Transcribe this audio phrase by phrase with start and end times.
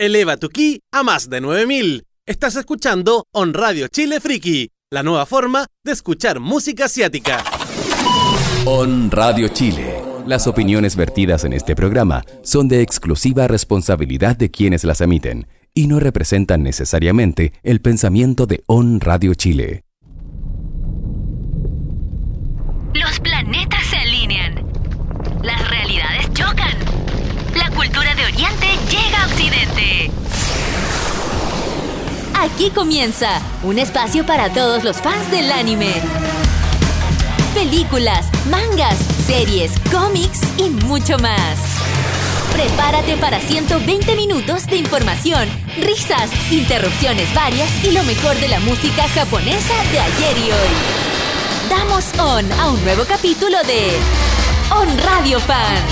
[0.00, 2.04] Eleva tu ki a más de 9000.
[2.24, 7.42] Estás escuchando On Radio Chile Friki, la nueva forma de escuchar música asiática.
[8.64, 10.00] On Radio Chile.
[10.24, 15.88] Las opiniones vertidas en este programa son de exclusiva responsabilidad de quienes las emiten y
[15.88, 19.82] no representan necesariamente el pensamiento de On Radio Chile.
[22.94, 23.77] Los planetas
[32.40, 35.92] Aquí comienza un espacio para todos los fans del anime.
[37.52, 38.96] Películas, mangas,
[39.26, 41.58] series, cómics y mucho más.
[42.52, 45.48] Prepárate para 120 minutos de información,
[45.80, 51.68] risas, interrupciones varias y lo mejor de la música japonesa de ayer y hoy.
[51.68, 53.98] Damos on a un nuevo capítulo de
[54.70, 55.90] On Radio Fans.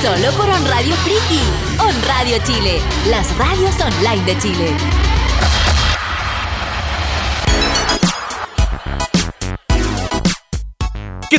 [0.00, 1.42] Solo por On Radio Friki,
[1.80, 5.17] On Radio Chile, las radios online de Chile.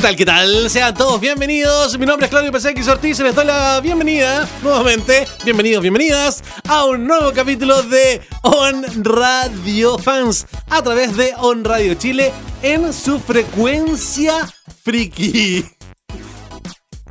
[0.00, 0.70] tal, qué tal?
[0.70, 1.98] Sean todos bienvenidos.
[1.98, 5.26] Mi nombre es Claudio PSX Ortiz y les doy la bienvenida nuevamente.
[5.44, 11.92] Bienvenidos, bienvenidas a un nuevo capítulo de On Radio Fans a través de On Radio
[11.94, 14.48] Chile en su frecuencia
[14.82, 15.66] friki.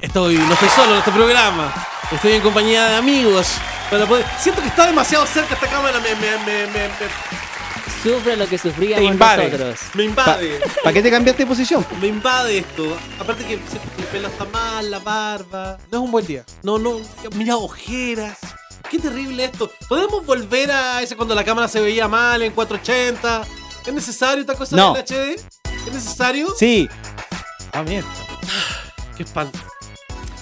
[0.02, 1.72] Estoy, no estoy solo en este programa.
[2.12, 3.60] Estoy en compañía de amigos.
[3.90, 6.00] Para poder- siento que está demasiado cerca esta cámara.
[6.00, 7.40] Me, me, me, me, me-
[8.04, 9.44] Sufre lo que sufríamos Te invade.
[9.50, 9.80] nosotros.
[9.94, 10.60] me invade.
[10.84, 11.86] ¿Para qué te cambiaste de posición?
[12.00, 12.96] Me invade esto.
[13.20, 13.60] Aparte que el
[14.12, 15.78] pelo está mal, la barba.
[15.92, 16.46] No es un buen día.
[16.64, 17.02] No, no,
[17.36, 18.38] mira, ojeras.
[18.90, 19.70] Qué terrible esto.
[19.90, 23.42] ¿Podemos volver a ese cuando la cámara se veía mal en 480?
[23.86, 24.94] ¿Es necesario esta cosa No.
[24.94, 25.36] del HD?
[25.88, 26.54] ¿Es necesario?
[26.58, 26.88] Sí.
[27.74, 28.06] Ah, bien.
[29.18, 29.60] Qué espanto.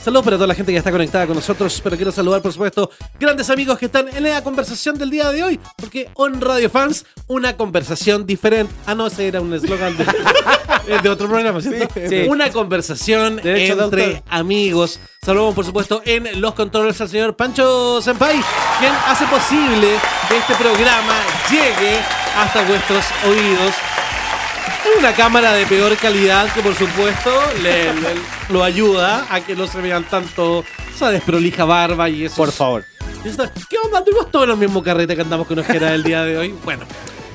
[0.07, 2.89] Saludos para toda la gente que está conectada con nosotros, pero quiero saludar, por supuesto,
[3.19, 7.05] grandes amigos que están en la conversación del día de hoy, porque On Radio Fans,
[7.27, 8.73] una conversación diferente.
[8.85, 10.05] Ah, no, ese era un eslogan de,
[10.87, 11.93] eh, de otro programa, ¿cierto?
[11.93, 12.25] Sí.
[12.29, 14.97] Una conversación entre amigos.
[15.21, 18.41] Saludamos, por supuesto, en los controles al señor Pancho Senpai,
[18.79, 19.89] quien hace posible
[20.29, 21.15] que este programa
[21.51, 21.99] llegue
[22.37, 23.73] hasta vuestros oídos.
[24.99, 27.31] Una cámara de peor calidad que por supuesto
[27.61, 27.99] le, le-
[28.49, 32.35] lo ayuda a que no se vean tanto esa desprolija barba y eso.
[32.35, 32.85] Por favor.
[33.69, 33.99] ¿Qué onda?
[33.99, 36.55] Anduvimos todos en el mismo carrete que andamos con ojera el día de hoy.
[36.63, 36.85] Bueno,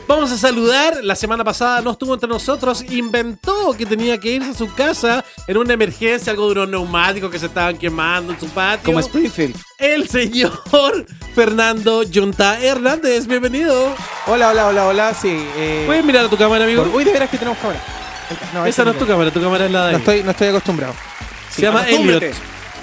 [0.06, 0.98] vamos a saludar.
[1.02, 2.82] La semana pasada no estuvo entre nosotros.
[2.90, 7.30] Inventó que tenía que irse a su casa en una emergencia, algo de unos neumáticos
[7.30, 8.84] que se estaban quemando en su patio.
[8.84, 9.56] Como Springfield.
[9.78, 10.52] el señor
[11.34, 13.26] Fernando Yunta Hernández.
[13.26, 13.94] Bienvenido.
[14.26, 15.14] Hola, hola, hola, hola.
[15.14, 15.28] Sí.
[15.56, 16.84] Eh, ¿Puedes mirar a tu cámara, amigo?
[16.84, 17.80] por- Uy, de veras que tenemos cámara.
[18.54, 20.02] No, Esa no es tu cámara, tu cámara es la de No él.
[20.02, 20.94] estoy, no estoy acostumbrado.
[21.50, 21.86] Se llama.
[21.88, 22.24] Elliot.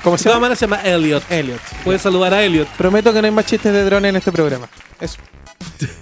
[0.04, 0.36] ¿Cómo Su se llama?
[0.42, 1.24] cámara se llama Elliot.
[1.32, 1.60] Elliot.
[1.84, 2.68] Puedes saludar a Elliot.
[2.78, 4.68] Prometo que no hay más chistes de drones en este programa.
[5.02, 5.18] Eso.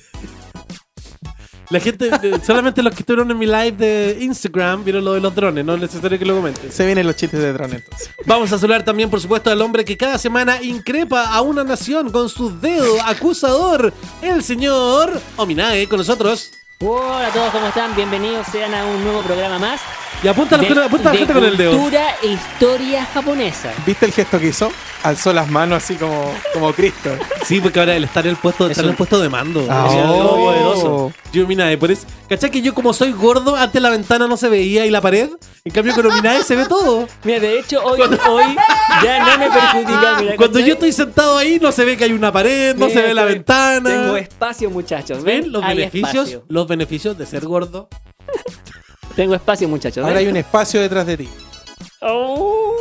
[1.70, 2.10] La gente,
[2.46, 5.74] solamente los que estuvieron en mi live de Instagram vieron lo de los drones, no
[5.74, 6.74] es necesario que lo comentes.
[6.74, 8.10] Se vienen los chistes de drones entonces.
[8.26, 12.10] Vamos a saludar también, por supuesto, al hombre que cada semana increpa a una nación
[12.10, 16.52] con su dedo acusador, el señor Ominae, con nosotros.
[16.80, 17.94] Hola a todos, ¿cómo están?
[17.96, 19.82] Bienvenidos sean a un nuevo programa más.
[20.24, 21.72] Y apunta, a la- de- apunta a la gente con el dedo.
[21.74, 23.72] Cultura e historia japonesa.
[23.86, 24.72] ¿Viste el gesto que hizo?
[25.04, 27.12] Alzó las manos así como, como Cristo.
[27.46, 29.66] Sí, porque ahora él está en el puesto, está en el puesto de mando.
[29.70, 30.36] Ah, Es oh.
[30.36, 31.14] poderoso.
[31.32, 32.08] Yo Ominae, por eso.
[32.28, 35.30] ¿Cachai que yo como soy gordo, antes la ventana no se veía y la pared?
[35.64, 37.08] En cambio con Ominae se ve todo.
[37.24, 38.56] Mira, de hecho, hoy, hoy
[39.04, 40.16] ya no me perjudica.
[40.20, 43.00] mira, Cuando yo estoy sentado ahí no se ve que hay una pared, no Mira,
[43.02, 43.88] se ve la ventana.
[43.90, 45.24] Tengo espacio, muchachos.
[45.24, 45.44] ¿Ven?
[45.44, 46.14] ¿Ven los Hay beneficios?
[46.28, 46.44] espacio.
[46.50, 47.88] Los beneficios de ser gordo.
[49.18, 50.06] Tengo espacio, muchachos.
[50.06, 51.30] Ahora hay un espacio detrás de ti.
[52.02, 52.74] Oh.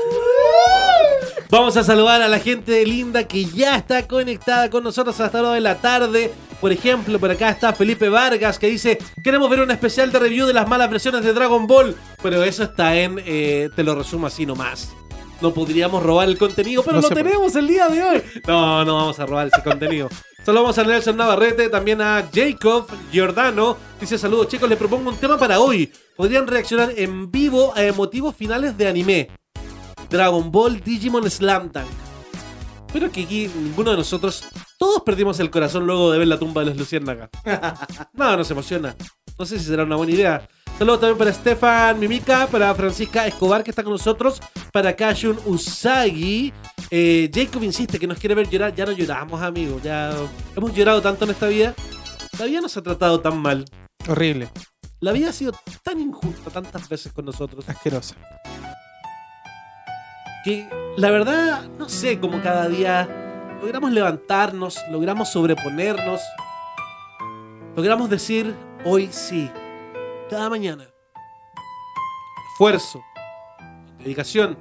[1.51, 5.49] Vamos a saludar a la gente linda que ya está conectada con nosotros hasta la
[5.49, 6.31] hora de la tarde.
[6.61, 10.47] Por ejemplo, por acá está Felipe Vargas que dice: Queremos ver un especial de review
[10.47, 11.97] de las malas versiones de Dragon Ball.
[12.23, 13.19] Pero eso está en.
[13.25, 14.91] eh, te lo resumo así nomás.
[15.41, 17.23] No podríamos robar el contenido, pero No lo puede.
[17.25, 18.23] tenemos el día de hoy.
[18.47, 20.09] No, no vamos a robar ese contenido.
[20.47, 23.77] Saludamos a Nelson Navarrete, también a Jacob Giordano.
[24.01, 25.93] Dice: Saludos chicos, les propongo un tema para hoy.
[26.15, 29.29] Podrían reaccionar en vivo a emotivos finales de anime.
[30.09, 31.89] Dragon Ball, Digimon, Slam Dunk.
[32.93, 34.45] Pero que aquí ninguno de nosotros,
[34.79, 37.29] todos perdimos el corazón luego de ver la tumba de los Luciérnagas.
[38.13, 38.95] no, nos emociona.
[39.37, 40.49] No sé si será una buena idea.
[40.79, 44.43] Saludos también para Stefan Mimica, para Francisca Escobar que está con nosotros,
[44.73, 46.53] para Kashun Usagi.
[46.91, 48.75] Eh, Jacob insiste que nos quiere ver llorar.
[48.75, 49.83] Ya no lloramos, amigos.
[49.83, 50.15] Ya
[50.55, 51.75] hemos llorado tanto en esta vida.
[52.39, 53.65] La vida nos ha tratado tan mal.
[54.07, 54.51] Horrible.
[55.01, 57.67] La vida ha sido tan injusta tantas veces con nosotros.
[57.67, 58.15] Asquerosa.
[60.45, 60.69] que
[60.99, 63.09] la verdad, no sé cómo cada día
[63.63, 66.21] logramos levantarnos, logramos sobreponernos,
[67.75, 69.51] logramos decir hoy sí,
[70.29, 70.87] cada mañana.
[72.53, 73.05] Esfuerzo,
[73.99, 74.57] dedicación,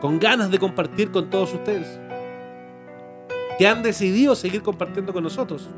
[0.00, 2.00] con ganas de compartir con todos ustedes,
[3.58, 5.68] que han decidido seguir compartiendo con nosotros.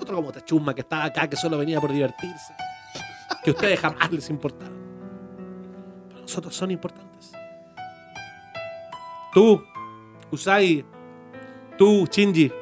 [0.00, 2.54] Otro como Tachumma que estaba acá, que solo venía por divertirse,
[3.42, 4.76] que a ustedes jamás les importaron.
[6.10, 7.32] Para nosotros son importantes.
[9.32, 9.62] Tú,
[10.30, 10.84] Usai,
[11.78, 12.52] tú, Shinji,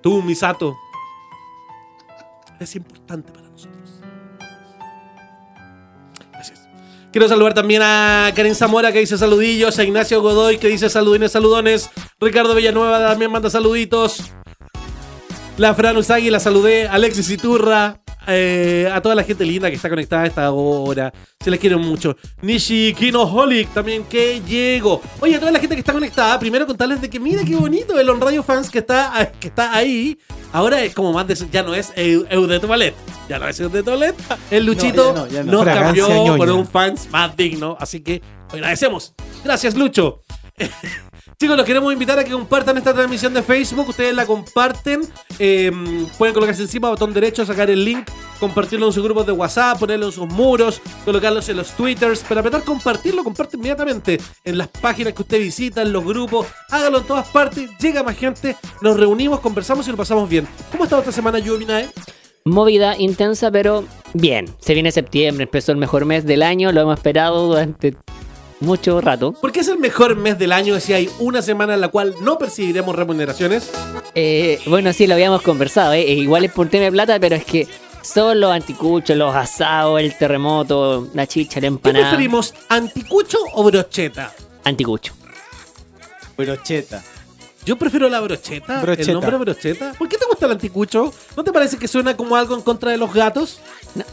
[0.00, 0.76] tú, Misato,
[2.58, 3.39] es importante para
[7.12, 11.32] Quiero saludar también a Karen Zamora que dice saludillos, a Ignacio Godoy que dice saludines,
[11.32, 11.90] saludones,
[12.20, 14.30] Ricardo Villanueva también manda saluditos,
[15.56, 19.88] la Fran Usagi la saludé, Alexis Iturra, eh, a toda la gente linda que está
[19.88, 21.12] conectada a esta hora.
[21.42, 22.16] Se les quiere mucho.
[22.42, 25.02] Nishi Kinoholic también que llegó.
[25.20, 27.98] Oye, a toda la gente que está conectada, primero contarles de que mira qué bonito
[27.98, 30.16] el On Radio Fans que está, que está ahí.
[30.52, 32.94] Ahora es como más de ya no es Eu, de.
[33.28, 34.14] Ya no es Eu de.
[34.50, 35.52] El Luchito No, ya no, ya no.
[35.52, 36.36] nos Fragancia cambió ñoña.
[36.36, 37.76] por un fans más digno.
[37.78, 38.20] Así que
[38.52, 39.14] agradecemos.
[39.44, 40.20] Gracias, Lucho.
[41.42, 43.88] Chicos, los queremos invitar a que compartan esta transmisión de Facebook.
[43.88, 45.00] Ustedes la comparten.
[45.38, 45.72] eh,
[46.18, 48.06] pueden colocarse encima, botón derecho, sacar el link,
[48.38, 52.20] compartirlo en sus grupos de WhatsApp, ponerlo en sus muros, colocarlos en los Twitters.
[52.24, 56.46] Para apretar compartirlo, comparte inmediatamente en las páginas que usted visita, en los grupos.
[56.68, 57.70] Hágalo en todas partes.
[57.78, 58.54] Llega más gente.
[58.82, 60.46] Nos reunimos, conversamos y lo pasamos bien.
[60.70, 61.88] ¿Cómo ha estado esta semana, Yuminae?
[62.44, 64.44] Movida, intensa, pero bien.
[64.58, 67.96] Se viene septiembre, empezó el mejor mes del año, lo hemos esperado durante
[68.60, 69.32] mucho rato.
[69.32, 72.14] ¿Por qué es el mejor mes del año si hay una semana en la cual
[72.22, 73.70] no percibiremos remuneraciones?
[74.14, 76.02] Eh, bueno, sí, lo habíamos conversado, ¿eh?
[76.12, 77.66] Igual es por tema de plata, pero es que
[78.02, 82.08] son los anticuchos, los asados, el terremoto, la chicha, la ¿Qué empanada.
[82.10, 84.32] preferimos, anticucho o brocheta?
[84.64, 85.14] Anticucho.
[86.36, 87.02] Brocheta.
[87.64, 89.10] Yo prefiero la brocheta, Brocheta.
[89.10, 89.92] el nombre brocheta.
[89.98, 91.12] ¿Por qué te gusta el anticucho?
[91.36, 93.60] ¿No te parece que suena como algo en contra de los gatos?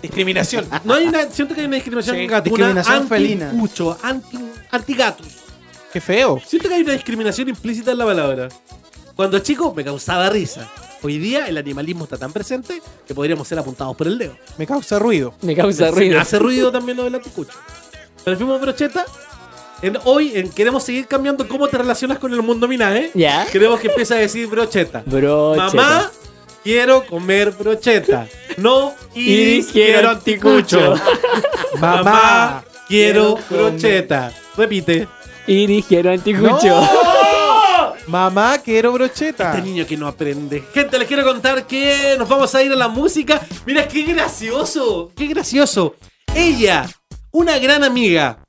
[0.01, 0.67] Discriminación.
[0.83, 2.44] No hay una, siento que hay una discriminación Sí, gatuna.
[2.67, 3.49] discriminación felina.
[3.49, 4.38] Anticucho, anti,
[4.71, 5.27] antigatos.
[5.94, 6.41] Qué feo.
[6.45, 8.49] Siento que hay una discriminación implícita en la palabra.
[9.15, 10.69] Cuando chico me causaba risa.
[11.01, 14.35] Hoy día el animalismo está tan presente que podríamos ser apuntados por el dedo.
[14.57, 15.33] Me causa ruido.
[15.41, 16.19] Me causa Me ruido.
[16.19, 17.53] hace ruido también lo del anticucho.
[18.25, 19.05] Preferimos brocheta.
[19.81, 23.12] En, hoy en- queremos seguir cambiando cómo te relacionas con el mundo Minae.
[23.13, 23.45] Ya.
[23.51, 25.03] Queremos que empiece a decir brocheta.
[25.06, 25.65] Brocheta.
[25.74, 26.12] Mamá,
[26.63, 28.27] quiero comer brocheta.
[28.57, 30.95] No, Iris, Iris, quiero quiero anticucho.
[31.79, 34.31] Mamá, quiero quiero brocheta.
[34.56, 35.07] Repite.
[35.45, 36.68] Y dijeron anticucho.
[36.68, 37.94] ¡No!
[38.07, 39.51] Mamá, quiero brocheta.
[39.51, 40.63] Este niño que no aprende.
[40.74, 43.41] Gente, les quiero contar que nos vamos a ir a la música.
[43.65, 45.95] Mira qué gracioso, qué gracioso.
[46.33, 46.89] Ella,
[47.31, 48.39] una gran amiga,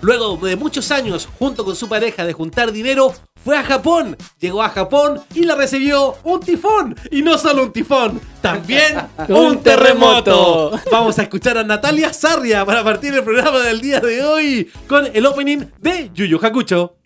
[0.00, 3.14] luego de muchos años, junto con su pareja, de juntar dinero,
[3.44, 4.16] fue a Japón.
[4.40, 6.96] Llegó a Japón y la recibió un tifón.
[7.10, 8.96] Y no solo un tifón, también
[9.28, 10.72] un terremoto.
[10.90, 15.06] Vamos a escuchar a Natalia Sarria para partir el programa del día de hoy con
[15.12, 16.96] el opening de Yu Yu Hakucho.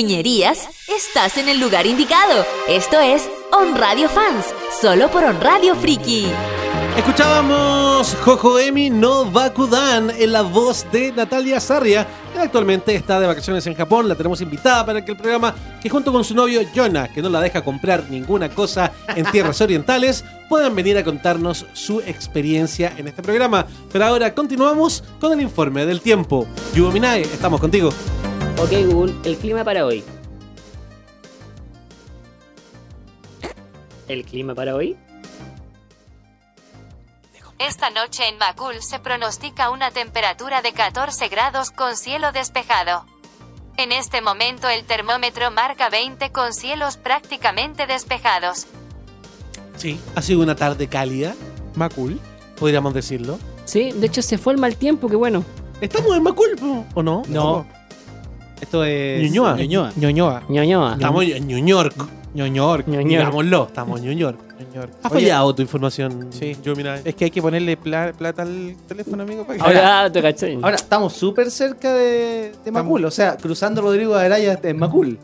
[0.00, 2.46] Ñoñerías, estás en el lugar indicado.
[2.68, 4.46] Esto es On Radio Fans,
[4.80, 6.26] solo por On Radio Friki.
[6.96, 13.26] Escuchábamos Jojo Emi no Bakudan en la voz de Natalia Sarria, que actualmente está de
[13.26, 14.08] vacaciones en Japón.
[14.08, 17.28] La tenemos invitada para que el programa, que junto con su novio Jonah, que no
[17.28, 23.08] la deja comprar ninguna cosa en tierras orientales, puedan venir a contarnos su experiencia en
[23.08, 23.66] este programa.
[23.92, 26.46] Pero ahora continuamos con el informe del tiempo.
[26.74, 27.90] Yubo Minae, estamos contigo.
[28.60, 30.04] Ok, Google, el clima para hoy.
[34.06, 34.98] ¿El clima para hoy?
[37.58, 43.06] Esta noche en Macul se pronostica una temperatura de 14 grados con cielo despejado.
[43.78, 48.66] En este momento el termómetro marca 20 con cielos prácticamente despejados.
[49.76, 51.34] Sí, ha sido una tarde cálida,
[51.76, 52.20] Macul.
[52.58, 53.38] podríamos decirlo.
[53.64, 55.46] Sí, de hecho se fue el mal tiempo, qué bueno.
[55.80, 57.22] ¿Estamos en Macul o no?
[57.26, 57.79] No.
[58.60, 59.22] Esto es.
[59.22, 59.56] Ñuñoa.
[59.56, 59.92] Ñuñoa.
[59.96, 60.42] Ñoñoa.
[60.48, 60.92] Ñoñoa.
[60.94, 61.94] Estamos en New York.
[62.34, 62.84] Ñoñor.
[62.86, 64.38] Digámoslo, estamos en New York.
[65.02, 66.56] ¿Ha Oye, fallado tu información, Sí.
[66.62, 67.00] Yubo Minae?
[67.04, 69.44] Es que hay que ponerle pla- plata al teléfono, amigo.
[69.44, 70.54] para que- Ahora- Ah, te cachai.
[70.62, 75.18] Ahora estamos súper cerca de, de Macul, o sea, cruzando Rodrigo Araya en Macul.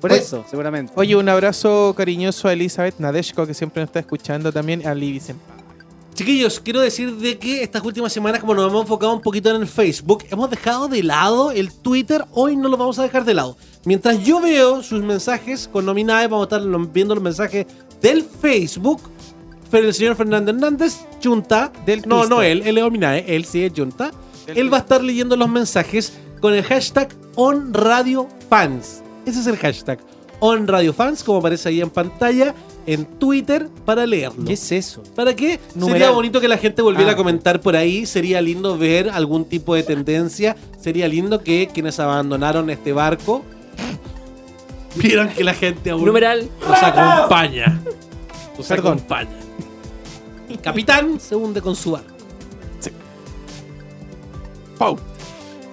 [0.00, 0.92] Por Oye- eso, seguramente.
[0.94, 5.18] Oye, un abrazo cariñoso a Elizabeth Nadeshko, que siempre nos está escuchando también, a Libby
[5.20, 5.55] Senpai.
[6.16, 9.56] Chiquillos, quiero decir de que estas últimas semanas, como nos hemos enfocado un poquito en
[9.60, 12.24] el Facebook, hemos dejado de lado el Twitter.
[12.32, 13.58] Hoy no lo vamos a dejar de lado.
[13.84, 17.66] Mientras yo veo sus mensajes con Nominae, vamos a estar viendo los mensajes
[18.00, 19.02] del Facebook.
[19.70, 22.30] Pero el señor Fernando Hernández, Junta, Del no, Twister.
[22.30, 24.10] no él, él es Nominae, él sí es Junta.
[24.46, 29.02] Del Él va a estar leyendo los mensajes con el hashtag OnRadioFans.
[29.26, 29.98] Ese es el hashtag
[30.40, 32.54] OnRadioFans, como aparece ahí en pantalla,
[32.86, 34.44] en Twitter, para leerlo.
[34.44, 35.02] ¿Qué es eso?
[35.14, 35.58] ¿Para qué?
[35.78, 37.14] Sería bonito que la gente volviera Ah.
[37.14, 38.06] a comentar por ahí.
[38.06, 40.56] Sería lindo ver algún tipo de tendencia.
[40.80, 43.44] Sería lindo que quienes abandonaron este barco
[44.96, 46.48] vieran que la gente aún Numeral.
[46.68, 47.80] nos acompaña.
[48.56, 48.94] Nos Perdón.
[48.94, 49.30] acompaña.
[50.48, 52.14] El capitán se hunde con su barco.
[54.78, 54.98] Pau.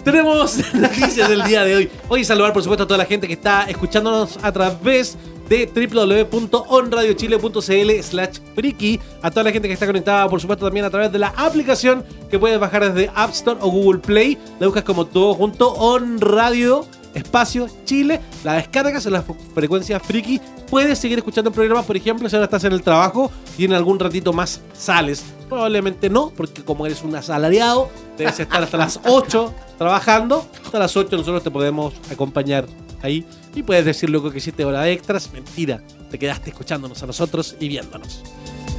[0.04, 1.90] Tenemos noticias del día de hoy.
[2.10, 8.04] Hoy saludar, por supuesto, a toda la gente que está escuchándonos a través de www.onradiochile.cl
[8.04, 9.00] slash friki.
[9.22, 12.04] A toda la gente que está conectada, por supuesto, también a través de la aplicación
[12.30, 14.38] que puedes bajar desde App Store o Google Play.
[14.60, 18.20] La buscas como todo junto, On Radio, Espacio, Chile.
[18.44, 20.42] La descargas en la fu- frecuencia friki.
[20.70, 23.74] Puedes seguir escuchando el programa, por ejemplo, si ahora estás en el trabajo y en
[23.74, 25.24] algún ratito más sales.
[25.48, 30.48] Probablemente no, porque como eres un asalariado, debes estar hasta las 8 trabajando.
[30.66, 32.66] Hasta las 8 nosotros te podemos acompañar
[33.04, 33.24] ahí.
[33.56, 35.32] Y puedes decir luego que hiciste hora extras.
[35.32, 38.24] Mentira, te quedaste escuchándonos a nosotros y viéndonos.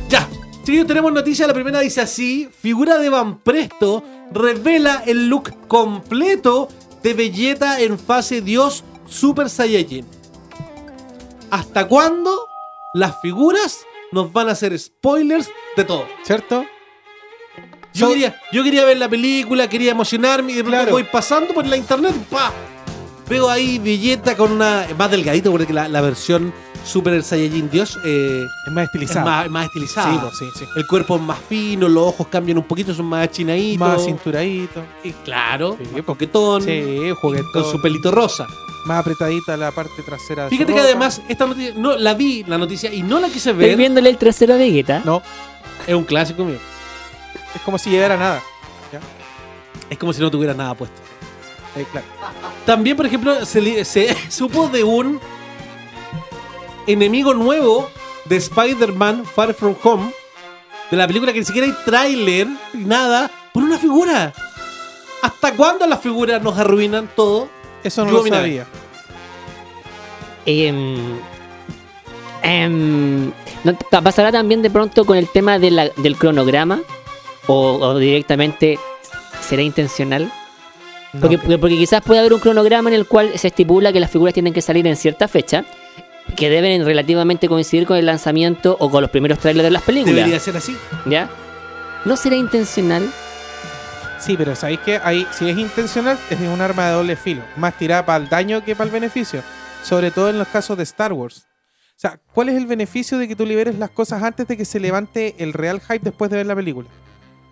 [0.09, 0.28] Ya,
[0.64, 1.47] chiquillos, tenemos noticia.
[1.47, 4.02] La primera dice así: Figura de Van Presto
[4.33, 6.69] revela el look completo
[7.02, 10.07] de Vegeta en fase Dios Super Saiyajin.
[11.50, 12.49] ¿Hasta cuándo
[12.95, 13.81] las figuras
[14.12, 16.07] nos van a hacer spoilers de todo?
[16.25, 16.64] ¿Cierto?
[17.93, 20.93] Yo, So- quería, yo quería ver la película, quería emocionarme y de pronto Claro.
[20.93, 22.52] voy pasando por la internet, ¡pa!
[23.28, 24.87] Veo ahí Vegeta con una.
[24.99, 26.52] más delgadito, porque la, la versión
[26.85, 29.25] Super Saiyajin Dios eh, Es más es estilizado.
[29.26, 30.12] más, más estilizada.
[30.12, 30.64] Sí, pues, sí, sí.
[30.76, 33.78] El cuerpo es más fino, los ojos cambian un poquito, son más achinaditos.
[33.78, 34.83] Más cinturadito.
[35.02, 36.62] Y claro, Sí, más coquetón.
[36.62, 37.50] Sí, juguetón.
[37.52, 38.47] Con su pelito rosa.
[38.85, 40.45] Más apretadita la parte trasera.
[40.45, 40.90] de su Fíjate que ropa.
[40.90, 43.76] además, esta noticia, no, la vi la noticia y no la quise Estoy ver.
[43.78, 45.00] viéndole el trasero a Vegeta.
[45.07, 45.23] No,
[45.87, 46.59] Es un clásico mío.
[47.54, 48.43] es como si llegara nada.
[49.88, 51.00] Es como si no tuviera nada puesto.
[51.76, 52.07] Eh, claro.
[52.66, 55.21] También, por ejemplo, se, supo de un
[56.87, 57.88] enemigo nuevo
[58.26, 60.12] de Spider-Man Far From Home,
[60.90, 64.33] de la película que ni siquiera hay tráiler, ni nada, por una figura.
[65.23, 67.49] ¿Hasta cuándo las figuras nos arruinan todo?
[67.83, 68.66] Eso no Yo, lo sabía.
[70.47, 71.19] Em,
[72.43, 73.33] em,
[73.64, 76.81] ¿no pa- ¿Pasará también de pronto con el tema de la- del cronograma?
[77.47, 78.78] O, o directamente
[79.47, 80.31] será intencional?
[81.21, 84.52] Porque quizás puede haber un cronograma en el cual se estipula que las figuras tienen
[84.52, 85.64] que salir en cierta fecha,
[86.37, 90.16] que deben relativamente coincidir con el lanzamiento o con los primeros trailers de las películas.
[90.16, 90.76] Debería ser así.
[91.06, 91.30] ¿Ya?
[92.04, 93.09] ¿No será intencional?
[94.18, 97.42] Sí, pero ¿sabéis que ahí, si es intencional, es un arma de doble filo.
[97.56, 99.42] Más tirada para el daño que para el beneficio.
[99.83, 101.47] Sobre todo en los casos de Star Wars.
[101.90, 104.64] O sea, ¿cuál es el beneficio de que tú liberes las cosas antes de que
[104.64, 106.88] se levante el real hype después de ver la película?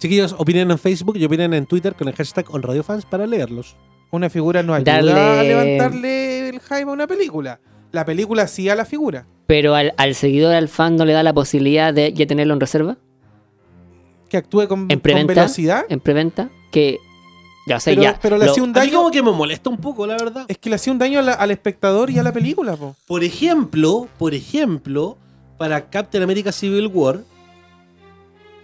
[0.03, 3.77] Chiquillos, opinen en Facebook y opinen en Twitter con el hashtag OnRadioFans para leerlos.
[4.11, 7.61] Una figura no ayuda Darle- a levantarle el hype a una película.
[7.93, 9.27] La película sí a la figura.
[9.47, 12.59] Pero al, al seguidor, al fan, no le da la posibilidad de ya tenerlo en
[12.61, 12.97] reserva,
[14.29, 15.85] Que actúe con, en con velocidad.
[15.89, 16.99] en preventa, que
[17.69, 18.19] Ya, Pero, ya.
[18.21, 18.99] pero le hacía un A mí daño.
[18.99, 20.47] como que me molesta un poco, la verdad.
[20.49, 22.97] Es que le hacía un daño la- al espectador y a la película, po.
[23.07, 25.17] Por ejemplo, por ejemplo,
[25.59, 27.21] para Captain America Civil War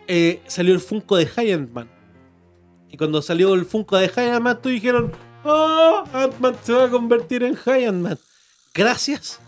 [0.08, 1.88] eh, salió el Funko de Giant Man.
[2.90, 5.12] Y cuando salió el Funko de Giant Man, todos dijeron,
[5.44, 6.04] ¡Oh!
[6.12, 8.18] Ant-Man se va a convertir en Giant Man.
[8.74, 9.40] Gracias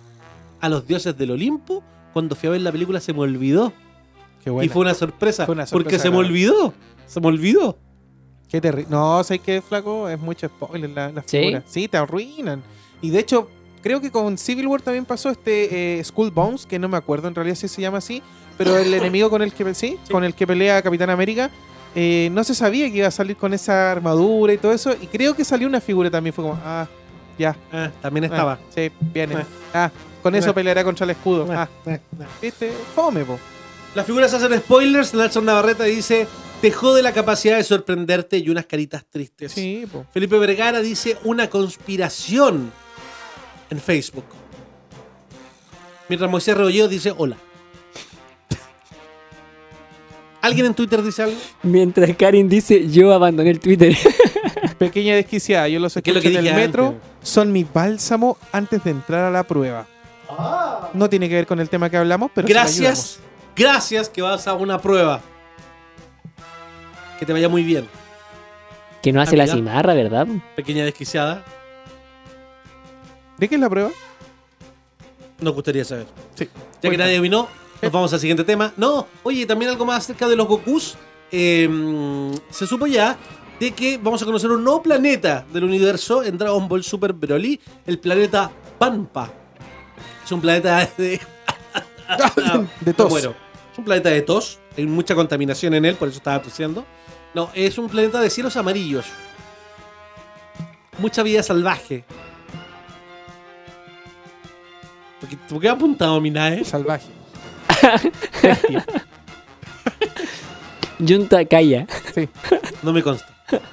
[0.61, 3.73] a los dioses del Olimpo, cuando fui a ver la película se me olvidó.
[4.43, 4.65] Qué bueno.
[4.65, 6.73] Y fue una sorpresa, Fue una porque se me olvidó.
[7.07, 7.77] Se me olvidó.
[8.49, 8.91] Qué terrible.
[8.91, 10.09] No, ¿sabes qué, flaco?
[10.09, 11.39] Es mucho spoiler la, la ¿Sí?
[11.39, 11.63] figura.
[11.67, 12.63] Sí, te arruinan.
[13.01, 13.49] Y de hecho,
[13.83, 17.29] creo que con Civil War también pasó este eh, Skull Bones, que no me acuerdo
[17.29, 18.23] en realidad si se llama así,
[18.61, 21.51] pero el enemigo con el que sí, con el que pelea Capitán América,
[21.95, 24.95] eh, no se sabía que iba a salir con esa armadura y todo eso.
[25.01, 26.35] Y creo que salió una figura también.
[26.35, 26.87] Fue como, ah,
[27.39, 27.57] ya.
[27.73, 28.59] Ah, también ah, estaba.
[28.75, 29.37] sí, viene.
[29.37, 29.45] Ah.
[29.73, 29.91] Ah,
[30.23, 30.53] con eso Ah.
[30.53, 31.47] peleará contra el escudo.
[31.51, 31.67] Ah,
[32.43, 33.39] viste, fome, po.
[33.95, 35.15] Las figuras hacen spoilers.
[35.15, 36.29] Nelson Navarrete dice:
[36.61, 39.53] Te jode la capacidad de sorprenderte y unas caritas tristes.
[39.53, 40.05] Sí, po.
[40.13, 42.71] Felipe Vergara dice: Una conspiración
[43.71, 44.27] en Facebook.
[46.11, 47.39] Mientras Moisés Rebolledo dice: Hola.
[50.43, 51.37] ¿Alguien en Twitter dice algo?
[51.63, 53.95] Mientras Karin dice, yo abandoné el Twitter.
[54.79, 57.03] Pequeña desquiciada, yo los ¿Qué es lo escucho que en el metro, antes?
[57.23, 59.87] son mi bálsamo antes de entrar a la prueba.
[60.95, 63.21] No tiene que ver con el tema que hablamos, pero sí me gracias,
[63.55, 65.21] gracias que vas a una prueba.
[67.19, 67.87] Que te vaya muy bien.
[69.03, 70.27] Que no hace la cimarra, ¿verdad?
[70.57, 71.45] Pequeña desquiciada.
[73.37, 73.91] ¿De qué es la prueba?
[75.41, 76.07] Nos gustaría saber.
[76.35, 76.49] Sí.
[76.83, 77.49] Ya que nadie vino,
[77.83, 78.73] nos vamos al siguiente tema.
[78.77, 80.97] No, oye, también algo más acerca de los Gokus.
[81.33, 81.69] Eh,
[82.51, 83.17] se supo ya
[83.61, 87.61] de que vamos a conocer un nuevo planeta del universo en Dragon Ball Super Broly,
[87.87, 89.31] el planeta Pampa.
[90.25, 91.21] Es un planeta de.
[92.81, 93.11] de tos.
[93.11, 93.35] Bueno,
[93.73, 94.59] es un planeta de tos.
[94.77, 96.85] Hay mucha contaminación en él, por eso estaba tosiendo.
[97.35, 99.07] No, es un planeta de cielos amarillos.
[100.99, 102.05] Mucha vida salvaje.
[105.21, 106.65] ¿Por qué, por qué apuntado Minae?
[106.65, 107.20] Salvaje.
[111.07, 111.87] Junta calla.
[112.15, 112.29] Sí.
[112.83, 113.27] No me consta.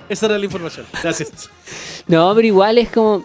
[0.09, 0.85] Esa era la información.
[1.03, 1.49] Gracias.
[2.07, 3.23] No, pero igual es como.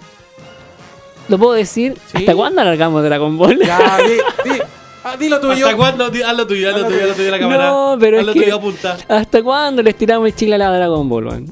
[1.29, 1.97] ¿Lo puedo decir?
[2.11, 2.19] Sí.
[2.19, 3.59] ¿Hasta cuándo alargamos Dragon Ball?
[3.65, 4.15] Ya, di,
[4.51, 4.59] di.
[5.05, 5.67] Ah, dilo tuyo.
[5.67, 6.11] ¿Hasta cuándo?
[6.11, 7.67] Di- Haz lo tuyo, haz lo Haz lo tuyo, haz lo tuyo en la cámara.
[7.71, 8.97] No, pero haz es lo que- tuyo, apunta.
[9.09, 11.47] ¿Hasta cuándo les tiramos el chile a la Dragon Ball, man?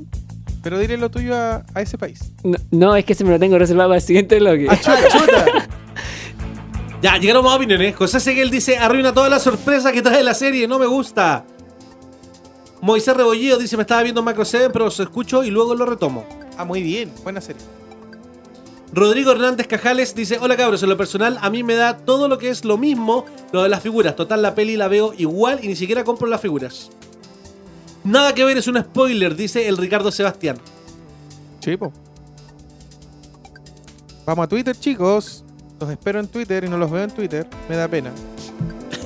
[0.63, 2.21] Pero dile lo tuyo a, a ese país.
[2.45, 4.67] No, no, es que se me lo tengo reservado para el siguiente bloque.
[4.69, 5.47] Ah, chuta.
[7.03, 7.97] Ya, llegaron más opiniones.
[7.97, 11.45] José Seguel dice: Arruina toda la sorpresa que trae la serie, no me gusta.
[12.83, 16.27] Moisés Rebollido dice: Me estaba viendo Macro 7, pero os escucho y luego lo retomo.
[16.59, 17.11] Ah, muy bien.
[17.23, 17.63] Buena serie.
[18.93, 22.37] Rodrigo Hernández Cajales dice: Hola cabros, en lo personal a mí me da todo lo
[22.37, 24.15] que es lo mismo, lo de las figuras.
[24.15, 26.91] Total, la peli la veo igual y ni siquiera compro las figuras.
[28.05, 30.59] Nada que ver, es un spoiler, dice el Ricardo Sebastián.
[31.61, 31.93] Chipo.
[34.27, 35.45] Vamos a Twitter, chicos.
[35.81, 37.47] Los espero en Twitter y no los veo en Twitter.
[37.69, 38.13] Me da pena.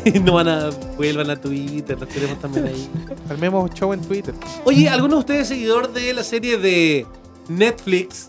[0.24, 0.70] no van a.
[0.96, 2.88] Vuelvan a Twitter, los queremos también ahí.
[3.30, 4.34] Armemos show en Twitter.
[4.64, 7.06] Oye, ¿alguno de ustedes es seguidor de la serie de
[7.48, 8.28] Netflix?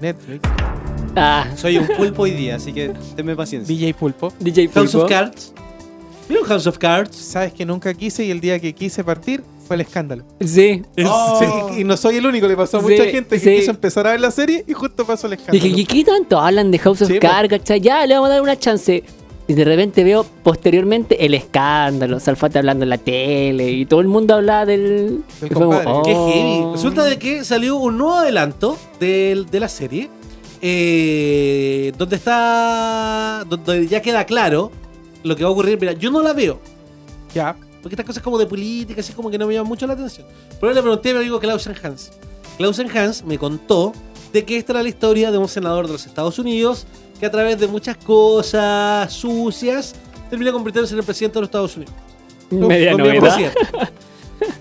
[0.00, 0.48] Netflix.
[1.14, 3.74] Ah, Soy un pulpo hoy día, así que tenme paciencia.
[3.74, 4.32] DJ Pulpo.
[4.40, 5.04] DJ House Pulpo.
[5.04, 5.52] of Cards.
[6.26, 7.14] ¿Vieron House of Cards?
[7.14, 10.24] Sabes que nunca quise y el día que quise partir fue el escándalo.
[10.40, 10.82] Sí.
[10.96, 13.56] Sí, y- no soy el único, le pasó a Sí, mucha gente que sí.
[13.60, 15.76] quiso empezar a ver la serie y justo pasó el Y escándalo.
[15.78, 17.10] ¿y qué tanto hablan de House of.
[17.20, 17.80] Cards, cachai?
[17.80, 19.02] Ya, le vamos a dar una chance.
[19.48, 24.06] Y de repente veo posteriormente el escándalo, Salfate hablando en la tele y todo el
[24.06, 25.24] mundo hablaba del...
[25.52, 26.02] Como.
[26.04, 26.28] Qué oh.
[26.30, 26.72] heavy.
[26.72, 30.08] Resulta de que salió un nuevo adelanto del- de, la serie.
[30.60, 33.44] eh, donde está.
[33.48, 34.70] Donde ya queda claro
[35.24, 35.78] lo que va a ocurrir.
[35.80, 36.60] Mira, yo no la veo.
[37.34, 37.56] Ya.
[37.82, 40.26] Porque estas cosas como de política, así como que no me llaman mucho la atención.
[40.60, 42.12] Pero le pregunté a mi amigo Klausen Hans.
[42.56, 43.92] Klausen Hans me contó
[44.32, 46.86] de que esta era la historia de un senador de los Estados Unidos
[47.18, 49.94] que a través de muchas cosas sucias
[50.30, 51.94] termina convirtiéndose en el presidente de los Estados Unidos.
[52.50, 53.52] Media.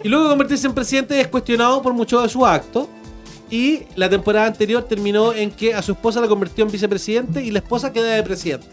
[0.04, 2.88] Y luego de convertirse en presidente es cuestionado por muchos de sus actos.
[3.50, 7.52] Y la temporada anterior terminó en que a su esposa la convirtió en vicepresidente y
[7.52, 8.68] la esposa queda de presidente.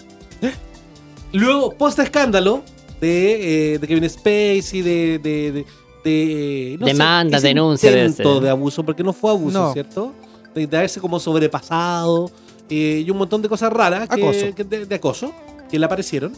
[1.32, 2.62] Luego, post escándalo
[3.00, 5.18] de, eh, de Kevin Spacey, de.
[5.22, 5.66] de, de-
[6.04, 9.72] de, no sé, Demanda, ese denuncia, debe intento de abuso, porque no fue abuso, No.
[9.72, 10.14] ¿cierto?
[10.54, 12.30] De, de haberse como sobrepasado
[12.70, 14.54] eh, y un montón de cosas raras que- Acoso.
[14.54, 15.32] que de, de acoso
[15.70, 16.32] que le aparecieron.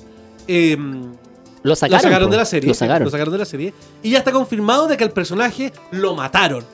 [0.49, 1.13] Em,
[1.63, 1.99] Lo sacaron.
[1.99, 2.33] lo sacaron po.
[2.33, 2.69] de la serie.
[2.69, 3.05] Lo sacaron.
[3.05, 3.75] Lo sacaron de la serie.
[4.03, 6.65] Y ya está confirmado de que al personaje lo mataron.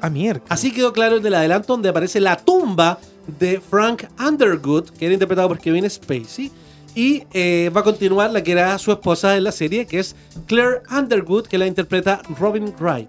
[0.00, 0.40] A mierda.
[0.48, 2.98] Así quedó claro en el adelanto donde aparece la tumba
[3.38, 6.50] de Frank Underwood, que era interpretado por Kevin Spacey.
[6.94, 10.16] Y eh, va a continuar la que era su esposa en la serie, que es
[10.46, 13.08] Claire Underwood, que la interpreta Robin Wright.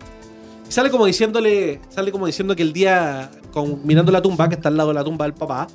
[0.67, 4.69] Sale como diciéndole, sale como diciendo que el día, con, mirando la tumba, que está
[4.69, 5.67] al lado de la tumba del papá,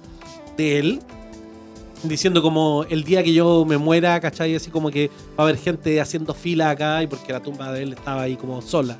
[0.56, 1.00] de él,
[2.04, 4.54] diciendo como el día que yo me muera, ¿cachai?
[4.54, 7.82] Así como que va a haber gente haciendo fila acá y porque la tumba de
[7.82, 8.96] él estaba ahí como sola.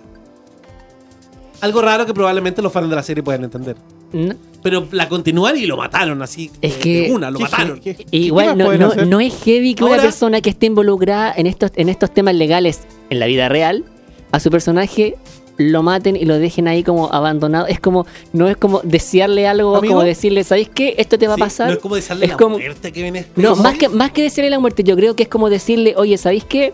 [1.61, 3.77] Algo raro que probablemente los fans de la serie puedan entender.
[4.13, 6.51] No, Pero la continúan y lo mataron así.
[6.61, 7.79] Es de- que- una, lo ¿Qué- mataron.
[7.81, 11.33] qué- qué- Igual no, no, no es heavy que Ahora- una persona que esté involucrada
[11.37, 13.85] en estos, en estos temas legales en la vida real,
[14.33, 15.15] a su personaje
[15.59, 17.67] lo maten y lo dejen ahí como abandonado.
[17.69, 20.95] Es como, no es como desearle algo, Amigo, como decirle, ¿sabéis qué?
[20.99, 21.67] Esto te va Sí, a pasar.
[21.69, 23.27] No es como desearle Es la como- muerte que viene.
[23.37, 26.17] No, más que, más que decirle la muerte, yo creo que es como decirle, oye,
[26.19, 26.73] ¿sabéis qué?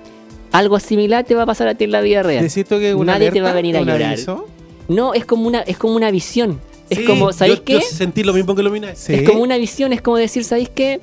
[0.53, 2.43] Algo similar te va a pasar a ti en la vida real.
[2.43, 4.15] Decirte que una Nadie te va a venir a llorar.
[4.15, 4.47] aviso.
[4.89, 6.61] No, es como una, es como una visión.
[6.91, 7.75] Es Sí, como, ¿sabéis qué?
[7.75, 8.95] Yo sentí lo mismo que lo miné.
[8.97, 9.15] Sí.
[9.15, 11.01] Es como una visión, es como decir, ¿sabéis qué?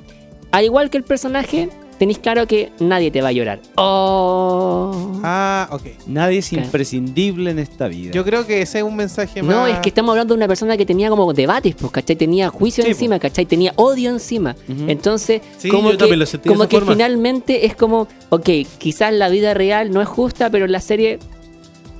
[0.52, 3.60] Al igual que el personaje, tenéis claro que nadie te va a llorar.
[3.76, 5.20] Oh.
[5.24, 5.82] Ah, ok.
[6.06, 8.12] Nadie es imprescindible en esta vida.
[8.12, 9.54] Yo creo que ese es un mensaje más.
[9.54, 12.16] No, es que estamos hablando de una persona que tenía como debates, pues, ¿cachai?
[12.16, 13.46] Tenía juicio Sí, encima, ¿cachai?
[13.46, 14.54] Tenía odio encima.
[14.86, 15.98] Entonces, Sí, como que,
[16.46, 16.92] como que forma.
[16.92, 18.48] finalmente es como, ok,
[18.78, 21.18] quizás la vida real no es justa, pero en la serie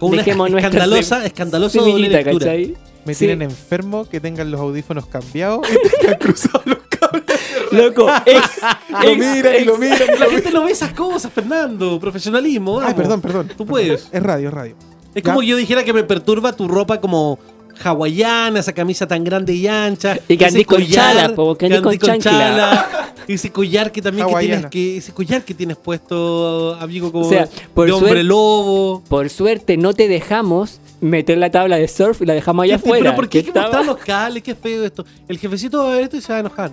[0.00, 2.46] una dejemos nuestra escandalosa, escandalosa doble lectura.
[2.46, 2.74] ¿cachai?
[3.08, 3.26] Me Sí.
[3.26, 7.24] tienen enfermo que tengan los audífonos cambiados y tengan cruzados los cables.
[7.72, 8.40] Loco, ex,
[9.04, 10.02] Lo miran y lo miran.
[10.14, 11.98] y La lo gente no ve esas cosas, Fernando.
[11.98, 12.78] Profesionalismo.
[12.78, 12.96] Ay, vamos.
[12.96, 13.50] perdón, perdón.
[13.56, 14.08] Tú puedes.
[14.12, 14.76] Es radio, es radio.
[15.14, 15.30] Es Ya.
[15.30, 17.38] como que yo dijera que me perturba tu ropa como
[17.82, 20.18] hawaiana, esa camisa tan grande y ancha.
[20.28, 24.32] Y que ese andís con chala, po, que con chala, Ese collar que también que
[24.32, 24.54] Hawaiana.
[24.54, 24.96] tienes que.
[24.98, 29.02] Ese collar que tienes puesto, amigo, como O sea, por de hombre suerte- lobo.
[29.08, 32.84] Por suerte no te dejamos meter la tabla de surf y la dejamos allá ¿Qué-
[32.88, 33.04] afuera.
[33.04, 34.42] Pero ¿por qué hay que estaba- mostrar los cables?
[34.42, 35.04] Qué feo esto.
[35.28, 36.72] El jefecito va a ver esto y se va a enojar.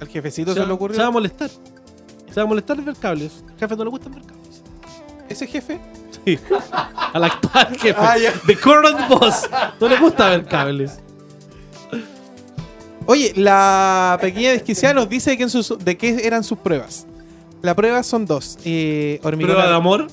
[0.00, 0.96] Al jefecito Se, se, le va- ocurrió.
[0.96, 1.48] se va a molestar.
[1.50, 3.42] Se va a molestar ver cables.
[3.52, 4.62] Al jefe no le gustan ver cables.
[5.28, 5.80] ¿Ese jefe?
[6.24, 6.38] Sí.
[7.12, 7.94] Al actual jefe.
[7.98, 8.16] Ah.
[8.46, 9.48] The current boss.
[9.80, 10.98] No le gusta ver cables.
[13.06, 17.06] Oye, la pequeña desquiciada nos dice de qué, en sus- de qué eran sus pruebas.
[17.62, 20.08] Las pruebas son dos: eh, hormigón, Prueba de amor.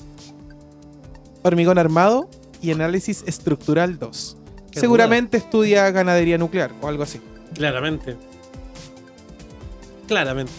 [1.42, 2.28] hormigón armado
[2.64, 4.36] y análisis estructural 2.
[4.70, 7.20] Qué Seguramente estudia ganadería nuclear o algo así.
[7.54, 8.16] Claramente.
[10.08, 10.52] Claramente.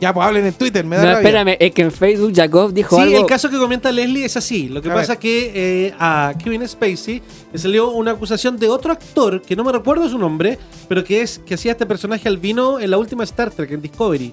[0.00, 1.28] Ya, pues hablen en Twitter, me da No, rabia.
[1.28, 3.18] espérame, es que en Facebook Jacob dijo Sí, algo.
[3.18, 4.68] el caso que comenta Leslie es así.
[4.68, 7.20] Lo que A pasa es que eh, a Kevin Spacey
[7.52, 10.56] le salió una acusación de otro actor, que no me recuerdo su nombre,
[10.88, 14.32] pero que es que hacía este personaje albino en la última Star Trek, en Discovery.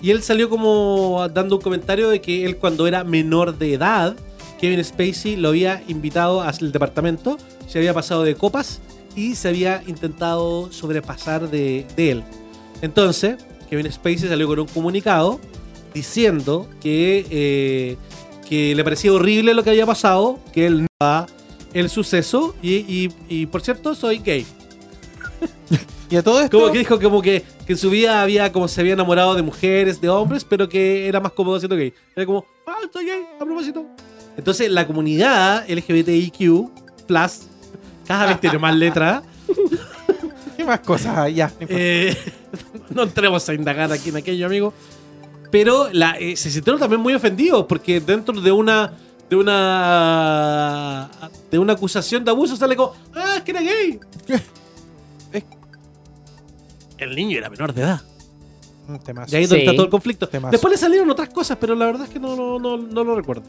[0.00, 4.16] Y él salió como dando un comentario de que él cuando era menor de edad,
[4.60, 8.80] Kevin Spacey lo había invitado al departamento, se había pasado de copas
[9.16, 12.24] y se había intentado sobrepasar de, de él.
[12.82, 13.36] Entonces,
[13.68, 15.40] Kevin Spacey salió con un comunicado
[15.94, 17.96] diciendo que, eh,
[18.48, 21.26] que le parecía horrible lo que había pasado, que él no
[21.74, 24.46] el suceso y, y- y, por cierto soy gay.
[26.10, 26.58] Y a todo esto.
[26.58, 29.42] Como que dijo como que, que en su vida había como se había enamorado de
[29.42, 31.92] mujeres, de hombres, pero que era más cómodo siendo gay.
[32.16, 33.84] Era como, ah, soy gay, a propósito.
[34.38, 36.70] Entonces la comunidad LGBTIQ
[37.06, 37.42] plus
[38.06, 39.22] cada vez tiene más letras.
[40.56, 41.34] ¿Qué más cosas hay?
[41.34, 41.52] Ya.
[41.60, 42.16] Eh,
[42.88, 44.72] no entremos a indagar aquí en aquello, amigo.
[45.50, 48.94] Pero la, eh, se sintieron también muy ofendidos porque dentro de una
[49.28, 51.10] de una
[51.50, 54.00] de una acusación de abuso sale como, ah, es que era gay.
[56.98, 58.00] El niño era menor de edad.
[58.88, 59.32] Un temazo.
[59.34, 59.66] Y ahí es donde Sí.
[59.66, 60.28] está todo el conflicto.
[60.28, 60.50] Temazo.
[60.52, 63.14] Después le salieron otras cosas, pero la verdad es que no, no, no, no lo
[63.14, 63.42] recuerdo.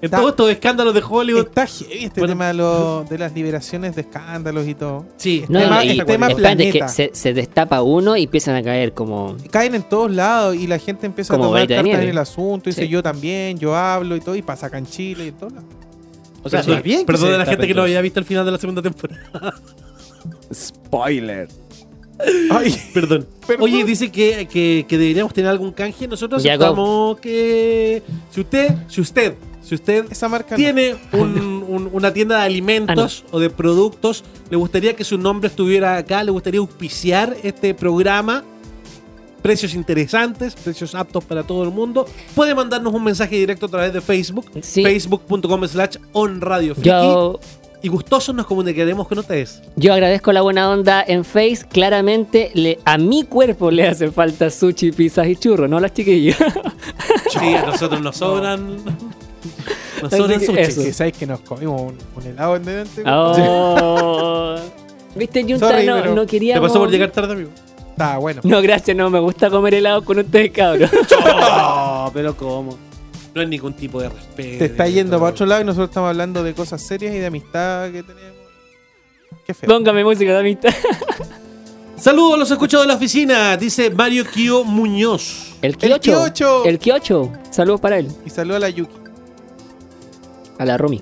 [0.00, 1.46] En Está- todos estos escándalos de Hollywood.
[1.46, 2.32] Está heavy este Bueno.
[2.32, 5.06] tema de, lo- de las liberaciones de escándalos y todo.
[5.16, 6.88] Sí, No, tema- y- el y- tema espérate, es que planeta.
[6.88, 9.36] se, se destapa uno y empiezan a caer como.
[9.52, 12.18] Caen en todos lados y la gente empieza Como a tomar de cartas en el
[12.18, 12.68] asunto.
[12.68, 12.88] Y dice Sí.
[12.88, 14.34] yo también, yo hablo y todo.
[14.34, 15.62] Y pasa acá en Chile y lados.
[16.42, 18.26] O sea, perdón, está bien perdón se a la gente que no había visto el
[18.26, 19.20] final de la segunda temporada.
[19.30, 19.52] todo.
[20.52, 21.48] Spoiler.
[22.50, 23.26] Ay, Perdón.
[23.46, 23.64] Perdón.
[23.64, 26.06] Oye, dice que, que- que deberíamos tener algún canje.
[26.08, 28.02] Nosotros aceptamos que.
[28.30, 30.56] Si usted, si usted, si usted esa marca no.
[30.56, 35.48] tiene un- un- una tienda de alimentos o de productos, le gustaría que su nombre
[35.48, 38.44] estuviera acá, le gustaría auspiciar este programa.
[39.42, 42.06] Precios interesantes, precios aptos para todo el mundo.
[42.36, 44.84] Puede mandarnos un mensaje directo a través de Facebook, Sí.
[44.84, 46.88] facebook.com slash onradiofriki.
[47.84, 49.60] Y gustosos nos comunicaremos con ustedes.
[49.74, 51.66] yo agradezco la buena onda en Face.
[51.68, 56.36] Claramente, le, a mi cuerpo le hace falta sushi, pizzas y churros, ¿no las chiquillas?
[57.30, 58.76] Sí, a nosotros nos sobran.
[60.00, 60.58] Nos sobran que sushi.
[60.60, 60.82] eso.
[60.84, 63.02] Que sabes que nos comimos un, un helado en delante.
[63.04, 64.56] Oh.
[65.16, 65.68] ¿Viste, Junta?
[65.68, 66.68] Sorry, no, no Te queríamos.
[66.70, 67.50] pasó por llegar tarde, amigo.
[67.90, 68.40] Está bueno.
[68.44, 70.88] No, gracias, no me gusta comer helado con ustedes, cabros.
[72.04, 72.78] Oh, pero ¿cómo?
[73.34, 74.58] No hay ningún tipo de respeto.
[74.58, 77.26] Te está yendo para otro lado y nosotros estamos hablando de cosas serias y de
[77.26, 78.32] amistad que tenemos.
[79.46, 79.68] Qué feo.
[79.68, 80.70] Póngame música de amistad.
[81.96, 85.54] Saludos, los escucho de la oficina, dice Mario Kio Muñoz.
[85.62, 86.64] El Kiocho.
[86.64, 87.32] El Kiocho.
[87.50, 88.08] Saludos para él.
[88.26, 88.96] Y saluda a la Yuki.
[90.58, 91.00] A la Rumi.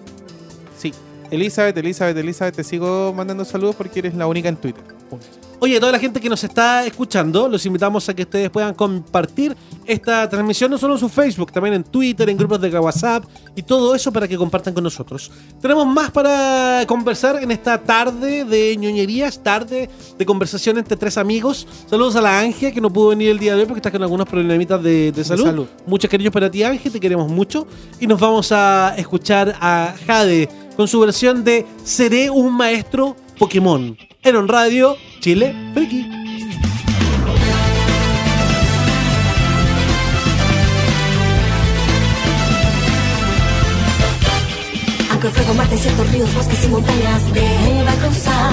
[0.76, 0.92] Sí.
[1.30, 4.84] Elizabeth, Elizabeth, Elizabeth, te sigo mandando saludos porque eres la única en Twitter.
[5.08, 5.26] Punto.
[5.62, 9.54] Oye, toda la gente que nos está escuchando, los invitamos a que ustedes puedan compartir
[9.84, 13.62] esta transmisión no solo en su Facebook, también en Twitter, en grupos de WhatsApp y
[13.62, 15.30] todo eso para que compartan con nosotros.
[15.60, 21.68] Tenemos más para conversar en esta tarde de ñoñerías, tarde de conversación entre tres amigos.
[21.90, 24.02] Saludos a la Ángel que no pudo venir el día de hoy porque está con
[24.02, 25.44] algunos problemitas de, de salud.
[25.44, 25.66] salud.
[25.86, 27.66] Muchos cariños para ti, Ángel, te queremos mucho.
[28.00, 33.94] Y nos vamos a escuchar a Jade con su versión de Seré un maestro Pokémon.
[34.22, 36.06] En On Radio, Chile, Friki.
[45.10, 48.52] Aunque fuego mate ciertos ríos, bosques y montañas deba cruzar.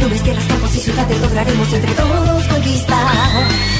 [0.00, 3.06] Nubes, tierras, campos y ciudades lograremos entre todos conquistar.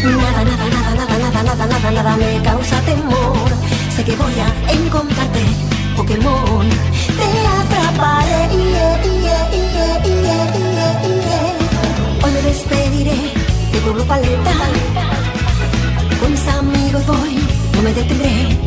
[0.04, 3.48] Nada, nada, nada, nada, nada, nada, nada, nada me causa temor.
[3.96, 5.40] Sé que voy a encontrarte,
[5.96, 6.68] Pokémon.
[7.18, 8.54] Te atraparé.
[8.54, 9.21] ie, ie,
[12.42, 13.20] despediré
[13.72, 14.52] de pueblo paleta.
[16.20, 17.34] Con mis amigos voy,
[17.74, 18.58] no me detendré.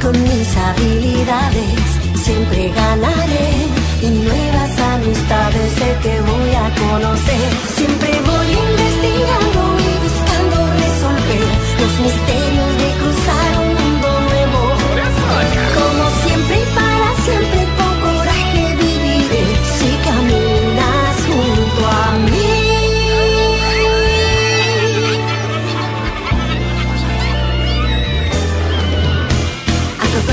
[0.00, 1.80] Con mis habilidades
[2.24, 3.50] siempre ganaré
[4.02, 7.48] y nuevas amistades sé que voy a conocer.
[7.76, 11.48] Siempre voy investigando y buscando resolver
[11.80, 12.75] los misterios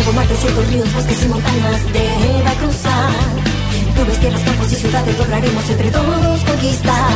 [0.04, 3.10] Fuego, mar, desiertos, ríos, bosques y montañas deba cruzar.
[3.96, 7.10] Nubes, tierras, campos y ciudades lograremos entre todos conquistar.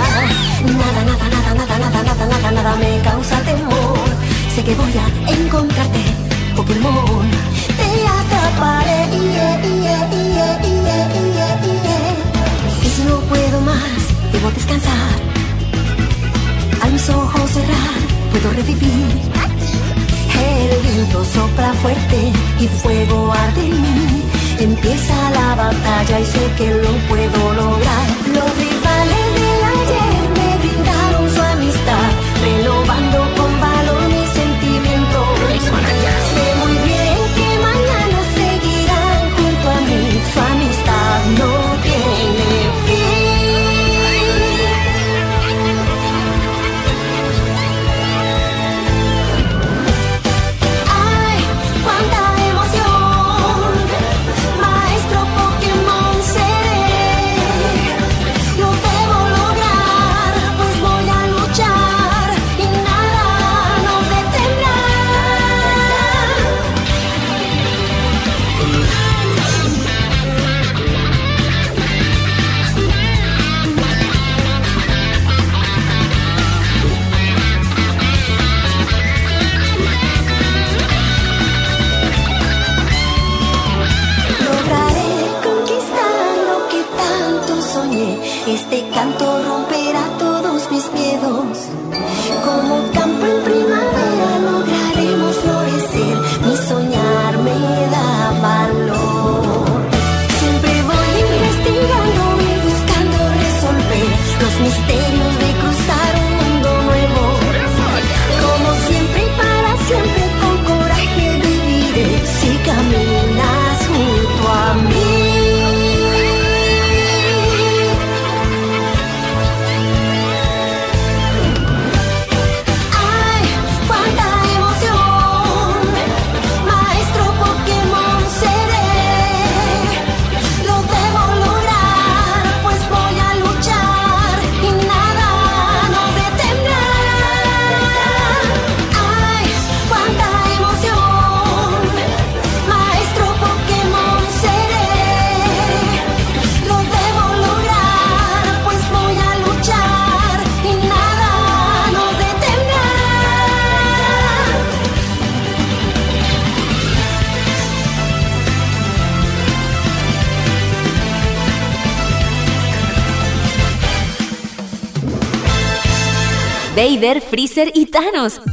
[0.63, 4.07] Nada, nada, nada, nada, nada, nada, nada, nada me causa temor.
[4.55, 5.99] Sé que voy a encontrarte,
[6.55, 7.29] Pokémon.
[7.77, 9.07] Te atraparé.
[12.83, 15.19] Y si no puedo más, debo descansar.
[16.81, 17.99] Al mis ojos cerrar,
[18.31, 19.37] puedo revivir.
[20.37, 24.23] El viento sopla fuerte y fuego arde en mí.
[24.59, 28.66] Empieza la batalla y sé que lo puedo lograr.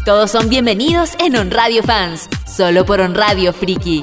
[0.06, 4.02] Todos son bienvenidos en On Radio Fans, solo por On Radio Friki.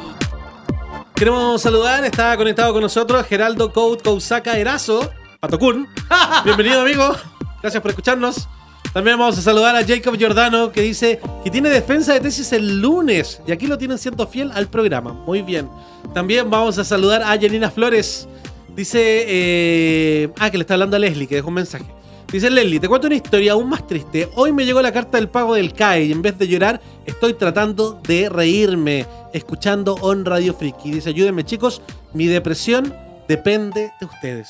[1.15, 5.87] Queremos saludar, está conectado con nosotros Geraldo Code Kousaka Erazo, Patokun.
[6.45, 7.15] Bienvenido, amigo.
[7.59, 8.47] Gracias por escucharnos.
[8.93, 12.79] También vamos a saludar a Jacob Giordano, que dice que tiene defensa de tesis el
[12.79, 13.41] lunes.
[13.47, 15.13] Y aquí lo tienen siendo fiel al programa.
[15.13, 15.67] Muy bien.
[16.13, 18.27] También vamos a saludar a Janina Flores.
[18.75, 19.25] Dice.
[19.27, 22.00] eh, ah, que le está hablando a Leslie, que dejó un mensaje.
[22.31, 24.29] Dice Leslie, te cuento una historia aún más triste.
[24.35, 27.33] Hoy me llegó la carta del pago del CAE y en vez de llorar, estoy
[27.33, 30.91] tratando de reírme, escuchando On Radio Friki.
[30.91, 31.81] Dice, ayúdenme chicos,
[32.13, 32.95] mi depresión
[33.27, 34.49] depende de ustedes.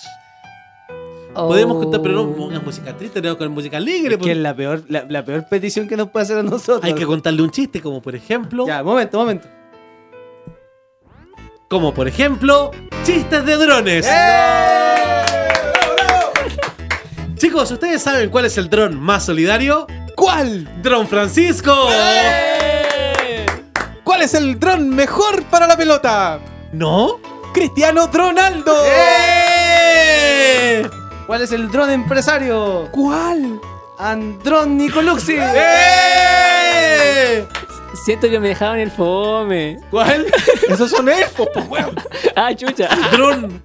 [1.34, 2.36] Podemos contar, pero no Oh.
[2.36, 4.12] pongan música triste, tenemos con música alegre.
[4.14, 4.26] Es pues.
[4.28, 6.84] que es la peor, la, la peor petición que nos puede hacer a nosotros.
[6.84, 8.68] Hay que contarle un chiste, como por ejemplo.
[8.68, 9.48] Ya, momento, momento.
[11.68, 12.70] Como por ejemplo,
[13.06, 14.06] chistes de drones.
[17.42, 19.88] Chicos, ¿ustedes saben cuál es el dron más solidario?
[20.16, 20.70] ¿Cuál?
[20.84, 21.90] ¡Dron Francisco!
[24.04, 26.40] ¿Cuál es el dron mejor para la pelota?
[26.72, 27.20] ¿No?
[27.52, 28.84] Cristiano Ronaldo.
[28.86, 30.88] ¡Eh!
[31.26, 32.90] ¿Cuál es el dron empresario?
[32.92, 33.60] ¿Cuál?
[33.98, 35.38] Andrón Nicoluxi.
[35.40, 37.48] ¡Eh!
[38.06, 39.80] Siento que me dejaron el fome.
[39.90, 40.28] ¿Cuál?
[40.70, 41.96] Esos son elfos, pues, weón.
[42.36, 42.88] Ah, chucha.
[43.12, 43.64] Dron.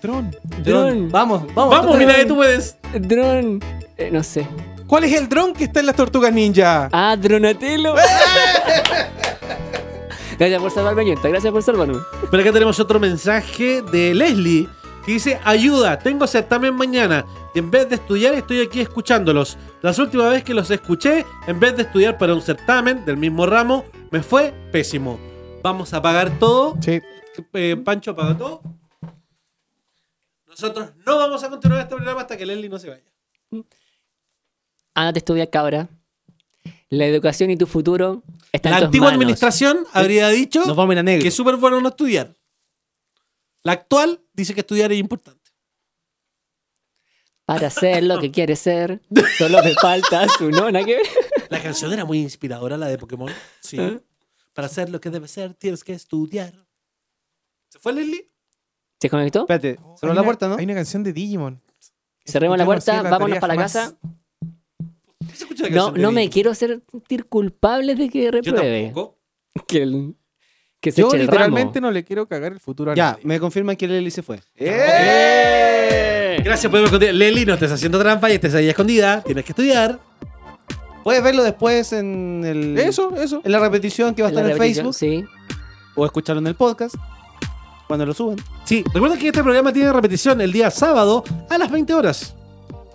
[0.00, 0.34] Dron.
[0.64, 1.10] Dron.
[1.10, 1.76] Vamos, vamos.
[1.76, 2.76] Vamos, mira que tú puedes.
[2.92, 3.60] Dron.
[3.96, 4.46] Eh, no sé.
[4.86, 6.88] ¿Cuál es el dron que está en las tortugas ninja?
[6.92, 7.94] Ah, Dronatello.
[10.38, 11.28] gracias por salvarme, Ñenta.
[11.28, 11.98] Gracias por salvarme.
[12.30, 14.68] Pero acá tenemos otro mensaje de Leslie
[15.04, 19.58] que dice: Ayuda, tengo certamen mañana y en vez de estudiar estoy aquí escuchándolos.
[19.82, 23.46] Las últimas veces que los escuché, en vez de estudiar para un certamen del mismo
[23.46, 25.18] ramo, me fue pésimo.
[25.62, 26.76] Vamos a pagar todo.
[26.80, 27.00] Sí.
[27.52, 28.62] Eh, Pancho paga todo.
[30.60, 33.04] Nosotros no vamos a continuar este programa hasta que Leslie no se vaya.
[34.94, 35.88] Ándate a estudiar, cabra.
[36.90, 39.20] La educación y tu futuro están La en tus antigua manos.
[39.20, 41.22] administración habría dicho Nos vamos a ir a negro.
[41.22, 42.34] que es súper bueno no estudiar.
[43.62, 45.38] La actual dice que estudiar es importante.
[47.44, 49.00] Para ser lo que quieres ser,
[49.38, 50.98] solo me falta su nona que
[51.50, 53.32] La canción era muy inspiradora, la de Pokémon.
[53.60, 53.78] Sí.
[54.54, 56.52] Para ser lo que debe ser, tienes que estudiar.
[57.68, 58.27] ¿Se fue Leslie?
[59.00, 59.40] ¿Se conectó?
[59.40, 60.56] Espérate, cerró Hay la una- puerta, ¿no?
[60.56, 61.60] Hay una canción de Digimon.
[62.26, 63.94] Cerremos la Yo no puerta, vámonos para la casa.
[65.20, 68.84] ¿Qué se escucha la No, no me quiero sentir culpable de que Yo repruebe.
[68.86, 69.16] tampoco.
[69.66, 70.14] Que, el-
[70.80, 71.88] que se Yo eche el literalmente ramo.
[71.88, 73.24] no le quiero cagar el futuro a Ya, nadie.
[73.24, 74.40] me confirman que Lely se fue.
[74.54, 76.40] ¡Eh!
[76.44, 77.14] Gracias por esconder.
[77.14, 79.22] Leslie, no estés haciendo trampa y estés ahí escondida.
[79.22, 79.98] Tienes que estudiar.
[81.02, 83.40] Puedes verlo después en el Eso, eso.
[83.44, 85.24] en la repetición que va a estar en repetición, Facebook Sí.
[85.96, 86.94] o escucharlo en el podcast
[87.88, 88.36] cuando lo suban.
[88.64, 92.34] Sí, recuerda que este programa tiene repetición el día sábado a las 20 horas.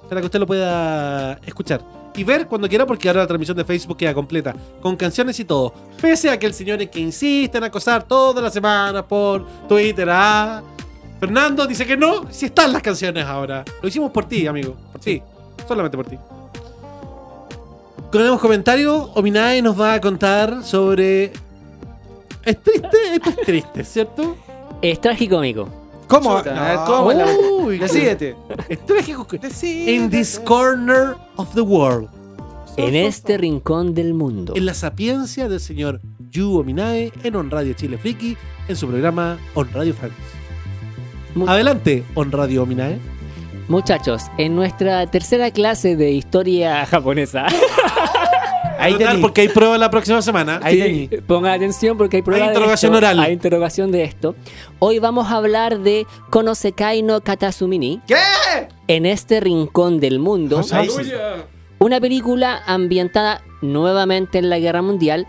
[0.08, 1.82] Para que usted lo pueda escuchar.
[2.16, 4.56] Y ver cuando quiera, porque ahora la transmisión de Facebook queda completa.
[4.82, 5.74] Con canciones y todo.
[6.00, 10.08] Pese a que el señor es que insiste en acosar toda la semana por Twitter
[10.12, 10.62] a
[11.20, 13.66] Fernando, dice que no, si están las canciones ahora.
[13.82, 14.76] Lo hicimos por ti, amigo.
[14.92, 15.24] Por ti.
[15.68, 16.18] Solamente por ti.
[18.12, 19.10] Tenemos comentario.
[19.16, 21.34] Ominae nos va a contar sobre.
[22.44, 24.36] Es triste, esto es triste, ¿cierto?
[24.84, 25.70] Es tragicómico.
[26.08, 26.36] ¿Cómo?
[26.44, 26.54] Ver,
[26.86, 27.08] ¿cómo
[27.66, 28.36] Uy, Decídete.
[28.68, 29.26] Es trágico.
[29.64, 32.10] In this corner of the world.
[32.76, 34.54] En este rincón del mundo.
[34.56, 38.36] En la sapiencia del señor Yu Ominae en On Radio Chile Friki
[38.68, 39.96] en su programa On Radio.
[41.36, 43.00] Mu- Adelante, On Radio Ominae.
[43.70, 47.46] Muchachos, en nuestra tercera clase de historia japonesa.
[48.78, 49.22] Ahí tení.
[49.22, 50.60] porque hay prueba la próxima semana.
[50.64, 51.22] Ahí Sí, tení.
[51.24, 52.98] pongan atención porque hay prueba de interrogación esto.
[53.06, 53.20] oral.
[53.20, 54.36] Hay interrogación de esto.
[54.80, 58.02] Hoy vamos a hablar de Konosekai no Katasumini.
[58.08, 58.16] ¿Qué?
[58.88, 60.62] En este rincón del mundo.
[60.72, 61.12] Ahí sí.
[61.80, 65.28] Una película ambientada nuevamente en la Guerra Mundial.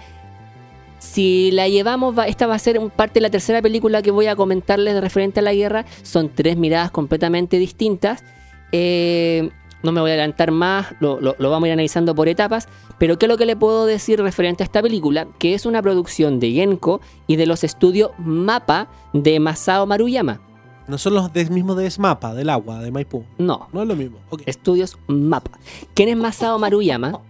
[0.99, 4.26] Si la llevamos, va- esta va a ser parte de la tercera película que voy
[4.26, 5.84] a comentarles de referente a la guerra.
[6.03, 8.24] Son tres miradas completamente distintas.
[8.72, 9.51] Eh,
[9.85, 12.68] no me voy a adelantar más, lo, lo- lo vamos a ir analizando por etapas.
[12.99, 15.28] Pero ¿qué es lo que le puedo decir referente a esta película?
[15.39, 20.41] Que es una producción de Genko y de los estudios MAPA de Masao Maruyama.
[20.89, 23.24] No son los des- mismos de Smapa, del agua, de Maipú.
[23.39, 24.18] No, No es lo mismo.
[24.47, 25.59] Estudios MAPA.
[25.95, 27.20] ¿Quién es Masao Maruyama?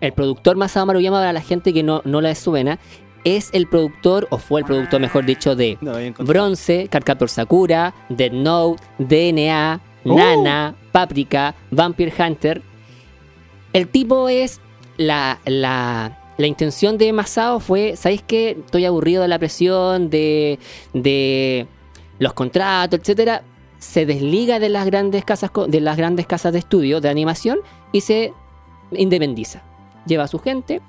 [0.00, 2.78] El productor Masao Maruyama, para la gente que no, no la suena,
[3.24, 5.92] es el productor, o fue el productor, mejor dicho, de No.
[6.24, 10.16] Bronce, Cardcaptor Sakura, Dead Note, DNA, Oh.
[10.16, 12.62] Nana, Paprika, Vampire Hunter.
[13.72, 14.60] El tipo es.
[14.96, 18.50] La, la, la intención de Masao fue: ¿sabéis qué?
[18.50, 20.58] Estoy aburrido de la presión, de,
[20.92, 21.66] de
[22.18, 23.42] los contratos, etcétera.
[23.78, 27.60] Se desliga de las grandes casas de las grandes casas de estudio de animación
[27.92, 28.34] y se
[28.92, 29.62] independiza.
[30.04, 30.82] Lleva a su gente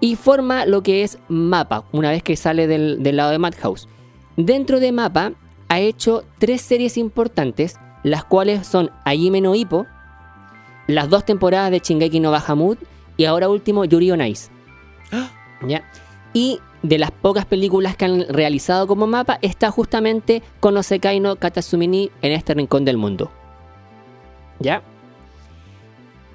[0.00, 3.86] y forma lo que es Mapa, una vez que sale del, del lado de Madhouse.
[4.36, 5.34] Dentro de Mapa
[5.68, 9.86] ha hecho tres series importantes, las cuales son Hajime no Ippo,
[10.86, 12.78] las dos temporadas de Shingeki no Bahamut
[13.16, 14.50] y ahora último Yuri on Ice.
[15.66, 15.82] ¿Ya?
[16.32, 22.10] Y de las pocas películas que han realizado como mapa está justamente Konosekai no Katasumini
[22.22, 23.32] en este rincón del mundo.
[24.60, 24.82] ¿Ya?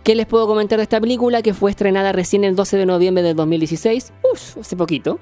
[0.03, 3.21] ¿Qué les puedo comentar de esta película que fue estrenada recién el 12 de noviembre
[3.21, 4.11] del 2016?
[4.33, 5.19] Uf, hace poquito.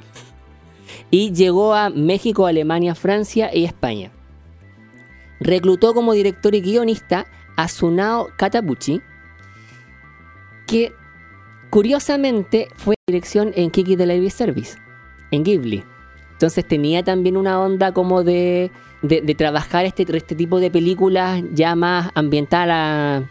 [1.12, 4.12] Y llegó a México, Alemania, Francia y España.
[5.40, 7.26] Reclutó como director y guionista
[7.56, 9.02] a Tsunao Katabuchi,
[10.66, 10.94] que
[11.70, 14.78] curiosamente fue dirección en Kiki Delivery Service,
[15.32, 15.84] en Ghibli.
[16.34, 18.72] Entonces tenía también una onda como de,
[19.02, 23.24] de, de trabajar este, este tipo de películas ya más ambiental a-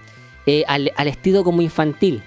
[0.46, 2.22] eh, al, al estilo como infantil.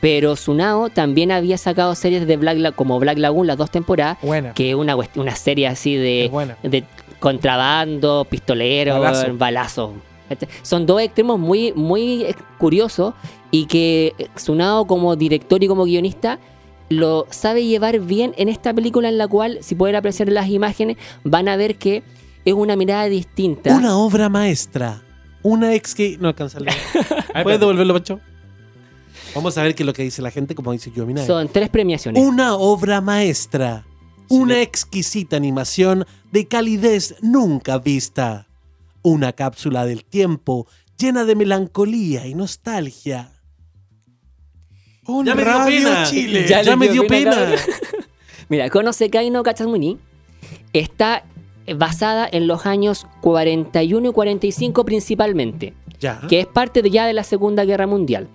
[0.00, 4.16] Pero Tsunao también había sacado series de Black La- como Black Lagoon, las dos temporadas,
[4.22, 4.54] Buena.
[4.54, 6.30] que es una, una serie así de,
[6.62, 6.84] de
[7.20, 9.36] contrabando, pistolero, Balazo.
[9.36, 9.92] balazo.
[10.28, 10.48] ¿Cachai?
[10.62, 13.14] Son dos extremos muy, muy eh, curiosos
[13.50, 16.38] y que eh, Tsunao como director y como guionista
[16.90, 20.96] lo sabe llevar bien en esta película en la cual, si pueden apreciar las imágenes,
[21.24, 22.02] van a ver que
[22.44, 23.74] es una mirada distinta.
[23.74, 25.02] Una obra maestra.
[25.42, 26.16] Una ex que.
[26.18, 26.58] No alcanza.
[27.42, 28.20] ¿Puedes devolverlo, Pancho?
[29.34, 31.24] Vamos a ver qué es lo que dice la gente, como dice Yomina.
[31.24, 32.22] Son tres premiaciones.
[32.22, 33.84] Una obra maestra.
[34.28, 38.46] Una exquisita animación de calidez nunca vista.
[39.02, 40.66] Una cápsula del tiempo
[40.98, 43.32] llena de melancolía y nostalgia.
[45.06, 46.04] Un Ya me dio pena.
[46.04, 46.46] Chile.
[46.46, 47.54] Ya, me dio pena.
[48.48, 49.98] Mira, Konosekai no Katsumuni
[50.72, 51.24] está
[51.76, 56.20] basada en los años 41 y 45 principalmente, Ya.
[56.28, 58.28] que es parte de ya de la Segunda Guerra Mundial.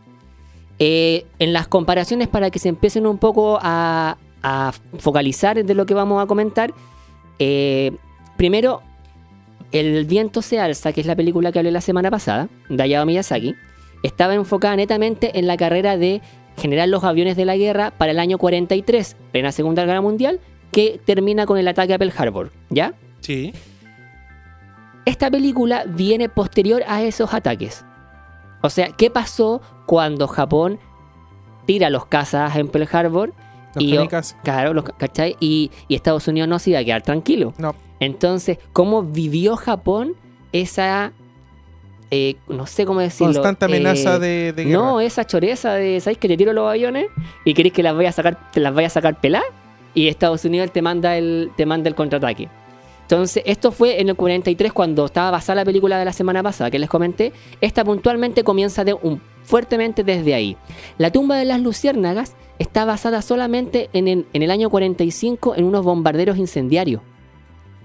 [0.79, 5.85] Eh, en las comparaciones para que se empiecen un poco a, a focalizar de lo
[5.85, 6.73] que vamos a comentar,
[7.39, 7.91] eh,
[8.37, 8.81] primero,
[9.71, 13.07] El viento se alza, que es la película que hablé la semana pasada, de Hayao
[13.07, 13.55] Miyazaki,
[14.03, 16.21] estaba enfocada netamente en la carrera de
[16.57, 20.39] generar los aviones de la guerra para el año 43, plena Segunda Guerra Mundial,
[20.71, 22.93] que termina con el ataque a Pearl Harbor, ¿ya?
[23.21, 23.53] Sí.
[25.05, 27.83] Esta película viene posterior a esos ataques.
[28.61, 30.79] O sea, ¿qué pasó cuando Japón
[31.65, 33.33] tira los cazas en Pearl Harbor?
[33.75, 34.37] Los y, kamikazes.
[34.43, 35.35] claro, los, ¿cachai?
[35.39, 37.53] Y, y Estados Unidos no se iba a quedar tranquilo.
[37.57, 37.75] No.
[37.99, 40.15] Entonces, ¿cómo vivió Japón
[40.51, 41.11] esa...
[42.11, 43.33] eh, no sé cómo decirlo.
[43.33, 44.77] Constante amenaza eh, de, de guerra.
[44.77, 47.07] no, esa choreza de, ¿sabes que te tiro los aviones?
[47.45, 49.43] Y querés que las vaya a sacar, te las vaya a sacar pelar
[49.95, 52.49] y Estados Unidos te manda el, te manda el contraataque.
[53.03, 56.71] Entonces, esto fue en el 43 cuando estaba basada la película de la semana pasada
[56.71, 57.33] que les comenté.
[57.61, 60.55] Esta puntualmente comienza de un, fuertemente desde ahí.
[60.97, 65.65] La tumba de las luciérnagas está basada solamente en el, en el año 45 en
[65.65, 67.01] unos bombarderos incendiarios.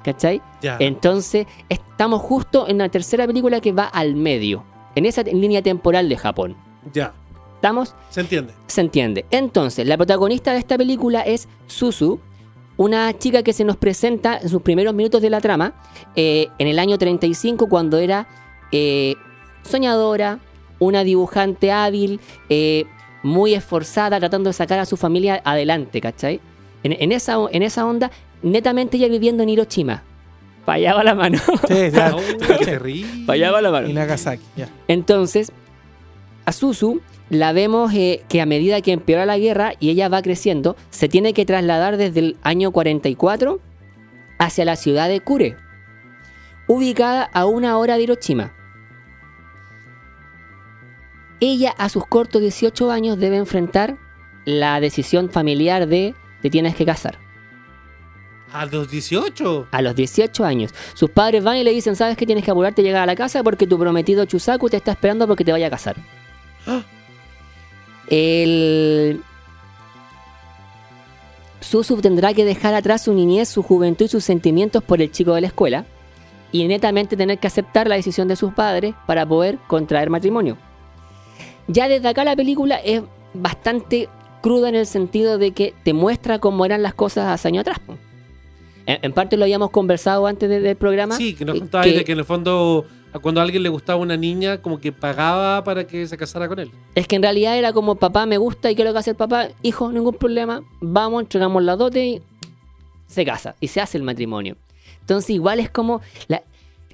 [0.03, 0.41] ¿Cachai?
[0.62, 0.77] Ya.
[0.81, 4.64] Entonces, estamos justo en la tercera película que va al medio,
[4.95, 6.57] en esa línea temporal de Japón.
[6.93, 7.12] Ya.
[7.57, 7.95] ¿Estamos?
[8.11, 8.55] Se entiende.
[8.69, 9.27] Se entiende.
[9.31, 12.21] Entonces, la protagonista de esta película es Suzu,
[12.77, 15.75] una chica que se nos presenta en sus primeros minutos de la trama,
[16.14, 18.29] eh, en el año 35, cuando era
[18.71, 19.16] eh,
[19.64, 20.39] soñadora,
[20.79, 22.85] una dibujante hábil, eh,
[23.23, 26.41] muy esforzada, tratando de sacar a su familia adelante, ¿cachai?
[26.83, 28.11] En, en esa, en esa onda,
[28.43, 30.03] netamente ella viviendo en Hiroshima.
[30.64, 31.39] Para allá va la mano.
[31.66, 32.14] Sí, ya.
[32.14, 33.25] Oh, qué terrible.
[33.27, 33.89] Para allá va la mano.
[33.89, 34.69] Y Nagasaki, ya.
[34.87, 35.51] Entonces,
[36.45, 37.01] a Suzu
[37.31, 41.09] la vemos eh, que a medida que empeora la guerra y ella va creciendo, se
[41.09, 43.61] tiene que trasladar desde el año 44
[44.39, 45.57] hacia la ciudad de Kure,
[46.66, 48.53] ubicada a una hora de Hiroshima.
[51.41, 53.97] Ella a sus cortos 18 años debe enfrentar
[54.45, 57.18] la decisión familiar de te tienes que casar.
[58.53, 59.68] A los 18.
[59.70, 60.72] A los 18 años.
[60.95, 63.14] Sus padres van y le dicen, ¿sabes que tienes que apurarte a llegar a la
[63.14, 65.97] casa porque tu prometido Chusaku te está esperando porque te vaya a casar?
[68.09, 69.22] El...
[71.61, 75.34] Susu tendrá que dejar atrás su niñez, su juventud y sus sentimientos por el chico
[75.34, 75.84] de la escuela
[76.51, 80.57] y netamente tener que aceptar la decisión de sus padres para poder contraer matrimonio.
[81.69, 83.03] Ya desde acá la película es
[83.35, 84.09] bastante
[84.43, 87.79] cruda en el sentido de que te muestra cómo eran las cosas hace años atrás.
[88.87, 91.16] En, en parte lo habíamos conversado antes de- del programa.
[91.16, 92.87] Sí, que nos eh, contaba que- de que en el fondo,
[93.21, 96.59] cuando a alguien le gustaba una niña, como que pagaba para que se casara con
[96.59, 96.71] él.
[96.95, 99.49] Es que en realidad era como papá me gusta y quiero que hace el papá,
[99.62, 102.23] hijo, ningún problema, vamos, entregamos la dote y
[103.07, 104.57] se casa y se hace el matrimonio.
[105.01, 106.43] Entonces igual es como, la,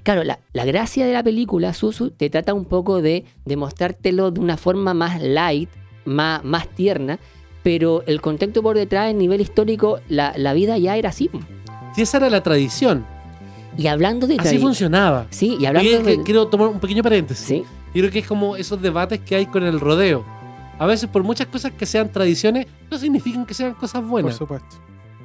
[0.05, 4.31] claro, la, la gracia de la película, Susu, te trata un poco de, de mostrártelo
[4.31, 5.69] de una forma más light,
[6.05, 7.19] más, más tierna,
[7.63, 11.29] pero el contexto por detrás, el nivel histórico, la, la vida ya era así.
[11.97, 13.05] Y esa era la tradición.
[13.77, 15.27] Y hablando de Así funcionaba.
[15.31, 16.23] Sí, y hablando Oye, que- de...
[16.23, 17.45] Quiero tomar un pequeño paréntesis.
[17.45, 20.23] Sí, Yo creo que es como esos debates que hay con el rodeo.
[20.79, 24.35] A veces, por muchas cosas que sean tradiciones, no significan que sean cosas Por buenas.
[24.35, 24.75] supuesto.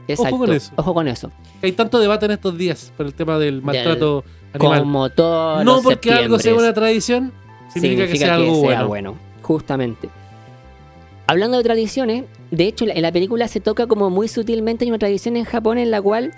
[0.09, 0.39] exacto.
[0.39, 0.73] con eso.
[0.77, 1.31] Ojo con eso.
[1.63, 4.81] Hay tanto debate en estos días por el tema del maltrato animal.
[4.81, 7.33] Como todos No los porque algo sea una tradición,
[7.73, 9.17] significa, que sea algo bueno.
[9.43, 10.09] Justamente.
[11.27, 14.99] Hablando de tradiciones, de hecho en la película se toca como muy sutilmente hay una
[14.99, 16.33] tradición en Japón en la cual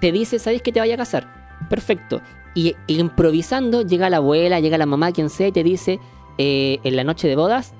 [0.00, 1.26] te dice, ¿sabes que te vaya a casar?
[1.70, 2.20] Perfecto.
[2.54, 6.00] Y improvisando llega la abuela, llega la mamá, quien sea, y te dice,
[6.38, 7.72] eh, en la noche de bodas,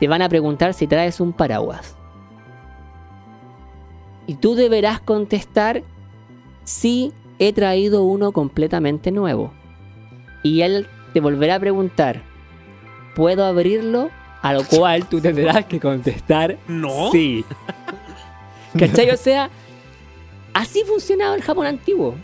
[0.00, 1.96] te van a preguntar si traes un paraguas.
[4.26, 5.82] Y tú deberás contestar,
[6.64, 9.52] sí, he traído uno completamente nuevo.
[10.42, 12.22] Y él te volverá a preguntar,
[13.14, 14.10] ¿puedo abrirlo?
[14.42, 17.10] A lo cual tú tendrás que contestar, No.
[17.12, 17.44] sí.
[18.78, 19.10] ¿Cachai?
[19.10, 19.50] O sea,
[20.54, 22.14] así funcionaba el Japón antiguo.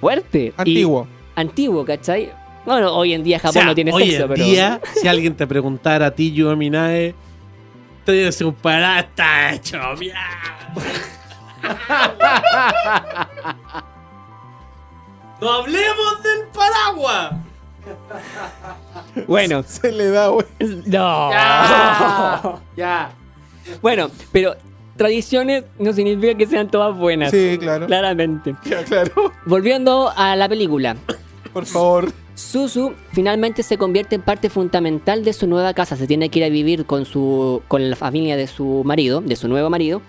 [0.00, 0.46] Fuerte.
[0.46, 1.06] Y- Antiguo.
[1.36, 2.30] antiguo, ¿cachai?
[2.66, 4.44] Bueno, hoy en día Japón O sea, no tiene hoy sexo, en pero.
[4.44, 7.14] día, si alguien te preguntara a ti, yo Minae,
[8.04, 9.78] te dice un pará, está hecho.
[15.40, 17.32] ¡No hablemos del paraguas!
[19.26, 20.46] Bueno, Se le da, güey.
[20.86, 21.30] no.
[22.76, 23.10] Ya.
[23.82, 24.56] Bueno, pero
[24.96, 27.30] tradiciones no significa que sean todas buenas.
[27.30, 27.86] Sí, claro.
[27.86, 28.54] Claramente.
[28.64, 29.32] Ya, claro.
[29.46, 30.96] Volviendo a la película.
[31.52, 32.12] Por favor.
[32.34, 35.96] Suzu finalmente se convierte en parte fundamental de su nueva casa.
[35.96, 39.36] Se tiene que ir a vivir con su con la familia de su marido, de
[39.36, 40.00] su nuevo marido.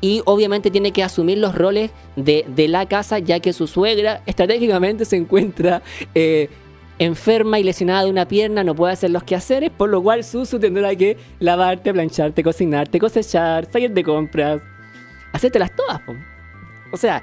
[0.00, 4.22] Y obviamente tiene que asumir los roles de, de la casa, ya que su suegra
[4.26, 5.82] estratégicamente se encuentra
[6.14, 6.48] eh,
[6.98, 10.58] enferma y lesionada de una pierna, no puede hacer los quehaceres, por lo cual Suzu
[10.58, 14.60] tendrá que lavarte, plancharte, cocinarte, cosechar, salir de compras,
[15.32, 16.00] hacértelas todas.
[16.00, 16.14] po.
[16.92, 17.22] O sea,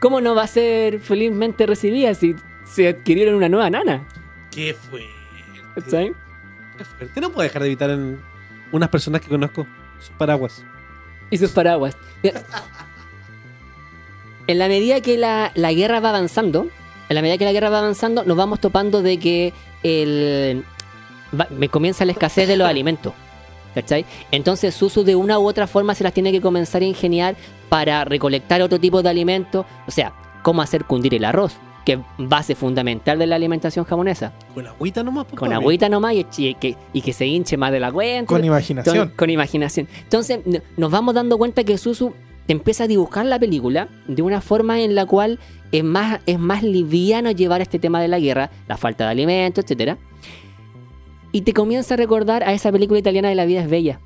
[0.00, 4.06] ¿cómo no va a ser felizmente recibida si se adquirieron una nueva nana?
[4.50, 5.02] ¿Qué fue?
[5.74, 6.12] ¿Cachai?
[6.76, 7.20] Qué fuerte.
[7.20, 8.20] No puedo dejar de evitar en
[8.72, 9.66] unas personas que conozco
[9.98, 10.64] sus paraguas.
[11.32, 11.96] Y sus paraguas.
[14.46, 16.68] En la medida que la, la guerra va avanzando,
[17.08, 19.52] en la medida que la guerra va avanzando, nos vamos topando de que
[19.82, 20.64] el,
[21.50, 23.12] me comienza la escasez de los alimentos.
[23.74, 24.04] ¿Cachai?
[24.30, 27.36] Entonces Susu de una u otra forma se las tiene que comenzar a ingeniar
[27.70, 29.64] para recolectar otro tipo de alimentos.
[29.86, 30.12] O sea,
[30.42, 31.54] cómo hacer cundir el arroz,
[31.84, 34.32] que es base fundamental de la alimentación japonesa.
[34.54, 37.72] Con agüita nomás, pues, Con agüita nomás y, y que, y que se hinche más
[37.72, 38.26] de la cuenta.
[38.28, 38.96] Con imaginación.
[38.96, 39.88] Con, con imaginación.
[40.02, 42.12] Entonces, no- nos vamos dando cuenta que Susu
[42.48, 45.38] empieza a dibujar la película de una forma en la cual
[45.70, 49.64] es más, es más liviano llevar este tema de la guerra, la falta de alimentos,
[49.64, 49.98] etcétera.
[51.32, 54.00] Y te comienza a recordar a esa película italiana de La vida es bella.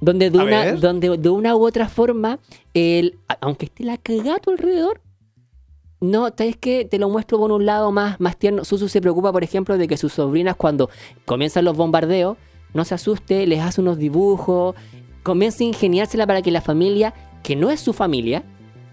[0.00, 0.80] Donde de, A una, ver.
[0.80, 2.38] donde de una u otra forma,
[2.74, 5.00] el, aunque esté la cagada a tu alrededor,
[6.00, 8.64] no, es que te lo muestro por un lado más, más tierno.
[8.64, 10.90] Susu se preocupa, por ejemplo, de que sus sobrinas, cuando
[11.24, 12.36] comienzan los bombardeos,
[12.74, 14.74] no se asuste, les hace unos dibujos,
[15.22, 18.44] comienza a ingeniársela para que la familia, que no es su familia,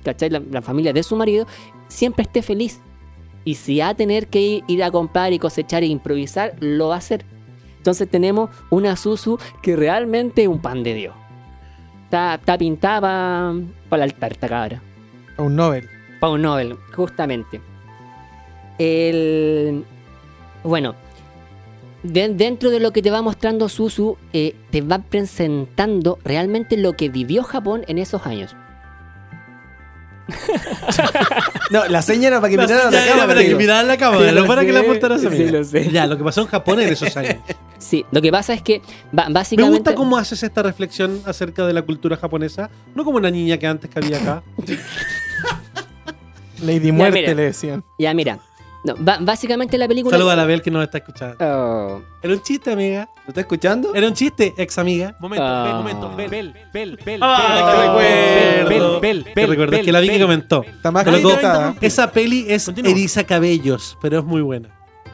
[0.04, 0.30] ¿cachai?
[0.30, 1.46] La, familia de su marido,
[1.90, 2.80] siempre esté feliz.
[3.44, 6.90] Y si va a tener que ir, ir a comprar y cosechar e improvisar, lo
[6.90, 7.26] va a hacer.
[7.78, 11.16] Entonces tenemos una Susu que realmente es un pan de Dios.
[12.06, 13.54] Está, está pintada
[13.90, 14.82] para el altar, esta cabra.
[15.38, 15.93] Un Nobel.
[16.24, 17.60] Para un Nobel, justamente.
[18.80, 19.84] El.
[20.64, 20.96] Bueno.
[22.04, 26.94] de- dentro de lo que te va mostrando Susu, eh, te va presentando realmente lo
[26.94, 28.56] que vivió Japón en esos años.
[31.72, 33.28] No, la seña era para que miraran la cámara.
[33.28, 35.38] para que miraran la cámara, Sí, no lo para que la apuntaras a mí.
[35.38, 35.90] Sí, lo sé.
[35.92, 37.36] Ya, lo que pasó en Japón en esos años.
[37.80, 39.78] Sí, lo que pasa es que ba- Me básicamente.
[39.80, 43.68] gusta cómo haces esta reflexión acerca de la cultura japonesa, no como una niña que
[43.68, 44.42] antes que había acá.
[46.64, 47.34] Lady Muerte mira.
[47.34, 47.84] le decían.
[48.00, 48.40] Ya, mira.
[48.86, 50.18] No, básicamente la película.
[50.18, 51.38] Saluda a la Bel que nos está escuchando.
[51.40, 52.02] Oh.
[52.22, 53.08] Era un chiste, amiga.
[53.24, 53.96] ¿Lo está escuchando?
[53.96, 55.16] Era un chiste, ex amiga.
[55.22, 55.64] Momento, Ah.
[55.64, 59.00] Bel, momento, Bel, Bel, Bel, Bel, Ah, Bel, Bel, recuerdo.
[59.00, 60.22] Bel, Que Bel, recuerdo Bel, que la vi que Bel.
[60.24, 60.64] comentó.
[60.64, 61.76] Está más Colocó-.
[61.80, 62.92] Esa peli es Continúa.
[62.92, 64.68] Eriza Cabellos, pero es muy buena.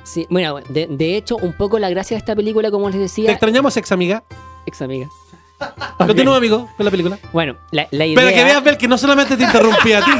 [0.03, 3.01] Sí, bueno, de, de hecho, un poco la gracia de esta película, como les Te
[3.03, 4.23] decía, extrañamos, ex amiga.
[4.65, 5.07] ex amiga.
[5.99, 7.19] Continúa, amigo, con la película.
[7.31, 8.15] Bueno, la, la idea.
[8.15, 10.11] Pero que veas, Bel, que no solamente te interrumpí a ti.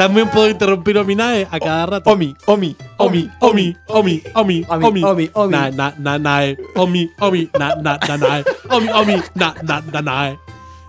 [0.00, 2.08] También puedo interrumpir a Minae a cada rato.
[2.10, 5.52] Omi, Omi, Omi, Omi, Omi, Omi, Omi, Omi, Omi, Omi.
[5.52, 6.56] Na, na, na, nae.
[6.74, 8.44] Omi, Omi, na, na, na, nae.
[8.70, 10.38] Omi, Omi, na, na, na, nae.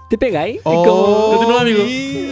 [0.09, 0.55] ¿Te pegáis?
[0.55, 1.81] Es Oh, Continúa, amigo.
[1.81, 2.31] Omi.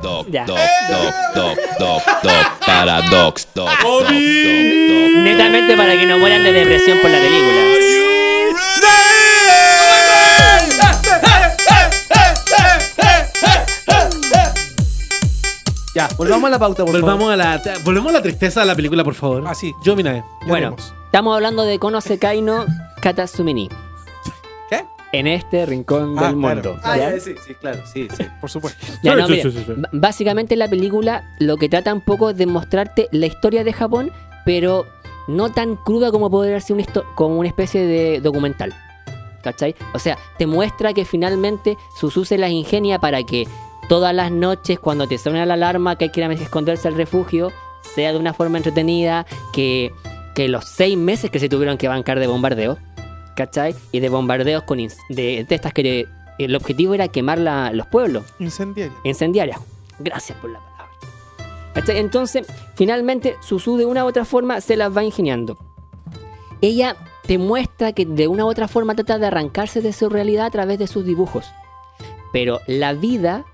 [0.00, 0.44] doc, Ya.
[0.46, 0.56] doc,
[0.88, 4.14] doc, doc, doc, doc, paradox, doc, doc, doc, doc.
[5.28, 7.93] Netamente para que no mueran de depresión por la película.
[15.94, 18.74] Ya, volvamos a la pauta, por Volvamos a la, volvemos a la tristeza de la
[18.74, 19.44] película, por favor.
[19.46, 19.72] Ah, sí.
[19.84, 20.74] Yo, mira, Bueno,
[21.06, 22.64] estamos hablando de Kono Sekai no
[23.00, 23.68] Katasumini.
[24.68, 24.84] ¿Qué?
[25.12, 26.54] En este rincón Ah, del claro.
[26.72, 26.80] mundo.
[26.82, 27.14] Ah, ¿ya?
[27.14, 28.24] ya, sí, sí, claro, sí, sí.
[28.40, 28.84] Por supuesto.
[29.02, 29.72] Ya, no, mira, sí, sí, sí.
[29.92, 34.10] Básicamente la película lo que trata un poco es de mostrarte la historia de Japón,
[34.44, 34.86] pero
[35.28, 38.74] no tan cruda como podría ser histo- como una especie de documental.
[39.44, 39.76] ¿Cachai?
[39.92, 43.46] O sea, te muestra que finalmente Suzu se las ingenia para que
[43.88, 46.94] todas las noches cuando te suena la alarma que hay que ir a esconderse al
[46.96, 47.52] refugio,
[47.94, 49.92] sea de una forma entretenida, que,
[50.34, 52.78] que los seis meses que se tuvieron que bancar de bombardeo,
[53.36, 53.74] ¿cachai?
[53.92, 54.88] Y de bombardeos con de,
[55.44, 56.06] de estas que
[56.38, 58.94] el objetivo era quemar la- los pueblos Incendiario.
[59.04, 59.60] incendiarias.
[59.98, 60.74] Gracias por la palabra.
[61.74, 61.98] ¿Cachai?
[61.98, 65.56] Entonces, finalmente, Suzu de una u otra forma se las va ingeniando.
[66.60, 70.46] Ella te muestra que de una u otra forma trata de arrancarse de su realidad
[70.46, 71.46] a través de sus dibujos.
[72.32, 73.44] Pero la vida,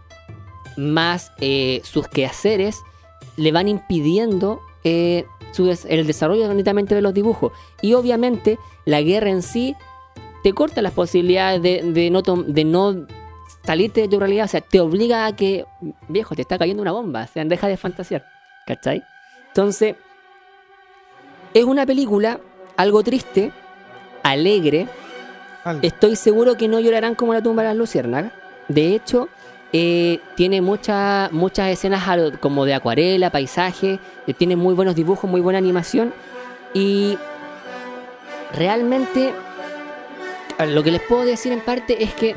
[0.77, 2.79] más eh, sus quehaceres,
[3.37, 7.53] le van impidiendo eh, su des- el desarrollo netamente de los dibujos.
[7.83, 9.75] Y obviamente, la guerra en sí
[10.43, 13.07] te corta las posibilidades de, de no, de no
[13.65, 15.67] salirte de tu realidad, o sea, te obliga a que,
[16.09, 18.25] viejo, te está cayendo una bomba, o sea, deja de fantasear,
[18.67, 19.03] ¿cachai?
[19.49, 19.97] Entonces,
[21.53, 22.41] es una película
[22.77, 23.53] algo triste,
[24.23, 24.87] alegre,
[25.65, 25.81] Algo.
[25.83, 28.33] estoy seguro que no llorarán como la tumba de las luciérnagas,
[28.69, 29.29] de hecho,
[29.73, 32.03] eh, tiene mucha- muchas escenas
[32.41, 36.13] como de acuarela, paisaje, eh, tiene muy buenos dibujos, muy buena animación,
[36.75, 37.17] y
[38.57, 39.33] realmente
[40.67, 42.35] lo que les puedo decir en parte es que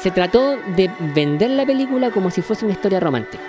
[0.00, 3.42] se trató de vender la película como si fuese una historia romántica.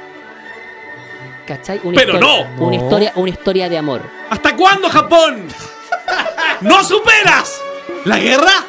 [1.46, 1.80] ¿Cachai?
[1.84, 2.66] Una Pero historia- no.
[2.68, 2.84] Una No.
[2.84, 4.02] historia, una historia de amor.
[4.30, 5.48] ¿Hasta cuándo, Japón?
[6.62, 7.60] ¡No superas!
[8.06, 8.66] ¿La guerra?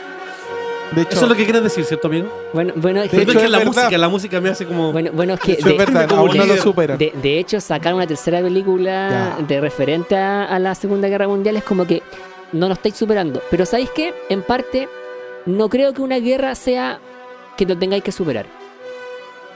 [0.93, 2.29] De hecho, Eso es lo que quieres decir, ¿cierto, amigo?
[2.53, 3.73] Bueno, bueno, es De que- hecho, es que es la verdad.
[3.75, 4.91] música, la música me hace como.
[4.93, 6.97] bueno, bueno, es que de, es verdad, como aún no lo supera.
[6.97, 9.45] de- de hecho sacar una tercera película Ya.
[9.47, 12.03] de referente a, a la Segunda Guerra Mundial es como que
[12.53, 13.41] no lo estáis superando.
[13.51, 14.15] Pero ¿sabéis qué?
[14.29, 14.89] En parte,
[15.47, 16.99] no creo que una guerra sea
[17.57, 18.47] que lo tengáis que superar.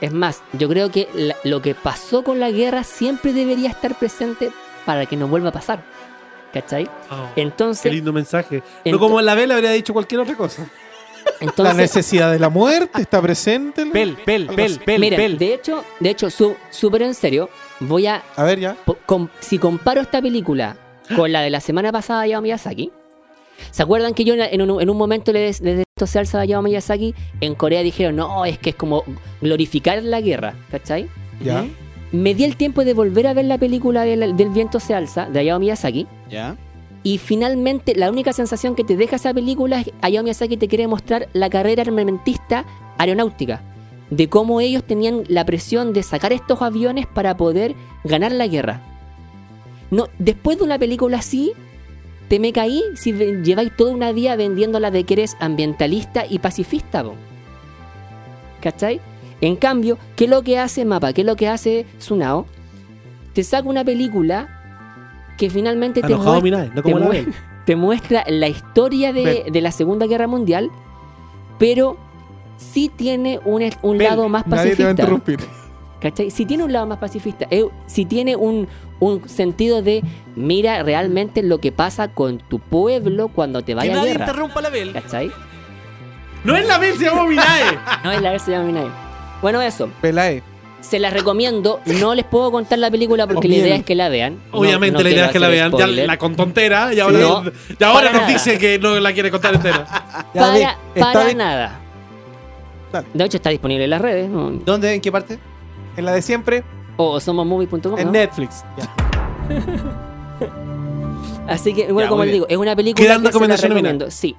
[0.01, 3.95] Es más, yo creo que la- lo que pasó con la guerra siempre debería estar
[3.97, 4.51] presente
[4.85, 5.83] para que no vuelva a pasar.
[6.53, 6.85] ¿Cachai?
[7.11, 8.63] Oh, qué Entonces, lindo mensaje.
[8.85, 10.65] No como en la vela habría dicho cualquier otra cosa.
[11.57, 13.85] La necesidad de la muerte está presente.
[13.85, 15.37] Pel, pel, pel, pel, miren, pel.
[15.37, 18.75] de hecho, de hecho, su- súper en serio, voy a A ver, ya.
[19.05, 20.77] Com- si comparo esta película
[21.15, 22.91] con la de la semana pasada de Hayao Miyazaki,
[23.71, 26.41] ¿se acuerdan que yo en, un, en un momento le des- les esto salsa a
[26.41, 27.13] Hayao Miyazaki?
[27.41, 29.03] En Corea dijeron, no, es que es como
[29.41, 31.09] glorificar la guerra, ¿cachai?
[31.41, 31.65] Ya.
[32.11, 35.25] Me di el tiempo de volver a ver la película del, del viento se alza
[35.25, 36.55] de Hayao Miyazaki ¿Ya?
[37.05, 40.67] Y finalmente la única sensación que te deja esa película es que Hayao Miyazaki te
[40.67, 42.65] quiere mostrar la carrera armamentista
[42.97, 43.61] aeronáutica.
[44.09, 48.81] De cómo ellos tenían la presión de sacar estos aviones para poder ganar la guerra.
[49.91, 51.53] No, después de una película así,
[52.27, 57.03] te me caí si lleváis toda una vida vendiéndola de que eres ambientalista y pacifista,
[57.03, 57.13] po.
[58.61, 58.99] ¿Cachai?
[59.41, 61.13] En cambio, ¿qué es lo que hace Mapa?
[61.13, 62.47] ¿Qué es lo que hace Tsunao?
[63.33, 64.54] Te saca una película
[65.37, 66.99] que finalmente te no te, como
[67.75, 70.69] muestra la historia de, de la Segunda Guerra Mundial,
[71.57, 71.97] pero
[72.57, 75.03] sí tiene un, un Ven, lado más Nadie te va a pacifista.
[75.03, 75.39] interrumpir.
[75.99, 76.29] ¿Cachai?
[76.29, 78.67] Si tiene un lado más pacifista, eh, si tiene un,
[78.99, 80.03] un sentido de
[80.35, 84.25] mira realmente lo que pasa con tu pueblo cuando te Que vaya a nadie guerra.
[84.25, 84.93] interrumpa la bel.
[84.93, 85.31] ¿Cachai?
[86.43, 87.79] No es la vela, se llama Minae.
[88.03, 88.87] No es la vez se llama Minae.
[89.41, 89.89] Bueno, eso.
[90.01, 90.43] Pelae.
[90.89, 91.79] Se las recomiendo.
[91.85, 94.37] No les puedo contar la película porque la idea es que la vean.
[94.51, 95.71] No- Obviamente no la idea es que la vean.
[95.77, 97.43] Ya la contó entera y ahora, No,
[97.79, 98.27] y ahora para nos nada.
[98.33, 99.85] dice que no la quiere contar entera.
[100.33, 101.79] Para, nada.
[102.91, 103.07] Dale.
[103.13, 104.29] De hecho, está disponible en las redes.
[104.29, 104.51] ¿no?
[104.63, 104.93] ¿Dónde?
[104.93, 105.39] ¿En qué parte?
[105.97, 106.63] En la de siempre,
[106.97, 107.97] O somosmovie.com.
[107.97, 108.11] en ¿no?
[108.11, 108.63] Netflix.
[108.77, 108.93] Ya.
[111.47, 114.09] Así que, bueno, Ya, como les digo, es una película ¿Quedan que se la recomiendo.
[114.11, 114.35] Sí.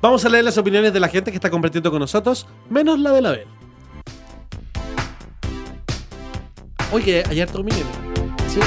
[0.00, 3.12] Vamos a leer las opiniones de la gente que está compartiendo con nosotros, menos la
[3.12, 3.46] de la Bel.
[6.92, 7.76] Oye, ayer terminé.
[8.52, 8.60] sí.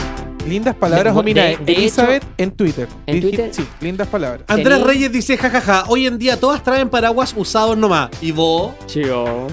[0.47, 2.87] Lindas palabras, De- de Elizabeth en Twitter.
[3.05, 3.53] ¿En Dije- Twitter?
[3.53, 4.43] Sí, lindas palabras.
[4.47, 8.09] Andrés Reyes dice, jajaja, hoy en día todas traen paraguas usados nomás.
[8.21, 8.71] ¿Y vos?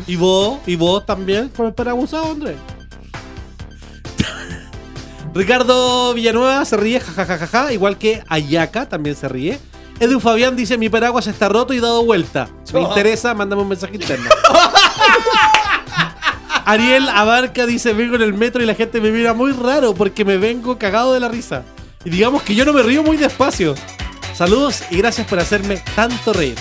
[0.06, 0.60] ¿Y vos?
[0.66, 2.54] ¿Y vos también con el paraguas usado, Andrés?
[5.34, 9.58] Ricardo Villanueva se ríe, jajajaja, igual que Ayaka también se ríe.
[9.98, 12.48] Edu Fabián dice, mi paraguas está roto y dado vuelta.
[12.62, 14.30] Si me interesa, mándame un mensaje interno.
[16.64, 20.24] Ariel Abarca dice, vengo en el metro y la gente me mira muy raro porque
[20.24, 21.62] me vengo cagado de la risa.
[22.04, 23.74] Y digamos que yo no me río muy despacio.
[24.34, 26.56] Saludos y gracias por hacerme tanto reír.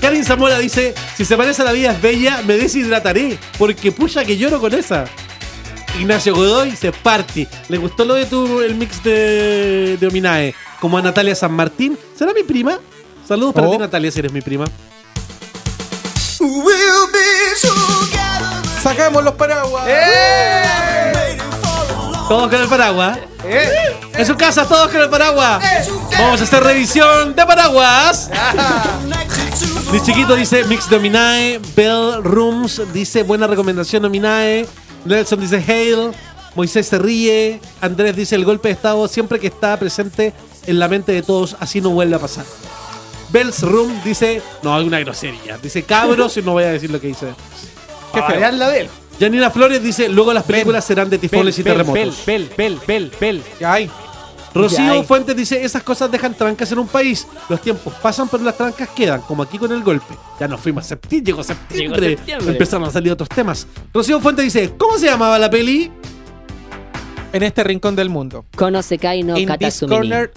[0.00, 4.24] Karin Zamora dice, si se parece a la vida es bella, me deshidrataré, porque pucha
[4.24, 5.06] que lloro con esa.
[5.98, 7.48] Ignacio Godoy dice, party.
[7.70, 10.54] ¿Le gustó lo de tu el mix de, de Ominae?
[10.80, 11.96] Como a Natalia San Martín.
[12.14, 12.78] ¿Será mi prima?
[13.26, 13.72] Saludos para Oh.
[13.72, 14.66] ti, Natalia, si eres mi prima.
[18.82, 19.86] Sacamos los paraguas.
[22.28, 23.18] Todos con el paraguas.
[24.14, 25.62] En su casa, todos con el paraguas.
[26.18, 28.30] Vamos a hacer revisión de paraguas.
[29.92, 31.60] Mi chiquito dice Mix Dominae.
[31.74, 34.66] Bell Rooms dice buena recomendación Dominae.
[35.04, 36.12] Nelson dice Hail.
[36.54, 37.60] Moisés se ríe.
[37.80, 40.32] Andrés dice el golpe de estado siempre que está presente
[40.66, 42.44] en la mente de todos, así no vuelve a pasar.
[43.30, 45.58] Bell's Room dice, no, hay una grosería.
[45.58, 47.34] Dice cabros y no voy a decir lo que dice.
[48.16, 48.32] Qué
[49.20, 49.30] feo.
[49.40, 52.24] la Flores dice, luego las películas serán de tifones y terremotos.
[52.26, 53.42] Bel, Bel, Bel.
[53.60, 53.90] Ya hay.
[54.56, 55.02] Rocío.
[55.04, 57.26] Fuentes dice, esas cosas dejan trancas en un país.
[57.48, 60.14] Los tiempos pasan, pero las trancas quedan, como aquí con el golpe.
[60.40, 62.00] Ya nos fuimos a septiembre, llegó septiembre.
[62.00, 62.52] Llegó septiembre.
[62.52, 63.66] Empezaron a salir otros temas.
[63.92, 65.92] Rocío Fuentes dice, ¿cómo se llamaba la peli?
[67.32, 68.46] En este rincón del mundo.
[68.56, 70.32] Konosekai no In this corner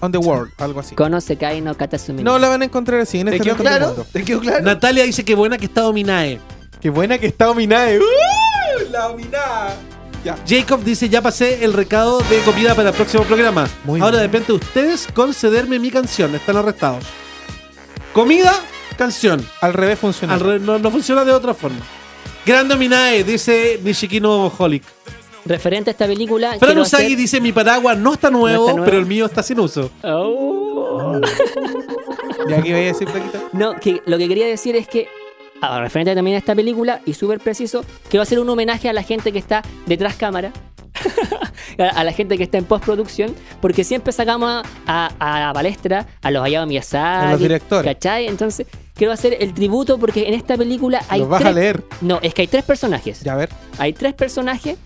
[0.00, 0.52] on the world.
[0.58, 0.94] Algo así.
[0.94, 2.22] Konosekai no Katasumini.
[2.22, 3.18] No la van a encontrar así.
[3.18, 4.06] En ¿Te este rincón del mundo.
[4.12, 4.64] ¿Te quedó claro?
[4.64, 6.38] Natalia dice que buena que está Dominae.
[6.86, 7.98] Qué buena que está Ominae.
[7.98, 8.02] ¡Uh!
[8.92, 9.74] La Ominae.
[10.24, 10.38] Ya.
[10.46, 13.68] Jacob dice, ya pasé el recado de comida para el próximo programa.
[13.82, 14.30] Muy Ahora bien.
[14.30, 16.32] depende de ustedes concederme mi canción.
[16.36, 17.02] Están arrestados.
[18.12, 18.54] Comida,
[18.96, 19.44] canción.
[19.60, 20.34] Al revés funciona.
[20.34, 21.80] Al re- no, no funciona de otra forma.
[22.46, 24.84] Gran Dominae, dice Nishikino Holic.
[25.44, 26.56] Referente a esta película.
[26.60, 28.84] Fran Usagi hacer- dice, mi paraguas no está nuevo, No está nuevo.
[28.84, 29.90] pero el mío está sin uso.
[30.04, 31.20] Oh.
[32.48, 33.40] Ya que iba a decir, Flaquita.
[33.54, 35.08] No, que lo que quería decir es que,
[35.62, 39.02] ah, referente también a esta película, y súper preciso, quiero hacer un homenaje a la
[39.02, 40.52] gente que está detrás cámara.
[41.78, 46.06] a a la gente que está en postproducción, porque siempre sacamos a, a, a palestra
[46.22, 47.94] a los Hayao Miyazaki, A los directores.
[47.94, 48.26] ¿cachai?
[48.26, 51.52] Entonces, quiero hacer el tributo porque en esta película hay Los vas tres...
[51.52, 51.84] a leer.
[52.00, 53.20] No, es que hay tres personajes.
[53.20, 53.50] Ya a ver.
[53.78, 54.78] Hay tres personajes.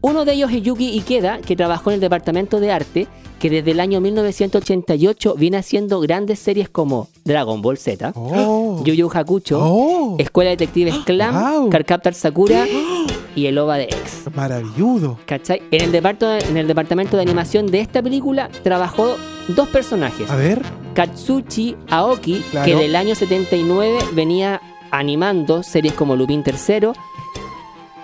[0.00, 3.08] Uno de ellos es Yuki Ikeda, que trabajó en el departamento de arte,
[3.40, 8.80] que desde el año 1988 viene haciendo grandes series como Dragon Ball Z, Oh.
[8.84, 10.16] Yu Yu Hakucho, Oh.
[10.18, 11.70] Escuela de Detectives Clan, Wow.
[12.12, 12.64] Sakura
[13.34, 14.24] y El OVA de X.
[14.34, 15.18] Maravilludo.
[15.26, 15.62] ¿Cachai?
[15.72, 19.16] En el, en el departamento de animación de esta película trabajó
[19.48, 20.30] dos personajes.
[20.30, 20.62] A ver.
[20.94, 22.66] Katsuchi Aoki, Claro.
[22.66, 26.88] que del año 79 venía animando series como Lupin III,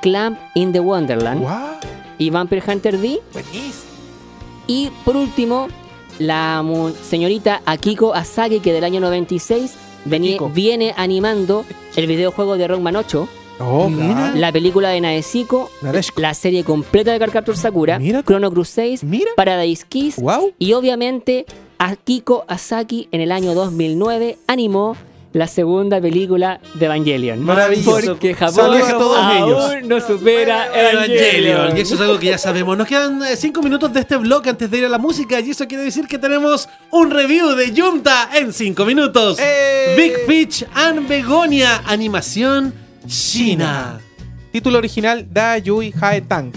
[0.04, 1.76] Clamp in the Wonderland Guau.
[2.18, 3.20] y Vampire Hunter D.
[4.66, 5.68] Y por último,
[6.18, 6.62] la
[7.02, 9.72] señorita Akiko Asagi, que del año 96
[10.04, 11.64] venía- viene animando
[11.96, 13.26] el videojuego de Rockman 8,
[13.60, 14.32] Oh, Mira.
[14.34, 16.20] la película de Naesiko, Nadeshko.
[16.20, 18.22] la serie completa de Cardcaptor Sakura, Mira.
[18.22, 19.30] Chrono Crusade, Mira.
[19.36, 20.52] Paradise Kiss Wow.
[20.58, 21.46] y obviamente
[21.78, 24.96] Akiko Asaki en el año 2009 animó
[25.34, 27.40] la segunda película de Evangelion.
[27.40, 28.12] Maravilloso.
[28.12, 29.88] Porque Japón todos aún ellos.
[29.88, 31.56] no supera Evangelion.
[31.56, 31.76] Evangelion.
[31.76, 32.78] Y eso es algo que ya sabemos.
[32.78, 35.40] Nos quedan eh, cinco minutos de este blog antes de ir a la música.
[35.40, 39.38] Y eso quiere decir que tenemos un review de Junta en cinco minutos.
[39.40, 39.94] ¡Eh!
[39.96, 42.72] Big Fish and Begonia, animación
[43.08, 44.00] china.
[44.52, 46.52] Título original Da Yui Hae Tang.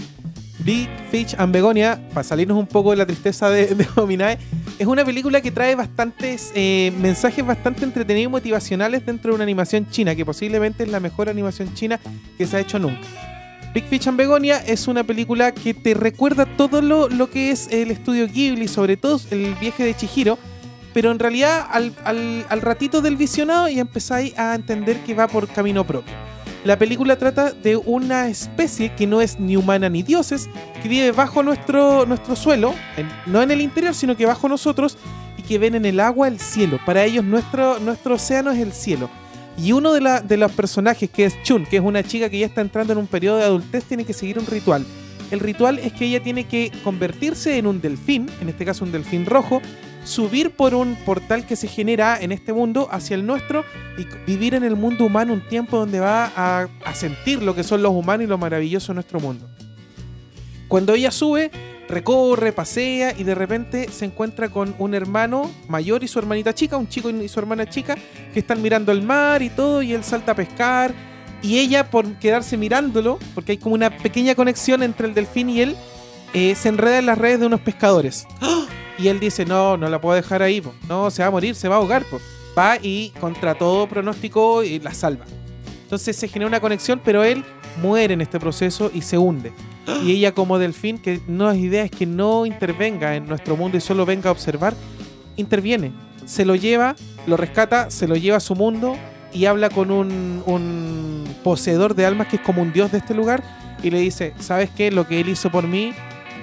[0.60, 4.38] Big Fish and Begonia, para salirnos un poco de la tristeza de, de Ominae,
[4.78, 9.44] es una película que trae bastantes eh, mensajes bastante entretenidos y motivacionales dentro de una
[9.44, 11.98] animación china, que posiblemente es la mejor animación china
[12.36, 13.00] que se ha hecho nunca.
[13.74, 17.68] Big Fish and Begonia es una película que te recuerda todo lo, lo que es
[17.70, 20.38] el estudio Ghibli, sobre todo el viaje de Chihiro,
[20.94, 25.28] pero en realidad al, al- al ratito del visionado ya empezáis a entender que va
[25.28, 26.14] por camino propio.
[26.64, 30.48] La película trata de una especie que no es ni humana ni dioses,
[30.82, 32.74] que vive bajo nuestro, nuestro suelo,
[33.26, 34.98] no en el interior, sino que bajo nosotros,
[35.38, 36.78] y que ven en el agua el cielo.
[36.84, 39.08] Para ellos nuestro, nuestro océano es el cielo.
[39.56, 42.38] Y uno de, la- de los personajes, que es Chun, que es una chica que
[42.40, 44.84] ya está entrando en un periodo de adultez, tiene que seguir un ritual.
[45.30, 48.92] El ritual es que ella tiene que convertirse en un delfín, en este caso un
[48.92, 49.60] delfín rojo,
[50.04, 53.64] subir por un portal que se genera en este mundo hacia el nuestro
[53.96, 57.82] y vivir en el mundo humano un tiempo donde va a, sentir lo que son
[57.82, 59.48] los humanos y lo maravilloso de nuestro mundo.
[60.68, 61.50] Cuando ella sube,
[61.88, 66.76] recorre, pasea y de repente se encuentra con un hermano mayor y su hermanita chica,
[66.76, 67.96] un chico y su hermana chica,
[68.32, 70.92] que están mirando el mar y todo, y él salta a pescar.
[71.40, 75.60] Y ella, por quedarse mirándolo, porque hay como una pequeña conexión entre el delfín y
[75.60, 75.76] él,
[76.34, 78.26] eh, se enreda en las redes de unos pescadores.
[78.98, 80.74] Y él dice, no, no la puedo dejar ahí, po.
[80.88, 82.04] no, se va a morir, se va a ahogar.
[82.04, 82.20] po".
[82.58, 85.24] Va y contra todo pronóstico y la salva.
[85.82, 87.44] Entonces se genera una conexión, pero él
[87.80, 89.52] muere en este proceso y se hunde.
[90.04, 93.78] Y ella como delfín, que no es idea es que no intervenga en nuestro mundo
[93.78, 94.74] y solo venga a observar,
[95.36, 95.92] interviene.
[96.26, 96.94] Se lo lleva,
[97.26, 98.96] lo rescata, se lo lleva a su mundo
[99.32, 103.14] y habla con un, un poseedor de almas que es como un dios de este
[103.14, 103.42] lugar
[103.82, 104.90] y le dice, ¿sabes qué?
[104.90, 105.94] Lo que él hizo por mí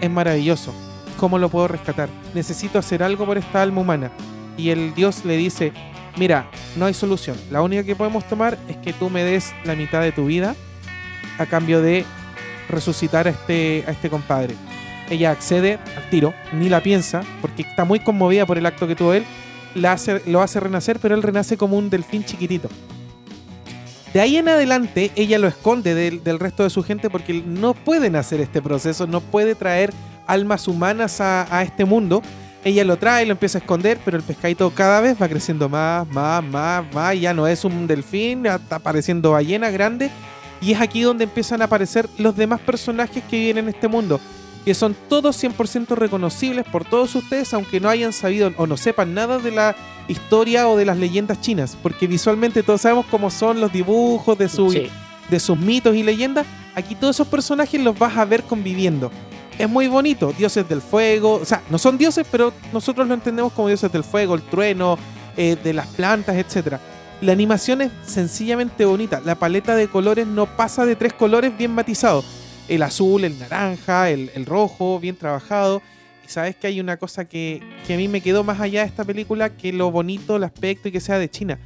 [0.01, 0.73] es maravilloso.
[1.17, 2.09] ¿Cómo lo puedo rescatar?
[2.33, 4.11] Necesito hacer algo por esta alma humana.
[4.57, 5.71] Y el dios le dice,
[6.17, 7.37] mira, no hay solución.
[7.51, 10.55] La única que podemos tomar es que tú me des la mitad de tu vida
[11.37, 12.05] a cambio de
[12.69, 14.55] resucitar a este, este compadre.
[15.09, 18.95] Ella accede al tiro, ni la piensa, porque está muy conmovida por el acto que
[18.95, 19.23] tuvo él.
[19.75, 22.69] Lo hace renacer, pero él renace como un delfín chiquitito.
[24.13, 27.73] De ahí en adelante, ella lo esconde del, del resto de su gente porque no
[27.73, 29.91] pueden hacer este proceso, no puede traer
[30.27, 32.21] almas humanas a, a este mundo.
[32.63, 36.07] Ella lo trae, lo empieza a esconder, pero el pescadito cada vez va creciendo más,
[36.07, 37.19] más, más, más.
[37.19, 40.09] Ya no es un delfín, está apareciendo ballena grande.
[40.61, 44.19] Y es aquí donde empiezan a aparecer los demás personajes que viven en este mundo,
[44.63, 49.13] que son todos 100% reconocibles por todos ustedes, aunque no hayan sabido o no sepan
[49.13, 49.75] nada de la
[50.07, 54.49] historia o de las leyendas chinas, porque visualmente todos sabemos cómo son los dibujos de,
[54.49, 54.87] su, Sí.
[55.29, 56.47] de sus mitos y leyendas.
[56.73, 59.11] Aquí todos esos personajes los vas a ver conviviendo.
[59.57, 63.53] Es muy bonito, dioses del fuego, o sea, no son dioses, pero nosotros lo entendemos
[63.53, 64.97] como dioses del fuego, el trueno,
[65.37, 66.79] eh, de las plantas, etcétera.
[67.21, 69.21] La animación es sencillamente bonita.
[69.23, 72.25] La paleta de colores no pasa de tres colores bien matizados.
[72.67, 75.81] El azul, el naranja, el, el rojo, bien trabajado.
[76.25, 78.87] Y sabes que hay una cosa que, que a mí me quedó más allá de
[78.87, 81.59] esta película que lo bonito, el aspecto y que sea de China.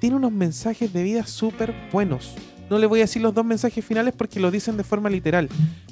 [0.00, 2.34] Tiene unos mensajes de vida súper buenos.
[2.70, 5.48] No le voy a decir los dos mensajes finales porque lo dicen de forma literal.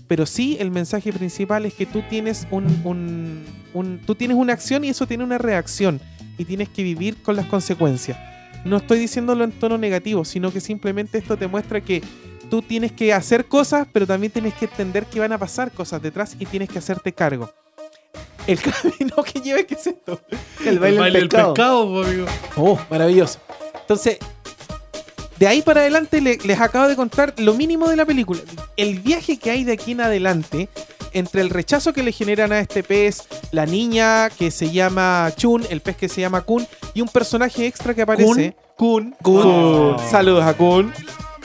[0.08, 3.44] Pero sí el mensaje principal es que tú tienes un, un-
[3.74, 6.00] un- tú tienes una acción y eso tiene una reacción.
[6.36, 8.18] Y tienes que vivir con las consecuencias.
[8.64, 12.02] No estoy diciéndolo en tono negativo, sino que simplemente esto te muestra que
[12.50, 16.02] tú tienes que hacer cosas, pero también tienes que entender que van a pasar cosas
[16.02, 17.52] detrás y tienes que hacerte cargo.
[18.46, 20.20] El camino que lleva, ¿qué es esto?
[20.66, 22.02] El baile, del del pescado.
[22.04, 22.26] amigo.
[22.56, 23.38] Oh, maravilloso.
[23.80, 24.18] Entonces,
[25.38, 28.40] de ahí para adelante le- les acabo de contar lo mínimo de la película.
[28.76, 30.68] El viaje que hay de aquí en adelante,
[31.12, 35.64] entre el rechazo que le generan a este pez, la niña que se llama Chun,
[35.70, 38.56] el pez que se llama Kun, y un personaje extra que aparece.
[38.76, 39.14] Kun.
[39.22, 39.96] Kun.
[40.10, 40.92] Saludos a Kun.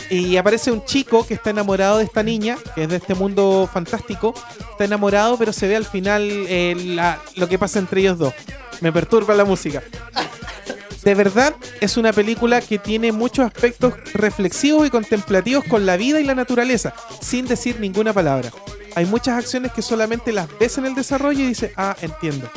[0.10, 3.70] Y aparece un chico que está enamorado de esta niña, que es de este mundo
[3.72, 4.34] fantástico.
[4.72, 8.34] Está enamorado, pero se ve al final eh, la- lo que pasa entre ellos dos.
[8.82, 9.84] Me perturba la música.
[11.10, 16.20] De verdad, es una película que tiene muchos aspectos reflexivos y contemplativos con la vida
[16.22, 18.51] y la naturaleza, sin decir ninguna palabra.
[18.93, 22.47] Hay muchas acciones que solamente las ves en el desarrollo y dices, ah, entiendo.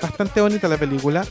[0.00, 1.26] Bastante bonita la película.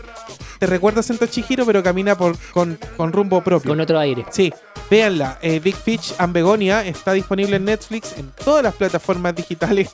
[0.59, 3.69] Te recuerda a Sento Chihiro, pero camina por, con, con rumbo propio.
[3.71, 4.25] Con otro aire.
[4.29, 4.51] Sí,
[4.89, 5.39] véanla.
[5.41, 9.91] Eh, Big Fish and Begonia está disponible en Netflix, en todas las plataformas digitales,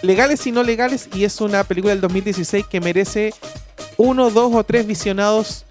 [0.00, 3.34] legales y no legales, y es una película del 2016 que merece
[3.98, 5.66] uno, dos o tres visionados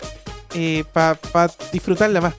[0.93, 2.33] para disfrutarla más.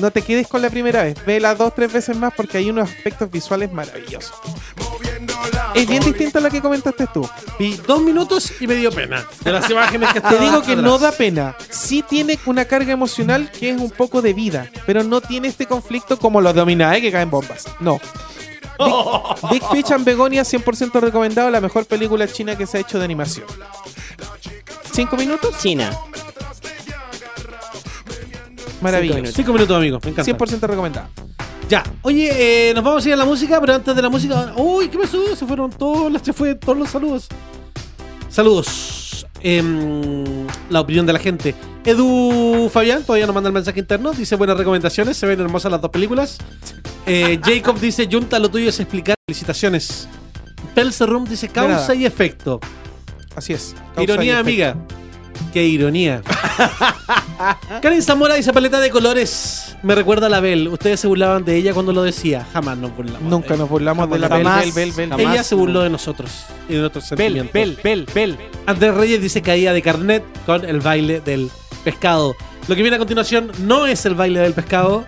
[0.00, 2.88] No te quedes con la primera vez, vela dos, tres veces más porque hay unos
[2.88, 4.32] aspectos visuales maravillosos.
[5.74, 7.28] Es bien distinto a la que comentaste tú.
[7.58, 10.84] Vi dos minutos y me dio pena de las imágenes que Te digo que atrás.
[10.84, 11.56] no da pena.
[11.68, 15.66] Sí tiene una carga emocional que es un poco de vida, pero no tiene este
[15.66, 17.64] conflicto como los Dominae que caen bombas.
[17.80, 18.00] No.
[18.78, 22.98] Big, Big Fish and Begonia 100% recomendado, la mejor película china que se ha hecho
[22.98, 23.46] de animación.
[24.92, 25.56] ¿Cinco minutos?
[25.60, 25.90] China.
[28.80, 29.32] Maravilloso.
[29.34, 30.00] Cinco minutos, amigos.
[30.04, 30.30] Me encanta.
[30.36, 31.08] 100% recomendado.
[31.68, 31.82] Ya.
[32.02, 34.52] Oye, eh, nos vamos a ir a la música, pero antes de la música.
[34.56, 35.36] Uy, ¿qué pasó?
[35.36, 37.28] Se fueron todos, los- se fue todos los saludos.
[38.28, 39.26] Saludos.
[39.40, 41.54] Em, la opinión de la gente.
[41.84, 44.12] Edu Fabián todavía nos manda el mensaje interno.
[44.12, 45.16] Dice buenas recomendaciones.
[45.16, 46.38] Se ven hermosas las dos películas.
[47.06, 49.14] Eh, Jacob dice: Junta, lo tuyo es explicar.
[49.28, 50.08] Felicitaciones.
[50.74, 52.60] Pelserum dice causa y efecto.
[53.36, 53.74] Así es.
[53.96, 54.48] Y Ironía, efecto.
[55.52, 56.22] Qué ironía.
[57.82, 59.76] Karen Zamora dice paleta de colores.
[59.82, 60.68] Me recuerda a la Bel.
[60.68, 62.46] Ustedes se burlaban de ella cuando lo decía.
[62.52, 63.22] Jamás nos burlamos.
[63.22, 64.74] de Nunca nos burlamos de la Bel, Jamás.
[64.74, 65.12] Bel, Bel.
[65.18, 66.30] Ella se burló de nosotros
[66.68, 67.52] y de nuestros Bel, sentimientos.
[67.52, 68.36] bel, bel, bel.
[68.66, 71.50] Andrés Reyes dice caída de carnet con el baile del
[71.84, 72.34] pescado.
[72.66, 75.06] Lo que viene a continuación no es el baile del pescado.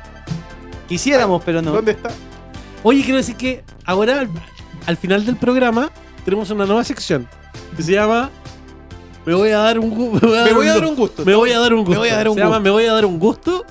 [0.89, 1.73] Quisiéramos, pero no.
[1.73, 2.11] ¿Dónde está?
[2.83, 4.31] Oye, quiero decir que ahora, al,
[4.87, 5.91] al final del programa,
[6.25, 7.29] tenemos una nueva sección
[7.77, 8.31] que se llama
[9.27, 11.25] Me voy a dar un, me voy a dar gusto.
[11.25, 11.93] Me voy a dar un gusto.
[11.93, 12.63] Me voy a dar un se llama gusto.
[12.63, 13.65] Me voy a dar un gusto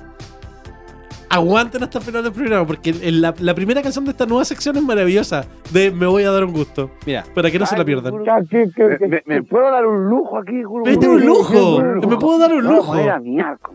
[1.30, 4.76] aguanten hasta el final del programa, porque la, la, primera canción de esta nueva sección
[4.78, 6.92] es maravillosa, de Me voy a dar un gusto.
[7.06, 8.14] Mira, para que no ay, se la pierdan.
[8.50, 10.86] Que, que, que, me, me, puedo dar un lujo aquí, gurú.
[10.88, 11.82] Este un lujo.
[11.82, 12.96] Me puedo dar un lujo.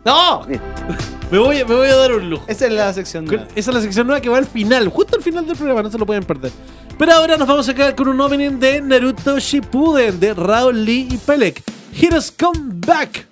[0.05, 0.43] No.
[1.31, 2.45] Me voy, me voy a dar un lujo.
[2.47, 3.45] Esa es la sección nueva.
[3.57, 5.91] Esa es la sección nueva que va al final, justo al final del programa, no
[5.91, 6.53] se lo pueden perder.
[6.97, 11.09] Pero ahora nos vamos a quedar con un opening de Naruto Shippuden de Raul Lee
[11.11, 11.63] y Pelek.
[12.01, 13.27] Heroes Come Back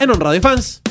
[0.00, 0.82] en On Radio Fans.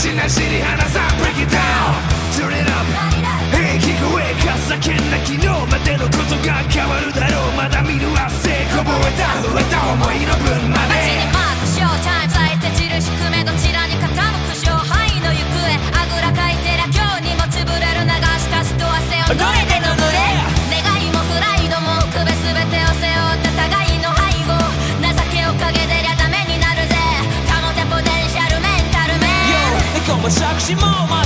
[0.00, 1.60] しなしに花さ Break it down
[2.32, 2.88] Turn it up
[3.52, 19.79] 平気声かさけんな昨日までのことが変わるだろうまだ見ぬ汗こぼれた増えた思いの分まで街にマークショータイム咲いて散る宿命どちらに傾く勝敗の行方あぐらかいてら今日にも潰れる流した人汗をどれて
[30.70, 31.19] Simoma.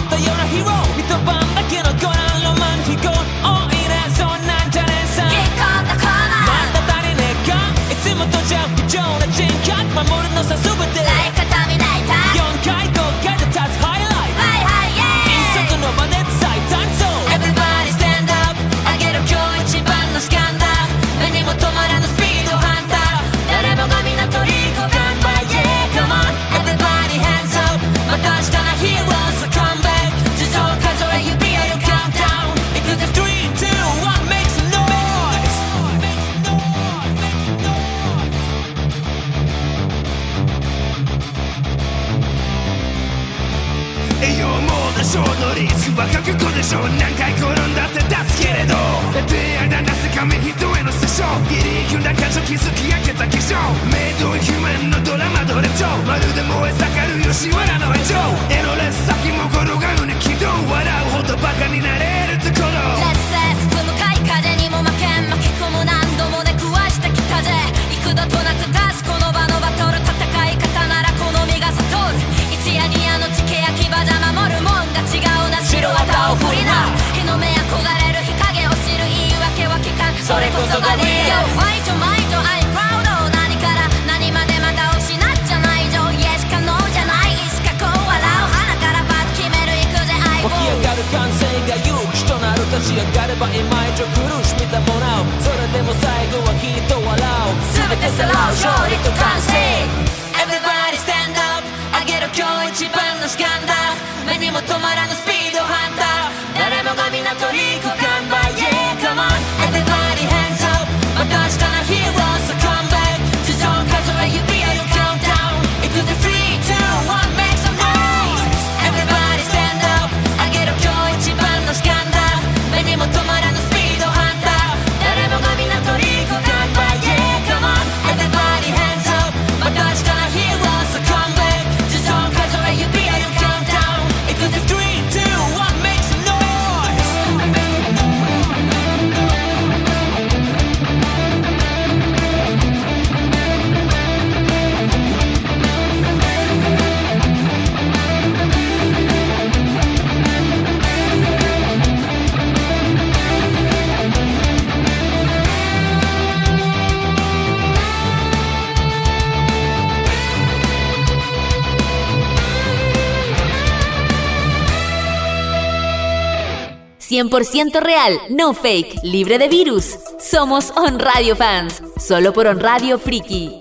[167.31, 169.99] 100% real, no fake, libre de virus.
[170.19, 173.59] Somos On Radio Fans, solo por On Radio Friki.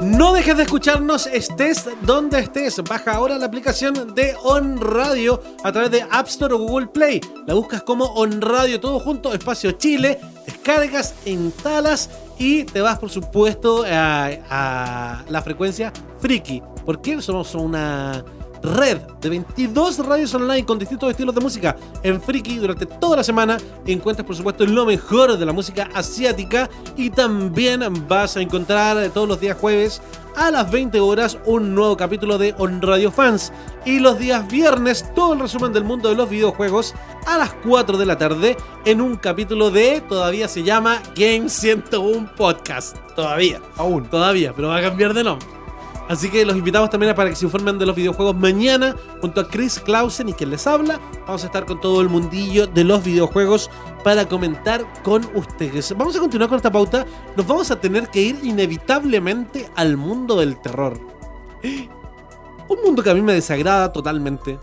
[0.00, 2.82] No dejes de escucharnos, estés donde estés.
[2.82, 7.20] Baja ahora la aplicación de On Radio a través de App Store o Google Play.
[7.46, 10.20] La buscas como On Radio, todo junto, espacio Chile.
[10.44, 16.62] Descargas, instalas y te vas, por supuesto, a, a la frecuencia Friki.
[16.84, 18.24] Porque somos una
[18.66, 21.76] red de 22 radios online con distintos estilos de música.
[22.02, 23.56] En Friki durante toda la semana
[23.86, 29.28] encuentras por supuesto lo mejor de la música asiática y también vas a encontrar todos
[29.28, 30.02] los días jueves
[30.36, 33.52] a las 20 horas un nuevo capítulo de On Radio Fans
[33.86, 36.94] y los días viernes todo el resumen del mundo de los videojuegos
[37.26, 42.34] a las 4 de la tarde en un capítulo de todavía se llama Game 101
[42.36, 42.96] Podcast.
[43.14, 43.60] Todavía.
[43.76, 44.04] Aún.
[44.04, 45.46] Todavía, pero va a cambiar de nombre.
[46.08, 49.40] Así que los invitamos también a para que se informen de los videojuegos mañana junto
[49.40, 51.00] a Chris Clausen y quien les habla.
[51.26, 53.70] Vamos a estar con todo el mundillo de los videojuegos
[54.04, 55.92] para comentar con ustedes.
[55.96, 57.04] Vamos a continuar con esta pauta.
[57.36, 61.00] Nos vamos a tener que ir inevitablemente al mundo del terror.
[62.68, 64.58] Un mundo que a mí me desagrada totalmente.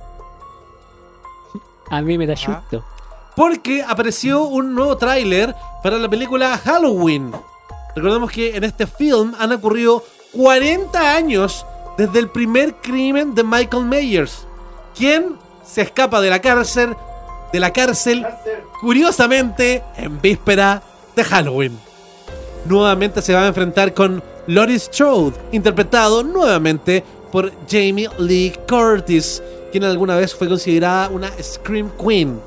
[1.89, 2.83] A mí me da susto.
[3.35, 7.31] Porque apareció un nuevo tráiler para la película Halloween.
[7.95, 10.03] Recordemos que en este film han ocurrido
[10.36, 11.65] 40 años
[11.97, 14.47] desde el primer crimen de Michael Myers,
[14.97, 16.95] quien se escapa de la cárcel,
[17.51, 18.25] de la cárcel,
[18.81, 20.81] curiosamente, en víspera
[21.15, 21.79] de Halloween.
[22.65, 29.41] Nuevamente se va a enfrentar con Laurie Strode, interpretado nuevamente por Jamie Lee Curtis,
[29.71, 32.39] quien alguna vez fue considerada una Scream Queen.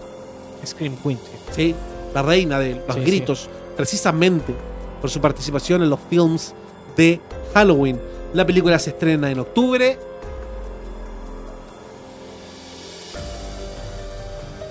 [0.64, 1.18] Scream Queen.
[1.54, 1.74] Sí,
[2.14, 4.54] la reina de los Sí, gritos, precisamente
[5.00, 6.54] por su participación en los films
[6.96, 7.20] de
[7.56, 7.98] Halloween.
[8.34, 9.98] La película se estrena en octubre.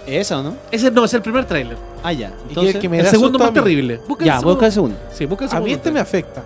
[0.05, 0.55] ¿Esa o no?
[0.71, 1.77] Ese no, es el primer tráiler.
[2.03, 2.31] Ah, ya.
[2.45, 3.99] ¿Y Entonces, qué- que me el da segundo a más terrible.
[4.07, 4.97] Busca ya, busca el segundo.
[5.11, 6.43] Sí, busca el A segundo mí este me afecta.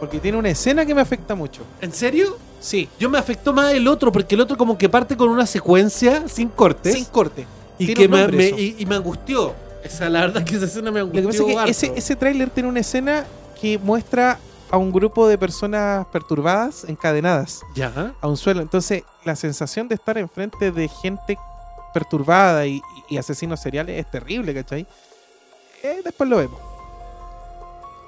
[0.00, 1.62] Porque tiene una escena que me afecta mucho.
[1.80, 2.36] ¿En serio?
[2.60, 2.88] Sí.
[2.98, 6.24] Yo me afectó más el otro, porque el otro como que parte con una secuencia
[6.26, 6.92] sin cortes.
[6.94, 7.46] Sin corte.
[7.78, 9.54] y Tiene que me, y, y me angustió.
[9.84, 11.46] Esa, la verdad que esa escena me Lo que angustió.
[11.46, 13.24] pasa es que ese, ese tráiler tiene una escena
[13.60, 18.14] que muestra a un grupo de personas perturbadas, encadenadas Ya.
[18.20, 18.60] a un suelo.
[18.60, 21.38] Entonces, la sensación de estar enfrente de gente
[21.94, 24.86] perturbada y, y asesinos seriales es terrible, ¿cachai?
[25.82, 26.60] Eh, después lo vemos.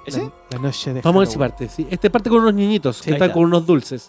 [0.07, 0.20] ¿Ese?
[0.23, 1.69] La, la noche de Vamos a ver si parte.
[1.69, 1.87] Sí.
[1.91, 3.35] Este parte con unos niñitos, Sí, que están está.
[3.35, 4.09] con unos dulces.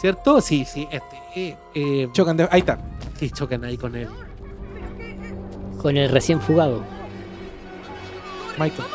[0.00, 0.40] ¿Cierto?
[0.40, 0.88] Sí, sí.
[0.90, 2.78] Este, eh, eh, Chocan de- Ahí está.
[3.18, 4.08] sí, chocan ahí con él.
[5.80, 6.82] Con el recién fugado.
[8.58, 8.88] Michael.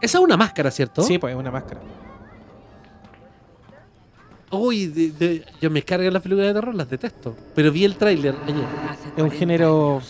[0.00, 1.02] Esa es una máscara, ¿cierto?
[1.02, 1.80] Sí, pues es una máscara.
[4.50, 7.36] Uy, de- de- yo me cargan las películas de terror, las detesto.
[7.54, 8.64] Pero vi el tráiler ayer.
[9.16, 10.00] Es un género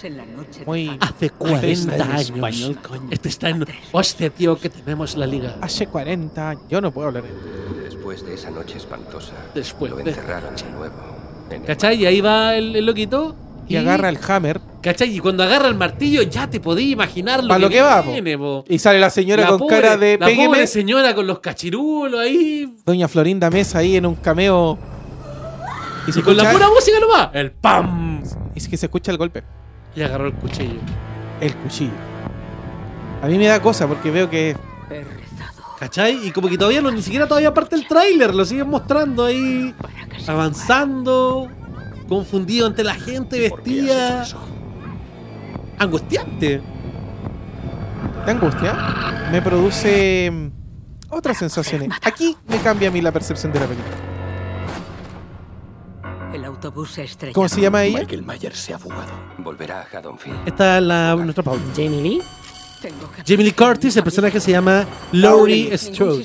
[0.66, 0.96] muy...
[1.00, 2.20] Hace 40 está en años.
[2.30, 3.08] español, coño.
[3.10, 3.64] Este está en.
[3.92, 5.56] Hostia, tío, que tenemos la liga.
[5.60, 6.62] Hace 40 años.
[6.70, 7.24] Yo no puedo hablar.
[7.82, 10.94] Después de esa noche espantosa, Después lo de- encerraron de nuevo.
[11.50, 11.96] en ¿Cachai?
[12.02, 13.34] Y ahí va el, el loquito.
[13.68, 14.60] Y agarra el hammer.
[14.82, 15.14] ¿Cachai?
[15.14, 18.12] Y cuando agarra el martillo, ya te podí imaginar lo que, lo que va, po.
[18.12, 18.64] viene, po.
[18.68, 20.46] Y sale la señora La con pobre- cara de La pégueme.
[20.48, 22.76] pobre señora con los cachirulos ahí.
[22.86, 24.78] Doña Florinda Mesa ahí en un cameo.
[26.06, 27.28] Y, se Y con la pura música nomás.
[27.34, 28.22] El ¡pam!
[28.54, 29.42] Y es que se escucha el golpe.
[29.94, 30.80] Y agarró el cuchillo.
[31.40, 31.92] El cuchillo.
[33.22, 34.56] A mí me da cosa porque veo que
[35.78, 36.26] ¿Cachai?
[36.26, 39.72] Y como que todavía no, ni siquiera todavía parte el tráiler, lo siguen mostrando ahí,
[40.26, 41.48] avanzando,
[42.08, 44.24] confundido ante la gente vestida.
[45.78, 46.60] Angustiante.
[48.24, 50.48] de angustia me produce mm,
[51.10, 51.90] otras sensaciones.
[52.02, 53.96] Aquí me cambia a mí la percepción de la película.
[56.32, 57.34] El autobús se estrelló.
[57.34, 58.00] ¿Cómo se llama ella?
[58.00, 59.12] Michael se ha fugado.
[59.38, 60.48] Volverá a Haddonfield.
[60.48, 61.62] Esta es la, nuestra pauta.
[61.76, 62.22] Jamie Lee.
[63.26, 66.24] Jamie Lee Curtis, el personaje se llama Laurie Strode.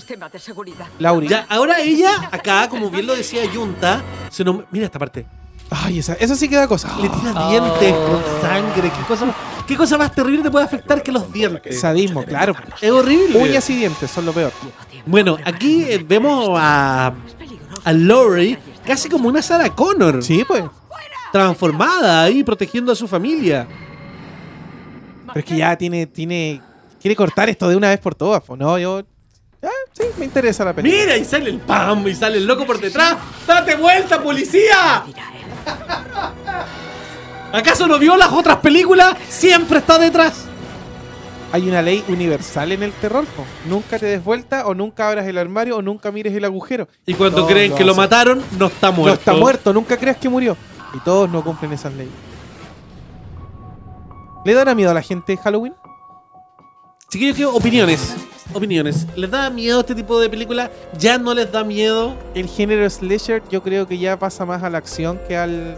[1.00, 1.30] Laurie.
[1.30, 5.26] Ya, ahora ella, acá, como bien lo decía Junta, se mira esta parte.
[5.70, 6.96] Ay, esa, esa sí que da cosa.
[7.02, 8.92] Le tira dientes con sangre.
[8.92, 9.36] ¿Qué cosa, más-
[9.68, 11.80] ¿Qué cosa más terrible te puede afectar que los dientes?
[11.80, 12.54] Sadismo, claro.
[12.80, 13.40] Es horrible.
[13.40, 14.52] Uñas y dientes son lo peor.
[15.06, 17.14] Bueno, aquí eh, vemos a,
[17.84, 20.22] a Laurie casi como una Sarah Connor.
[20.24, 20.64] Sí, pues.
[21.32, 23.68] Transformada ahí, protegiendo a su familia.
[25.28, 26.62] Pero es que ya tiene, tiene.
[27.02, 28.44] Quiere cortar esto de una vez por todas.
[28.44, 28.56] po.
[28.56, 29.02] No, yo.
[29.64, 31.02] Ah, sí, me interesa la película.
[31.04, 33.16] Mira, y sale el pam, y sale el loco por detrás.
[33.48, 35.04] ¡Date vuelta, policía!
[37.52, 39.16] ¿Acaso no vio las otras películas?
[39.30, 40.46] Siempre está detrás.
[41.52, 43.26] Hay una ley universal en el terror.
[43.26, 43.46] po.
[43.68, 46.88] Nunca te des vuelta, o nunca abras el armario, o nunca mires el agujero.
[47.06, 48.04] Y cuando Todos creen que lo hacen.
[48.04, 49.08] mataron, no está muerto.
[49.08, 50.58] No está muerto, nunca creas que murió.
[50.96, 52.14] Y todos no cumplen esas leyes.
[54.46, 55.74] ¿Le dará miedo a la gente Halloween?
[57.10, 58.16] Chiquillos, ¿qué opiniones?
[58.52, 59.08] Opiniones.
[59.16, 60.70] ¿Les da miedo este tipo de película?
[60.98, 62.16] ¿Ya no les da miedo?
[62.36, 65.78] El género slasher yo creo que ya pasa más a la acción que al...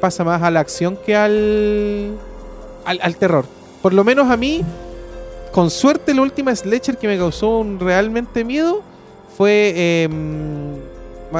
[0.00, 2.16] Pasa más a la acción que al...
[2.84, 3.46] Al, terror.
[3.82, 4.62] Por lo menos a mí,
[5.52, 8.82] con suerte, la última slasher que me causó un realmente miedo
[9.36, 9.72] fue...
[9.76, 10.08] eh,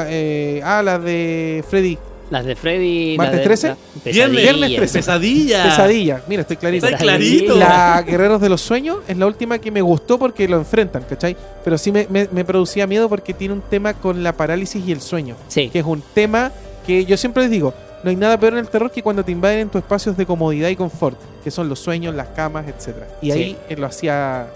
[0.08, 1.98] eh, ah, la de Freddy.
[2.31, 3.16] Las de Freddy.
[3.16, 3.69] ¿Martes las de- 13?
[3.69, 4.43] la- Viernes, Pesadilla.
[4.59, 4.98] viernes 13.
[4.98, 5.62] Pesadilla.
[5.65, 6.23] Pesadilla.
[6.28, 6.86] Mira, estoy clarito.
[6.86, 7.55] Está clarito.
[7.57, 11.36] La Guerreros de los Sueños es la última que me gustó porque lo enfrentan, ¿cachai?
[11.65, 14.93] Pero sí me, me- me producía miedo porque tiene un tema con la parálisis y
[14.93, 15.36] el sueño.
[15.48, 15.69] Sí.
[15.70, 16.51] Que es un tema
[16.86, 17.73] que yo siempre les digo,
[18.03, 20.27] no hay nada peor en el terror que cuando te invaden en tus espacios de
[20.27, 23.07] comodidad y confort, que son los sueños, las camas, etcétera.
[23.23, 23.57] Y ahí Sí.
[23.69, 24.47] él lo hacía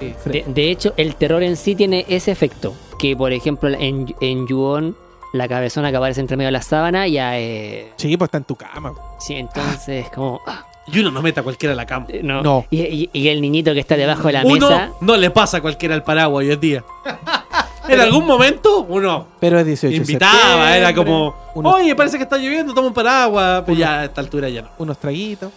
[0.00, 2.74] eh, de hecho, el terror en sí tiene ese efecto.
[2.98, 4.94] Que, por ejemplo, en, en Yuon,
[5.32, 8.44] la cabezona que aparece entre medio de la sábana, ya eh, Sí, pues está en
[8.44, 8.92] tu cama.
[9.18, 10.40] Sí, entonces, como.
[10.46, 12.06] ah, Y uno no mete a cualquiera a la cama.
[12.22, 12.42] no.
[12.42, 12.66] No.
[12.70, 14.90] Y, y- y el niñito que está debajo de la uno mesa.
[15.00, 16.84] no le pasa a cualquiera el paraguas hoy en día.
[17.88, 22.22] en algún momento, uno Pero es 18 de invitaba, era como, unos, oye, parece que
[22.24, 23.62] está lloviendo, toma un paraguas.
[23.66, 24.68] Pero Uno- ya a esta altura ya no.
[24.78, 25.50] unos traguitos.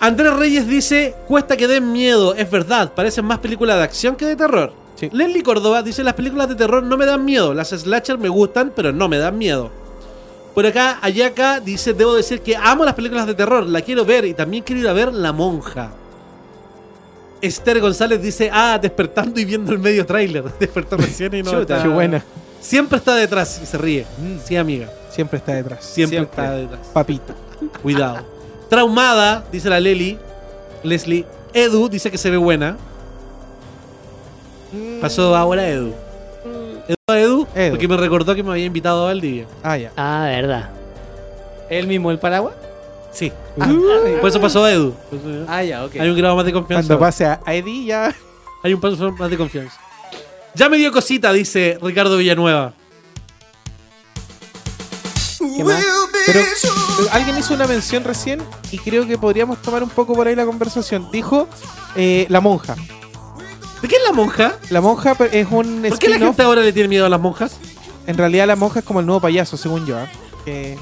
[0.00, 4.26] Andrés Reyes dice, cuesta que den miedo, es verdad, parecen más películas de acción que
[4.26, 4.72] de terror.
[4.96, 5.08] Sí.
[5.12, 8.72] Leslie Córdoba dice, las películas de terror no me dan miedo, las slasher me gustan,
[8.74, 9.70] pero no me dan miedo.
[10.54, 14.24] Por acá, Ayaka dice, debo decir que amo las películas de terror, la quiero ver
[14.26, 15.90] y también quiero ir a ver La Monja.
[17.40, 20.44] Esther González dice, ah, despertando y viendo el medio tráiler.
[20.60, 21.82] Despertó recién y no Chuta.
[21.82, 22.24] Qué buena.
[22.60, 24.06] Siempre está detrás y se ríe.
[24.44, 24.88] Sí, amiga.
[25.10, 25.84] Siempre está detrás.
[25.84, 26.42] Siempre, Siempre.
[26.44, 26.86] está detrás.
[26.92, 27.34] Papito.
[27.82, 28.18] Cuidado.
[28.70, 30.16] Traumada, dice la Leli.
[30.84, 31.26] Leslie.
[31.52, 32.76] Edu dice que se ve buena.
[35.00, 35.94] Pasó ahora a Edu.
[36.88, 37.70] Edu a Edu, Edu.
[37.70, 39.46] porque me recordó que me había invitado a Valdivia.
[39.62, 39.92] Ah, ya.
[39.96, 40.70] Ah, verdad.
[41.70, 42.54] ¿Él mismo el paraguas?
[43.12, 43.32] Sí.
[43.60, 43.70] Ah,
[44.20, 44.94] Por eso pasó a Edu.
[45.48, 45.96] ah, ya, ok.
[45.96, 46.86] Hay un grado más de confianza.
[46.88, 48.14] Cuando pase a Eddie ya.
[48.62, 49.78] Hay un paso más de confianza.
[50.54, 52.74] Ya me dio cosita, dice Ricardo Villanueva.
[55.56, 55.84] ¿Qué más?
[56.26, 56.40] Pero
[57.10, 58.40] alguien hizo una mención recién
[58.70, 61.08] y creo que podríamos tomar un poco por ahí la conversación.
[61.10, 61.48] Dijo
[61.96, 62.76] eh, la monja.
[63.82, 64.54] ¿De qué es la monja?
[64.70, 67.58] La monja es un ¿Por qué la gente ahora le tiene miedo a las monjas?
[68.06, 69.96] En realidad la monja es como el nuevo payaso, según yo.
[69.98, 70.06] ¿ah?
[70.46, 70.78] Eh,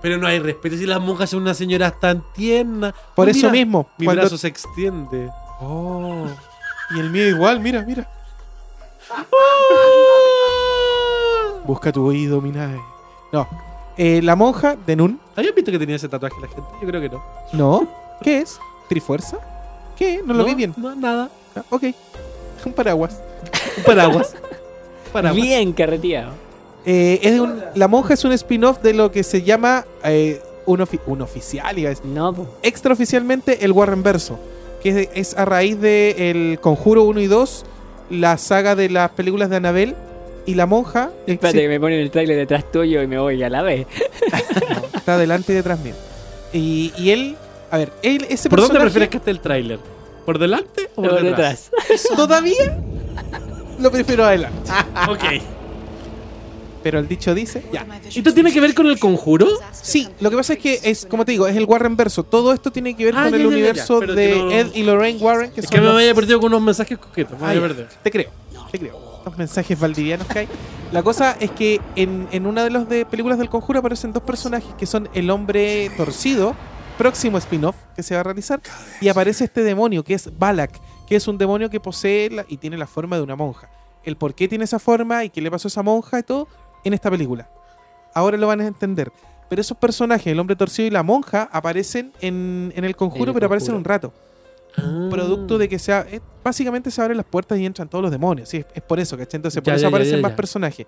[0.00, 0.76] Pero no hay respeto.
[0.76, 2.94] Si las monjas son unas señoras tan tiernas.
[3.14, 5.30] Por Oh, eso mira, mismo, Mi cuando- brazo se extiende.
[5.60, 6.26] Oh.
[6.94, 8.08] Y el mío igual, mira, mira.
[11.64, 12.80] Busca tu oído, Minae.
[13.32, 13.46] No.
[13.96, 15.20] Eh, la monja de Nun.
[15.36, 16.62] ¿Habían visto que tenía ese tatuaje la gente?
[16.80, 17.22] Yo creo que no.
[17.52, 17.88] No.
[18.22, 18.58] ¿Qué es?
[18.88, 19.38] ¿Trifuerza?
[19.96, 20.22] ¿Qué?
[20.24, 20.74] No lo vi bien.
[20.76, 21.28] No, nada.
[21.56, 21.84] Ah, ok.
[22.66, 23.20] Un paraguas.
[23.78, 24.34] Un paraguas.
[25.12, 25.42] paraguas.
[25.42, 26.32] Bien carreteado.
[26.86, 30.40] Eh, es de un- la monja es un spin-off de lo que se llama eh,
[30.66, 32.06] un, ofi- un oficial, iba a decir.
[32.06, 32.46] No, po.
[32.62, 34.38] extraoficialmente el Warren Verso,
[34.82, 37.64] que es, es a raíz de El Conjuro 1 y 2,
[38.10, 39.94] la saga de las películas de Annabelle
[40.46, 43.50] y la monja Espérate que me ponen el trailer detrás tuyo y me voy a
[43.50, 43.86] la vez.
[44.94, 45.94] está delante y detrás mío.
[46.52, 47.36] Y, y él,
[47.70, 49.78] a ver, él, ese ¿Por dónde personaje- prefieres que esté el tráiler?
[50.30, 51.70] ¿Por delante o por Por detrás?
[51.88, 52.06] detrás.
[52.16, 52.78] Todavía
[53.80, 54.70] lo prefiero adelante.
[55.08, 55.24] ok.
[56.84, 57.84] Pero el dicho dice, ya.
[58.14, 59.48] ¿Esto tiene que ver con el conjuro?
[59.72, 62.22] Sí, lo que pasa es que es, como te digo, es el Warren Verso.
[62.22, 64.12] Todo esto tiene que ver Ah, con ya, el ya, universo ya.
[64.14, 66.46] De no- Ed y Lorraine Warren, que Es son que me los- había perdido con
[66.52, 67.38] unos mensajes coquetos.
[67.40, 67.66] Me Ah, había ya.
[67.68, 67.88] perdido.
[68.04, 68.30] Te creo,
[68.70, 69.20] te creo.
[69.26, 70.48] Los mensajes valdivianos que hay.
[70.92, 74.22] La cosa es que en, en una de las de películas del conjuro aparecen dos
[74.22, 76.54] personajes que son el hombre torcido,
[77.00, 78.60] próximo spin-off que se va a realizar,
[79.00, 82.58] y aparece este demonio que es Balak, que es un demonio que posee la- y
[82.58, 83.70] tiene la forma de una monja.
[84.04, 86.46] El por qué tiene esa forma y qué le pasó a esa monja y todo
[86.84, 87.48] en esta película.
[88.14, 89.10] Ahora lo van a entender.
[89.48, 93.34] Pero esos personajes, el hombre torcido y la monja, aparecen en, en el conjuro, El
[93.34, 94.12] pero aparecen un rato
[95.10, 96.06] producto de que sea.
[96.08, 98.48] eh, básicamente se abren las puertas y entran todos los demonios.
[98.48, 99.38] Sí, es, es por eso, ¿cachai?
[99.38, 100.86] Entonces, por Ya, eso ya, aparecen ya, más personajes.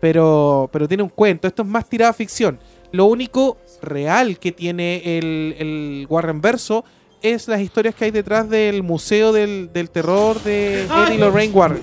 [0.00, 1.46] Pero, pero tiene un cuento.
[1.46, 2.58] Esto es más tirado a ficción.
[2.92, 6.84] Lo único real que tiene el, el Warren Verso
[7.22, 11.82] es las historias que hay detrás del Museo del, del Terror de Eddie Lorraine Warren.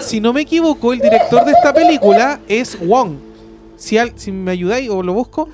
[0.00, 3.16] Si no me equivoco, el director de esta película es Wong.
[3.76, 5.48] Si, al- si me ayudáis o lo busco,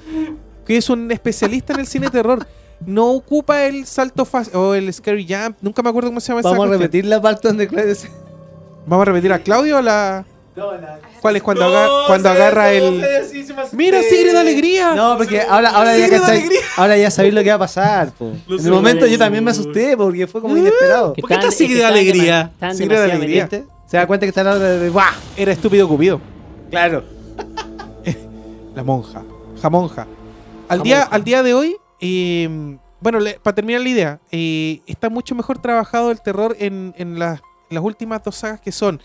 [0.67, 2.47] que es un especialista en el cine de terror.
[2.85, 5.57] No ocupa el salto fácil o el scary jump.
[5.61, 6.83] Nunca me acuerdo cómo se llama esa Vamos a cuestión.
[6.83, 8.09] repetir la parte donde Claudio se...
[8.87, 10.25] ¿Vamos a repetir a Claudio o la.?
[11.21, 13.03] ¿Cuál es cuando, aga- cuando agarra el.
[13.73, 14.95] ¡Mira, Sigre de Alegría!
[14.95, 16.49] No, porque ahora, ahora ya cachai-.
[16.77, 18.33] Ahora ya sabéis lo que va a pasar, po.
[18.49, 21.15] En el momento yo también me asusté porque fue como inesperado.
[21.15, 22.53] ¿Por qué está Sigre de Alegría?
[22.75, 23.49] Sigre de Alegría.
[23.87, 25.13] Se da cuenta que está al lado de, de- ¡Buah!
[25.37, 26.21] Era estúpido Cupido.
[26.71, 27.03] Claro.
[28.75, 29.23] La monja.
[29.61, 30.07] Jamonja.
[30.69, 35.11] Al día, al día de hoy, eh, bueno, le- para terminar la idea, eh, está
[35.11, 39.01] mucho mejor trabajado el terror en, en las, en las últimas dos sagas que son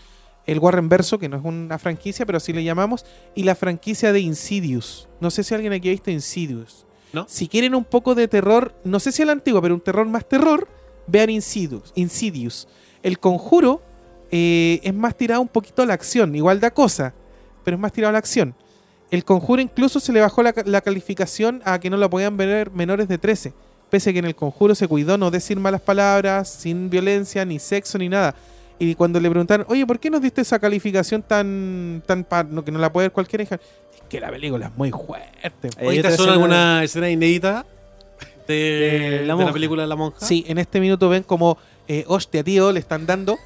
[0.48, 3.04] el Warren Verso, que no es una franquicia, pero así le llamamos,
[3.34, 5.08] y la franquicia de Insidious.
[5.20, 6.86] No sé si alguien aquí ha visto Insidious.
[7.12, 7.24] ¿No?
[7.28, 10.06] Si quieren un poco de terror, no sé si a la antigua, pero un terror
[10.06, 10.66] más terror,
[11.06, 11.92] vean Insidious.
[11.94, 12.66] Insidious.
[13.02, 13.82] El conjuro
[14.30, 17.14] eh, es más tirado un poquito a la acción, igual da cosa,
[17.64, 18.54] pero es más tirado a la acción.
[19.10, 22.36] El conjuro incluso se le bajó la, ca- la calificación a que no la podían
[22.36, 23.54] ver menores de 13.
[23.88, 27.58] Pese a que en el conjuro se cuidó no decir malas palabras, sin violencia, ni
[27.58, 28.34] sexo, ni nada.
[28.78, 32.64] Y cuando le preguntaron, oye, ¿por qué nos diste esa calificación tan, tan pa- no,
[32.64, 33.42] que no la puede ver cualquiera?
[33.42, 33.64] Dijeron,
[33.94, 35.70] es que la película es muy fuerte.
[35.84, 37.66] Oye, ¿te suena alguna escena inédita
[38.46, 40.24] de, la de la película de la monja?
[40.24, 43.36] Sí, en este minuto ven como, eh, hostia, tío, le están dando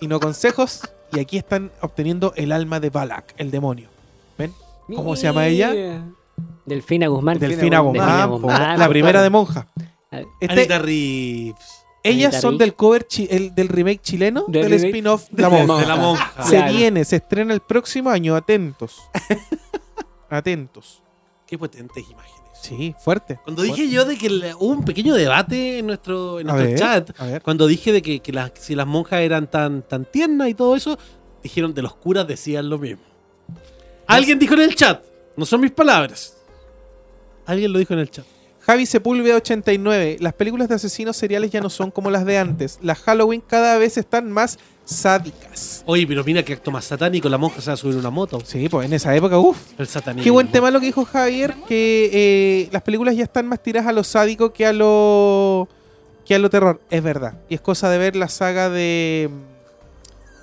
[0.00, 0.80] y no consejos.
[1.12, 3.88] Y aquí están obteniendo el alma de Balak, el demonio.
[4.36, 4.52] ¿Ven?
[4.94, 6.02] ¿Cómo se llama ella?
[6.66, 7.38] Delfina Guzmán.
[7.38, 8.90] Delfina Guzmán, Delfina Guzmán, la po.
[8.90, 9.66] primera de monja.
[10.40, 11.77] Este- Anita Reeves.
[12.02, 15.66] Ellas son del cover chi- el- del remake chileno Del spin-off de La La Monja.
[15.66, 15.80] Monja.
[15.82, 16.42] De La Monja.
[16.44, 16.72] Se Claro.
[16.72, 18.98] viene, se estrena el próximo año, atentos.
[20.30, 21.02] atentos.
[21.46, 22.38] Qué potentes imágenes.
[22.60, 23.38] Sí, fuerte.
[23.44, 27.42] Cuando dije yo de que hubo un pequeño debate en nuestro, en nuestro ver, chat,
[27.42, 30.74] cuando dije de que, que las, si las monjas eran tan, tan tiernas y todo
[30.74, 30.98] eso,
[31.42, 33.02] dijeron de los curas decían lo mismo.
[34.08, 35.02] Alguien dijo en el chat,
[35.36, 36.36] no son mis palabras.
[37.46, 38.26] Alguien lo dijo en el chat.
[38.68, 40.18] Javi Sepúlveda 89.
[40.20, 42.78] Las películas de asesinos seriales ya no son como las de antes.
[42.82, 45.82] Las Halloween cada vez están más sádicas.
[45.86, 48.42] Oye, pero mira qué acto más satánico, la monja se va a subir una moto.
[48.44, 49.58] Sí, pues en esa época, uff.
[49.78, 50.22] El satanismo.
[50.22, 53.88] Qué buen tema lo que dijo Javier, que eh, las películas ya están más tiradas
[53.88, 55.66] a lo sádico que a lo
[56.26, 56.82] que a lo terror.
[56.90, 57.40] Es verdad.
[57.48, 59.30] Y es cosa de ver la saga de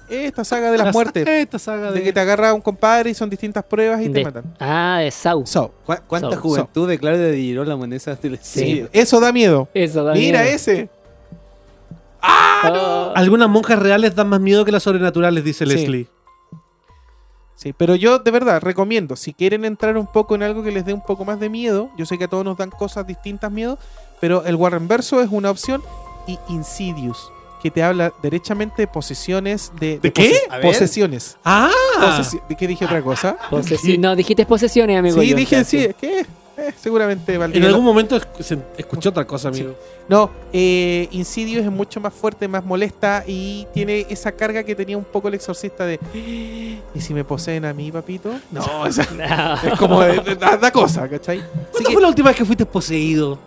[0.10, 1.28] esta saga de las La muertes.
[1.28, 2.04] Esta saga de de...
[2.04, 4.44] que te agarra un compadre y son distintas pruebas y te matan.
[4.60, 5.46] Ah, de Sau.
[5.46, 9.68] So, ¿Cu- ¿Cuánta So- juventud de Claudia de Girolamo en esa sí, eso da miedo.
[9.74, 10.56] Eso da Mira miedo.
[10.56, 10.90] ese.
[12.68, 13.12] Oh.
[13.16, 15.72] Algunas monjas reales dan más miedo que las sobrenaturales, dice Sí.
[15.74, 16.08] Leslie.
[17.56, 20.86] Sí, pero yo de verdad recomiendo, si quieren entrar un poco en algo que les
[20.86, 23.50] dé un poco más de miedo, yo sé que a todos nos dan cosas distintas
[23.52, 23.80] miedo,
[24.20, 25.82] pero el Warren Verso es una opción
[26.28, 27.32] y Insidious,
[27.66, 29.98] que te habla derechamente de posesiones de...
[29.98, 30.36] ¿De qué?
[30.48, 30.62] pose-.
[30.62, 31.36] Posesiones.
[31.44, 31.72] ¡Ah!
[32.00, 33.36] Posesi- ¿De qué dije otra cosa?
[33.50, 35.20] Posesi- no, dijiste posesiones, amigo.
[35.20, 36.28] Sí, yo, dije, sí, ¿qué?
[36.58, 39.74] Eh, seguramente Valdivia En algún momento se- escuché otra cosa, amigo.
[40.08, 44.96] No, eh, Insidious es mucho más fuerte, más molesta y tiene esa carga que tenía
[44.96, 46.00] un poco el exorcista de
[46.94, 48.30] ¿Y si me poseen a mí, papito?
[48.52, 49.70] No, esa- No.
[49.74, 51.40] es como de, de- da cosa, ¿cachai?
[51.72, 53.40] ¿Cuándo que fue la última vez que fuiste poseído?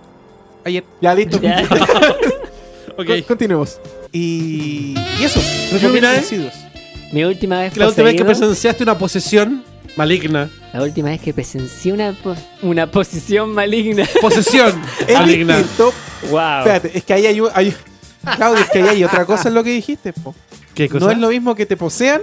[0.64, 1.40] ayer, ya listo.
[1.40, 1.62] Ya.
[3.00, 3.06] Ok.
[3.06, 3.80] Con- continuemos.
[4.12, 5.40] Y, y eso,
[5.72, 6.18] vez?
[6.22, 6.54] Insidious.
[7.12, 9.64] Mi última vez La última vez que presenciaste una posesión
[9.96, 10.50] maligna.
[10.72, 14.04] La última vez que presencié una, po- una posición maligna.
[14.20, 15.56] Posesión Es maligna.
[15.58, 15.92] distinto.
[16.30, 16.58] wow.
[16.58, 17.74] Espérate, es que ahí hay, un- hay-
[18.36, 20.34] Claudio, es que ahí hay otra cosa en lo que dijiste, po.
[20.74, 21.04] ¿Qué cosa?
[21.06, 22.20] No es lo mismo que te posean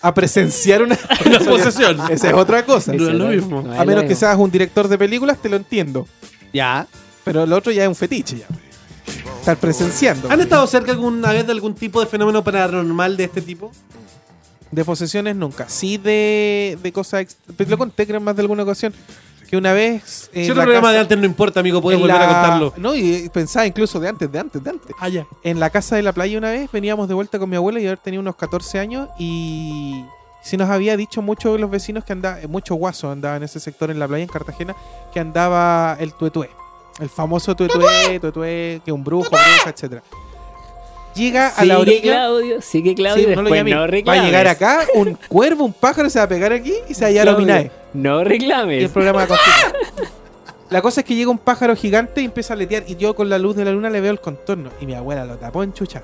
[0.00, 1.98] a presenciar una, Una posesión.
[2.10, 2.92] Esa es otra cosa.
[2.92, 3.62] No es lo mismo.
[3.62, 6.06] No A lo menos que seas un director de películas, te lo entiendo.
[6.52, 6.86] Ya.
[7.24, 8.46] Pero lo otro ya es un fetiche ya.
[9.44, 10.30] Estar presenciando.
[10.30, 13.70] ¿Han estado cerca alguna vez de algún tipo de fenómeno paranormal de este tipo?
[14.70, 15.68] De posesiones nunca.
[15.68, 17.36] Sí de, de cosas...
[17.58, 18.94] lo conté creo en más de alguna ocasión.
[19.50, 20.30] Que una vez...
[20.32, 22.72] en si otro programa de antes no importa, amigo, puedes volver a contarlo.
[22.78, 24.96] No, y pensaba incluso de antes, de antes, de antes.
[24.98, 25.26] Ah, ya.
[25.42, 27.84] En la casa de la playa una vez veníamos de vuelta con mi abuela y
[27.84, 30.06] haber tenido unos 14 años y
[30.42, 33.60] sí nos había dicho muchos de los vecinos que andaba, mucho guaso andaba en ese
[33.60, 34.74] sector en la playa en Cartagena,
[35.12, 36.48] que andaba el tuetué.
[37.00, 40.02] El famoso tuetué, tuetué, que un brujo, bruja, etcétera.
[41.14, 42.02] Llega a la Sigue orilla.
[42.02, 43.28] Claudio, sigue Claudio.
[43.28, 44.24] Sí, no lo después no va a reclames.
[44.24, 47.36] llegar acá un cuervo, un pájaro, se va a pegar aquí y se va a
[47.36, 47.70] Minae.
[47.92, 48.90] No Y el reclames.
[48.90, 50.10] programa va a continuar.
[50.70, 53.28] La cosa es que llega un pájaro gigante y empieza a letear y yo con
[53.28, 55.72] la luz de la luna le veo el contorno y mi abuela lo tapó en
[55.72, 56.02] chucha.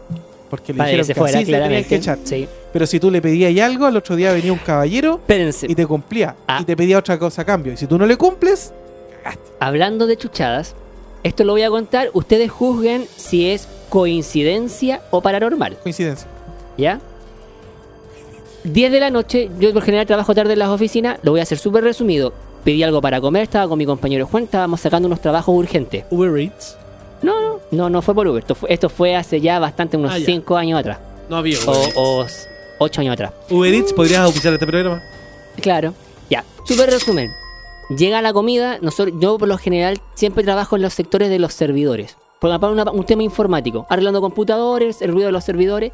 [0.49, 1.89] Porque le que dijeron se que fuera, así se tenían claramente.
[1.89, 2.19] que echar.
[2.23, 2.49] Sí.
[2.73, 5.67] Pero si tú le pedías algo, al otro día venía un caballero Espérense.
[5.69, 6.37] y te cumplía.
[6.47, 6.59] Ah.
[6.61, 7.73] Y te pedía otra cosa a cambio.
[7.73, 8.73] Y si tú no le cumples,
[9.59, 10.74] Hablando de chuchadas,
[11.22, 12.10] esto lo voy a contar.
[12.14, 15.76] Ustedes juzguen si es coincidencia o paranormal.
[15.82, 16.26] coincidencia.
[16.78, 17.01] ¿Ya?
[18.64, 21.44] 10 de la noche, yo por general trabajo tarde en las oficinas, lo voy a
[21.44, 22.32] hacer súper resumido.
[22.64, 26.05] Pedí algo para comer, estaba con mi compañero Juan, estábamos sacando unos trabajos urgentes.
[26.10, 26.76] Uber Eats.
[27.22, 30.12] No, no, no, no fue por Uber, esto fue, esto fue hace ya bastante, unos
[30.12, 30.26] Ah, ya.
[30.26, 30.98] 5 años atrás.
[31.30, 32.26] No había Uber o
[32.80, 33.32] 8 años atrás.
[33.48, 35.02] Uber Eats, ¿podrías auspiciar este programa?
[35.62, 35.94] Claro,
[36.28, 37.30] ya, súper resumen.
[37.97, 41.53] Llega la comida, nosotros, yo por lo general siempre trabajo en los sectores de los
[41.53, 42.17] servidores.
[42.39, 45.93] Por ejemplo, un tema informático, arreglando computadores, el ruido de los servidores,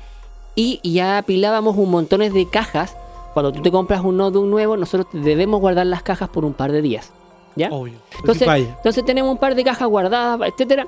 [0.54, 2.96] y ya apilábamos un montones de cajas.
[3.34, 6.70] Cuando tú te compras un notebook nuevo, nosotros debemos guardar las cajas por un par
[6.70, 7.12] de días.
[7.56, 7.70] ¿Ya?
[7.70, 7.94] Obvio.
[8.18, 10.86] Entonces, entonces tenemos un par de cajas guardadas, etcétera.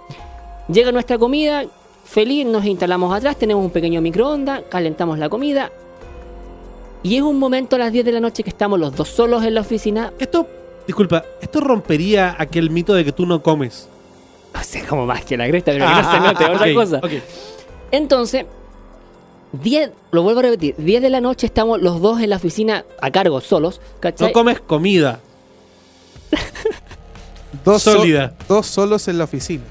[0.69, 1.65] Llega nuestra comida,
[2.05, 5.71] feliz, nos instalamos atrás, tenemos un pequeño microondas, calentamos la comida.
[7.03, 9.45] Y es un momento a las 10 de la noche que estamos los dos solos
[9.45, 10.13] en la oficina.
[10.19, 10.47] Esto,
[10.89, 13.89] disculpa, esto rompería aquel mito de que tú no comes.
[14.53, 17.01] No sé, como más que la cresta, pero que no se note, otra cosa.
[17.93, 18.45] Entonces,
[19.53, 22.85] 10, lo vuelvo a repetir, 10 de la noche estamos los dos en la oficina
[23.01, 23.81] a cargo, solos.
[24.01, 24.27] ¿cachai?
[24.29, 25.21] No comes comida.
[27.65, 28.35] Dos so- Sólida.
[28.49, 29.63] dos solos en la oficina.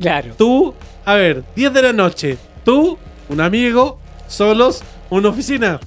[0.00, 0.34] Claro.
[0.36, 0.74] Tú,
[1.04, 2.38] a ver, 10 de la noche.
[2.64, 2.98] Tú,
[3.28, 3.98] un amigo,
[4.28, 5.78] solos, una oficina.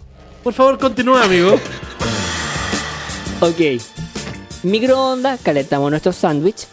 [0.44, 1.56] Por favor, continúa, amigo.
[3.42, 3.82] Ok.
[4.64, 6.68] Microondas, calentamos nuestro sándwich.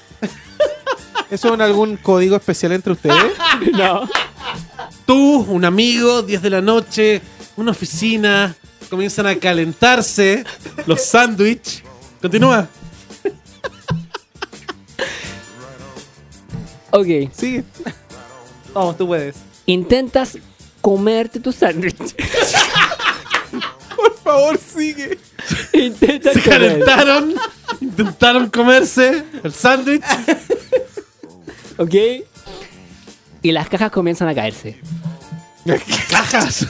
[1.31, 3.33] ¿Eso es algún código especial entre ustedes?
[3.73, 4.09] no.
[5.07, 7.23] Tú, un amigo, 10 de la noche,
[7.57, 8.55] una oficina.
[8.91, 10.45] Comienzan a calentarse
[10.87, 11.83] los sándwiches.
[12.21, 12.69] Continúa.
[16.91, 17.07] Ok.
[17.37, 17.63] Sí.
[18.73, 19.35] Vamos, tú puedes.
[19.67, 20.39] Intentas
[20.81, 21.97] comerte tu sándwich.
[23.97, 25.19] Por favor, sigue.
[25.73, 26.61] Intentas Se comer.
[26.85, 27.35] calentaron,
[27.99, 30.03] intentaron comerse el sándwich.
[31.79, 31.95] Ok.
[33.43, 34.79] Y las cajas comienzan a caerse.
[36.11, 36.67] Cajas.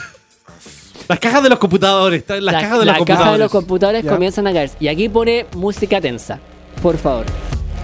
[1.07, 2.23] Las cajas de los computadores.
[2.27, 3.31] Las La- cajas de la los caja computadores.
[3.33, 4.75] de los computadores comienzan a caerse.
[4.79, 6.39] Y aquí pone música tensa.
[6.81, 7.25] Por favor.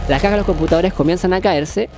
[0.09, 1.89] Las cajas de los computadores comienzan a caerse.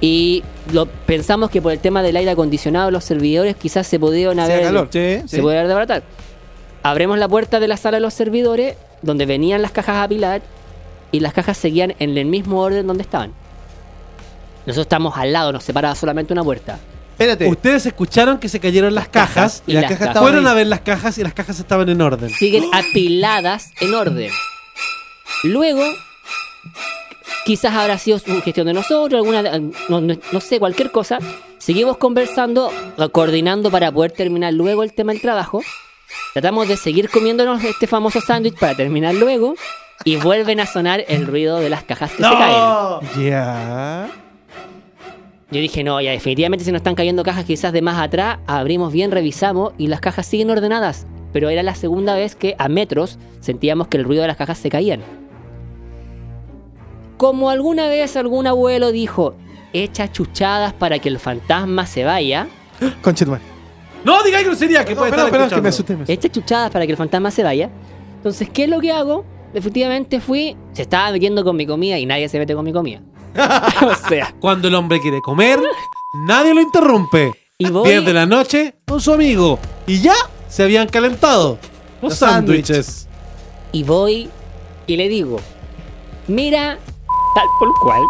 [0.00, 0.42] Y
[0.72, 4.54] lo, pensamos que por el tema del aire acondicionado los servidores quizás se podían Hacía
[4.54, 4.88] haber, calor.
[4.90, 6.02] Sí, se podía haber desbaratado.
[6.82, 10.42] Abrimos la puerta de la sala de los servidores, donde venían las cajas a apilar,
[11.12, 13.32] y las cajas seguían en el mismo orden donde estaban.
[14.66, 16.78] Nosotros estamos al lado, nos separaba solamente una puerta.
[17.12, 17.48] Espérate.
[17.48, 19.62] Ustedes escucharon que se cayeron las cajas.
[19.66, 20.56] y las cajas Fueron estaban a ahí.
[20.56, 22.30] ver las cajas y las cajas estaban en orden.
[22.30, 24.30] siguen apiladas en orden.
[25.44, 25.84] Luego,
[27.44, 29.42] quizás habrá sido una gestión de nosotros, alguna,
[29.88, 31.18] no, no- no sé, cualquier cosa.
[31.58, 32.72] Seguimos conversando,
[33.12, 35.62] coordinando para poder terminar luego el tema del trabajo.
[36.32, 39.54] Tratamos de seguir comiéndonos este famoso sándwich para terminar luego.
[40.04, 43.00] Y vuelven a sonar el ruido de las cajas que se caen.
[43.30, 44.08] Ya.
[45.50, 48.38] Yo dije, no, ya definitivamente se nos están cayendo cajas quizás de más atrás.
[48.46, 51.06] Abrimos bien, revisamos y las cajas siguen ordenadas.
[51.32, 54.58] Pero era la segunda vez que a metros sentíamos que el ruido de las cajas
[54.58, 55.00] se caían.
[57.16, 59.34] Como alguna vez algún abuelo dijo,
[59.72, 62.48] echa chuchadas para que el fantasma se vaya.
[63.02, 63.42] Conchetumare.
[64.04, 65.94] No digáis grosería que No, puede estar que me asusté.
[65.96, 66.12] me asusté.
[66.12, 67.70] Echa chuchadas para que el fantasma se vaya.
[68.16, 69.24] Entonces, ¿qué es lo que hago?
[69.54, 73.00] Efectivamente fui, se estaba metiendo con mi comida y nadie se mete con mi comida.
[73.86, 75.58] o sea, Cuando el hombre quiere comer,
[76.26, 77.32] nadie lo interrumpe.
[77.58, 77.88] y voy...
[77.88, 79.58] 10 de la noche con su amigo.
[79.86, 80.14] Y ya
[80.48, 81.58] se habían calentado
[82.00, 83.08] los, sándwiches.
[83.72, 84.28] y voy
[84.86, 85.38] y le digo,
[86.28, 86.78] mira,
[87.34, 88.02] tal por cual,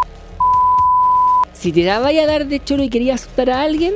[1.52, 3.94] si te la vaya a dar de choro y querías asustar a alguien,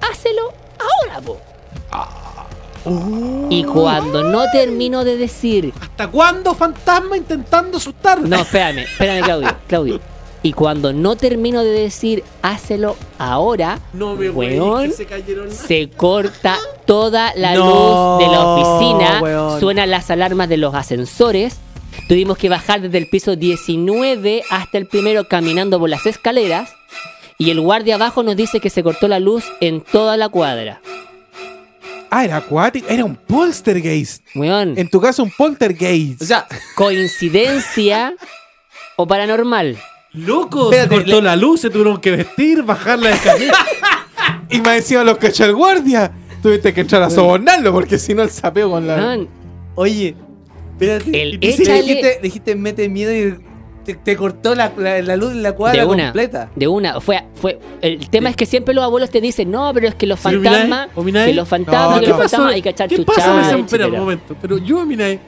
[0.00, 1.38] hácelo ahora, po.
[3.50, 8.28] Y cuando no termino de decir, ¿Hasta cuándo fantasma intentando asustarme?
[8.28, 10.00] no, espérame, espérame, Claudio, Claudio.
[10.42, 15.56] Y cuando no termino de decir, hácelo ahora, No me Weón, que se cayeron las-
[15.58, 17.66] se corta toda la No,
[18.18, 19.60] luz de la oficina, weón.
[19.60, 21.58] suenan las alarmas de los ascensores.
[22.08, 26.70] Tuvimos que bajar desde el piso 19 hasta el primero caminando por las escaleras.
[27.36, 30.80] Y el guardia abajo nos dice que se cortó la luz en toda la cuadra.
[32.10, 32.88] Ah, era acuático.
[32.88, 34.24] Era un poltergeist.
[34.34, 36.20] Weón, En tu caso, un poltergeist.
[36.22, 38.14] O sea, coincidencia
[38.96, 39.78] o paranormal.
[40.12, 43.54] Loco, Espérate, se cortó le- la luz, se tuvieron que vestir, bajar la escalera.
[44.50, 46.12] y me decía los cachó el guardia.
[46.42, 48.96] Tuviste que entrar a sobornarlo porque si no el sapeo con la.
[48.96, 49.28] Weón,
[49.76, 50.16] oye,
[50.72, 51.22] espérate.
[51.22, 53.38] El Y tú sí échale- dijiste, dijiste mete miedo y
[53.84, 56.50] te, te cortó la, la- la luz en la cuadra de una, completa.
[56.54, 57.00] de una.
[57.00, 60.06] Fue, fue, el tema es que siempre los abuelos te dicen, no, pero es que
[60.06, 62.28] los fantasmas, que los fantasmas, No, que ¿qué los pasó?
[62.36, 64.36] fantasmas hay que echar ¿Qué pasa en ese un momento?
[64.40, 65.18] Pero yo, Minae,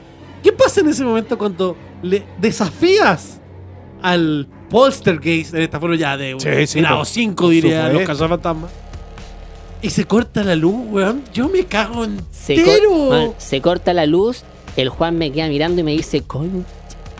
[0.43, 3.39] ¿qué pasa en ese momento cuando le desafías
[4.01, 8.03] al poltergeist en esta forma ya de un Sí, sí, grado por 5, diría los
[8.03, 8.71] cazafantasmas?
[9.81, 11.23] Y se corta la luz, weón.
[11.33, 12.89] Yo me cago se, entero.
[12.89, 14.43] cor- man, se corta la luz,
[14.77, 16.63] el Juan me queda mirando y me dice, coño,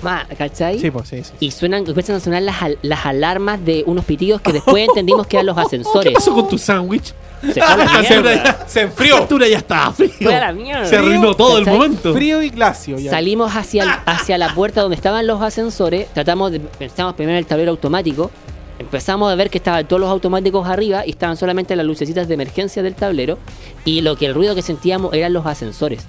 [0.03, 0.77] ma", ¿cachai?
[0.79, 1.31] Sí, pues sí, sí.
[1.39, 5.25] Y suenan, empiezan a sonar las, al- las alarmas de unos pitidos que después entendimos
[5.27, 6.13] que eran los ¿Qué ascensores.
[6.13, 7.13] pasó con tu sándwich?
[7.41, 8.67] Se fue a la Se, mierda.
[8.67, 9.17] Se La enfrió.
[9.17, 10.11] factura ya estaba frío.
[10.21, 10.85] Fue a la mierda.
[10.85, 11.77] Se arruinó todo el ¿Cachai?
[11.79, 12.13] momento.
[12.13, 12.97] Frío y glacio.
[12.99, 13.11] Ya.
[13.11, 16.07] Salimos hacia, el- hacia la puerta donde estaban los ascensores.
[16.13, 18.31] Tratamos de pensamos primero en el tablero automático.
[18.79, 22.33] Empezamos a ver que estaban todos los automáticos arriba y estaban solamente las lucecitas de
[22.33, 23.37] emergencia del tablero.
[23.83, 26.05] Y lo que el ruido que sentíamos eran los ascensores.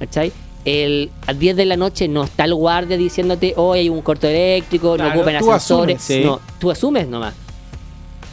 [0.00, 0.32] ¿Cachai?
[0.64, 4.26] El, a 10 de la noche no está el guardia diciéndote, hoy hay un corto
[4.26, 5.96] eléctrico, Claro, no ocupen tú ascensores.
[5.96, 6.24] asumes, sí.
[6.24, 7.34] No, tú asumes nomás.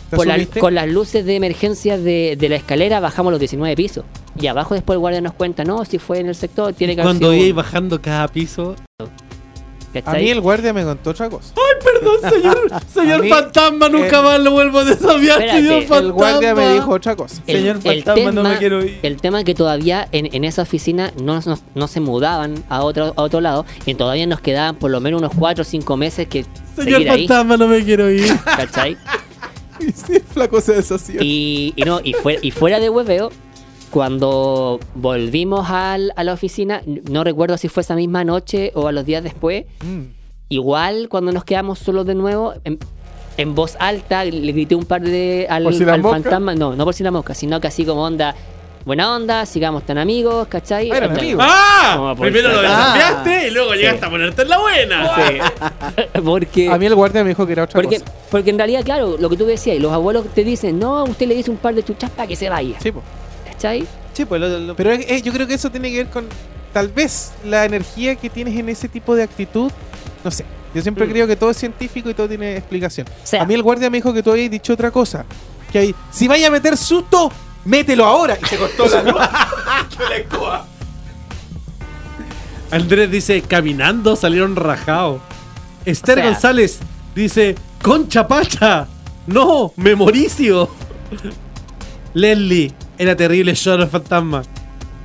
[0.10, 3.76] ¿Te Con, la- con las luces de emergencia de, de la escalera bajamos los 19
[3.76, 4.06] pisos.
[4.40, 7.02] Y abajo después el guardia nos cuenta, no, si fue en el sector, tiene que
[7.02, 7.56] haber Cuando sido iba un-".
[7.66, 8.76] bajando cada piso.
[10.06, 11.54] A mí el guardia me contó otra cosa.
[11.56, 15.88] Ay, perdón, señor, señor mí, fantasma, nunca más lo vuelvo a desafiar, espérate, señor el
[15.88, 15.98] fantasma.
[16.08, 17.42] El guardia me dijo otra cosa.
[17.48, 19.00] El, Señor el fantasma, no tema, me quiero ir.
[19.02, 23.14] el tema que todavía en, en esa oficina no, no, no se mudaban a otro,
[23.16, 26.28] a otro lado y todavía nos quedaban por lo menos unos 4 o 5 meses
[26.28, 26.46] que
[26.76, 27.28] Señor seguir ahí.
[27.28, 28.32] fantasma, no me quiero ir.
[28.44, 28.98] ¿Cachai?
[29.78, 31.22] Y sí, flaco se deshació.
[31.22, 33.30] Y, y no, y, fuera, y fuera de hueveo,
[33.96, 38.92] cuando volvimos al- a la oficina, no recuerdo si fue esa misma noche o a
[38.92, 40.02] los días después, Mm.
[40.50, 42.78] igual cuando nos quedamos solos de nuevo, en,
[43.38, 46.22] en voz alta le grité un par de al, ¿Por si la al mosca?
[46.24, 48.36] fantasma, no, no por si la mosca, sino que así como onda,
[48.84, 50.92] buena onda, sigamos tan amigos, ¿cachai?
[50.92, 51.46] Ah, eran amigos.
[51.48, 52.14] ¡Ah!
[52.20, 55.10] Primero lo desafiaste y luego llegaste a ponerte en la buena.
[56.26, 58.12] porque A mí el guardia me dijo que era otra porque, cosa.
[58.30, 61.36] porque en realidad, claro, lo que tú decías, los abuelos te dicen, no, usted le
[61.36, 62.76] dice un par de chuchas para que se vaya.
[62.82, 63.02] Sí, po.
[63.56, 63.86] ¿Cachai?
[64.14, 66.26] Sí, pues lo- lo- Pero es- es- yo creo que eso tiene que ver con
[66.74, 69.72] tal vez la energía que tienes en ese tipo de actitud.
[70.24, 70.46] No sé.
[70.74, 71.10] Yo siempre Mm.
[71.12, 73.08] creo que todo es científico y todo tiene explicación.
[73.08, 75.26] O sea, a mí el guardia me dijo que tú habías dicho otra cosa.
[75.72, 77.32] Que hay, si vaya a meter susto,
[77.66, 78.38] mételo ahora.
[78.42, 79.22] Y se costó la luz.
[82.72, 85.22] Andrés dice, caminando salieron rajados.
[85.86, 86.80] Esther O sea- González
[87.14, 88.88] dice, concha pacha.
[89.28, 90.70] No, memoricio.
[92.14, 94.44] Leslie, era terrible show el fantasma.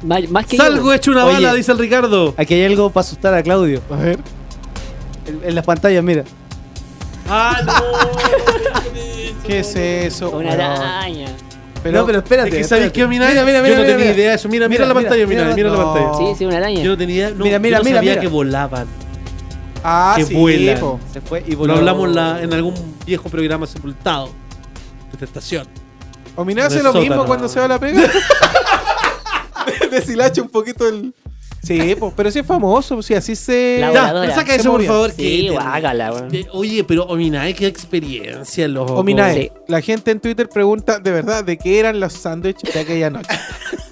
[0.03, 1.35] más, más que Salgo yo- hecho una Oye.
[1.35, 2.35] bala, dice el Ricardo.
[2.37, 3.81] Aquí hay algo para asustar a Claudio.
[3.91, 4.19] A ver.
[5.27, 6.25] En, en las pantallas, mira.
[7.29, 7.73] Ah, no.
[9.47, 10.31] ¿Qué es eso?
[10.31, 10.61] Una weón?
[10.61, 11.27] araña.
[11.93, 12.49] no, pero espérate.
[12.49, 12.93] Es que ¿sabes espérate.
[12.93, 13.29] qué, Mina?
[13.29, 13.77] Mira, mira, Yo mira.
[13.77, 14.17] no mira, tenía mira.
[14.19, 14.49] idea de eso.
[14.49, 15.95] Mira, mira, la pantalla, mira, mira, la no.
[15.95, 16.19] pantalla.
[16.19, 16.83] Sí, sí, una araña.
[16.83, 18.21] Yo no tenía, no, Mira, mira, yo no mira, sabía mira.
[18.23, 18.87] que volaban.
[19.83, 20.79] Ah, que sí, vuelan.
[21.13, 21.75] Se fue y Lo voló.
[21.77, 22.75] hablamos en la- en algún
[23.07, 25.67] viejo programa sepultado de esta estación.
[26.37, 27.01] O Mina En hace lo sótano.
[27.01, 28.03] mismo cuando se va a la pega.
[29.91, 31.15] Deshilacha un poquito el.
[31.63, 33.77] Sí, po, pero sí es famoso, sí, así se.
[33.81, 34.21] La Ya, voladora.
[34.29, 35.11] pero saca Se eso, por favor.
[35.11, 36.29] Sí, que- guácala, weón.
[36.31, 38.95] de- Oye, pero Ominae, qué experiencia, loco.
[38.95, 39.51] Ominae, Sí.
[39.69, 43.29] la gente en Twitter pregunta de verdad de qué eran los sándwiches de aquella noche.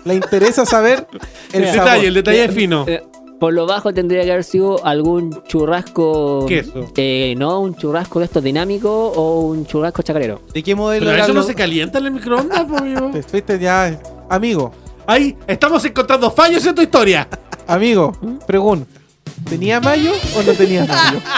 [0.05, 1.06] Le interesa saber
[1.52, 1.85] el El sabor.
[1.85, 2.85] detalle, el detalle es fino.
[2.89, 3.02] Eh,
[3.40, 6.44] Por lo bajo tendría que haber sido algún churrasco.
[6.47, 6.90] Queso.
[6.97, 10.40] Eh, no, un churrasco de estos dinámicos o un churrasco chacarero.
[10.52, 13.10] ¿De qué modelo Pero eso no se calienta en el microondas, amigo.
[13.12, 13.98] Te fuiste ya.
[14.28, 14.73] Amigo,
[15.06, 17.28] Ahí, estamos encontrando fallos en tu historia.
[17.66, 18.12] amigo,
[18.47, 18.86] pregunta.
[19.48, 21.20] ¿Tenía mayo o no tenía mayo?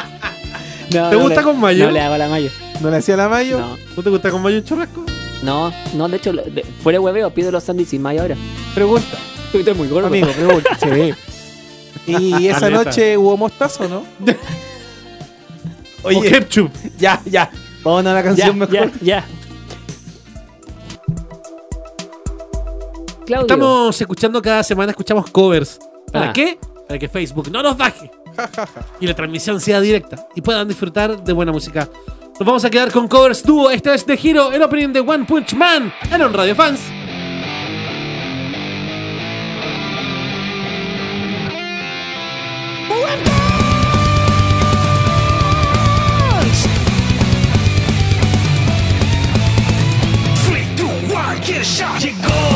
[0.93, 1.85] No, ¿Te no gusta le- con mayo?
[1.85, 2.51] No le hago la mayo.
[2.81, 3.61] ¿No le hacía la mayo?
[3.61, 5.05] No, ¿No te gusta con mayo un churrasco?
[5.45, 8.35] no, no, de hecho, de- fuera de hueveo, pido los sándwiches sin mayo ahora.
[8.75, 9.17] Pregunta.
[9.55, 10.09] Estoy muy gordo.
[10.09, 10.71] Amigo, pregunta.
[10.83, 11.15] Sí.
[12.07, 14.05] Y esa noche hubo mostazo, ¿no?
[16.03, 16.71] o Oye, ketchup.
[16.99, 17.51] ya, ya.
[17.83, 18.93] Vamos a una ya, canción mejor.
[19.01, 19.25] ya, ya.
[23.27, 23.47] Claudio.
[23.47, 25.79] Estamos escuchando cada semana, escuchamos covers.
[26.13, 26.33] ¿Para Ah.
[26.33, 26.59] qué?
[26.89, 28.11] Para que Facebook no nos baje.
[29.01, 30.27] y la transmisión sea directa.
[30.35, 31.89] Y puedan disfrutar de buena música.
[32.39, 33.71] Nos vamos a quedar con covers dúo.
[33.71, 35.93] Esta es de Hero, el opening de One Punch Man.
[36.11, 36.81] En un Radio Fans.
[51.51, 52.01] Get a shot.
[52.01, 52.50] Llegó, ganó,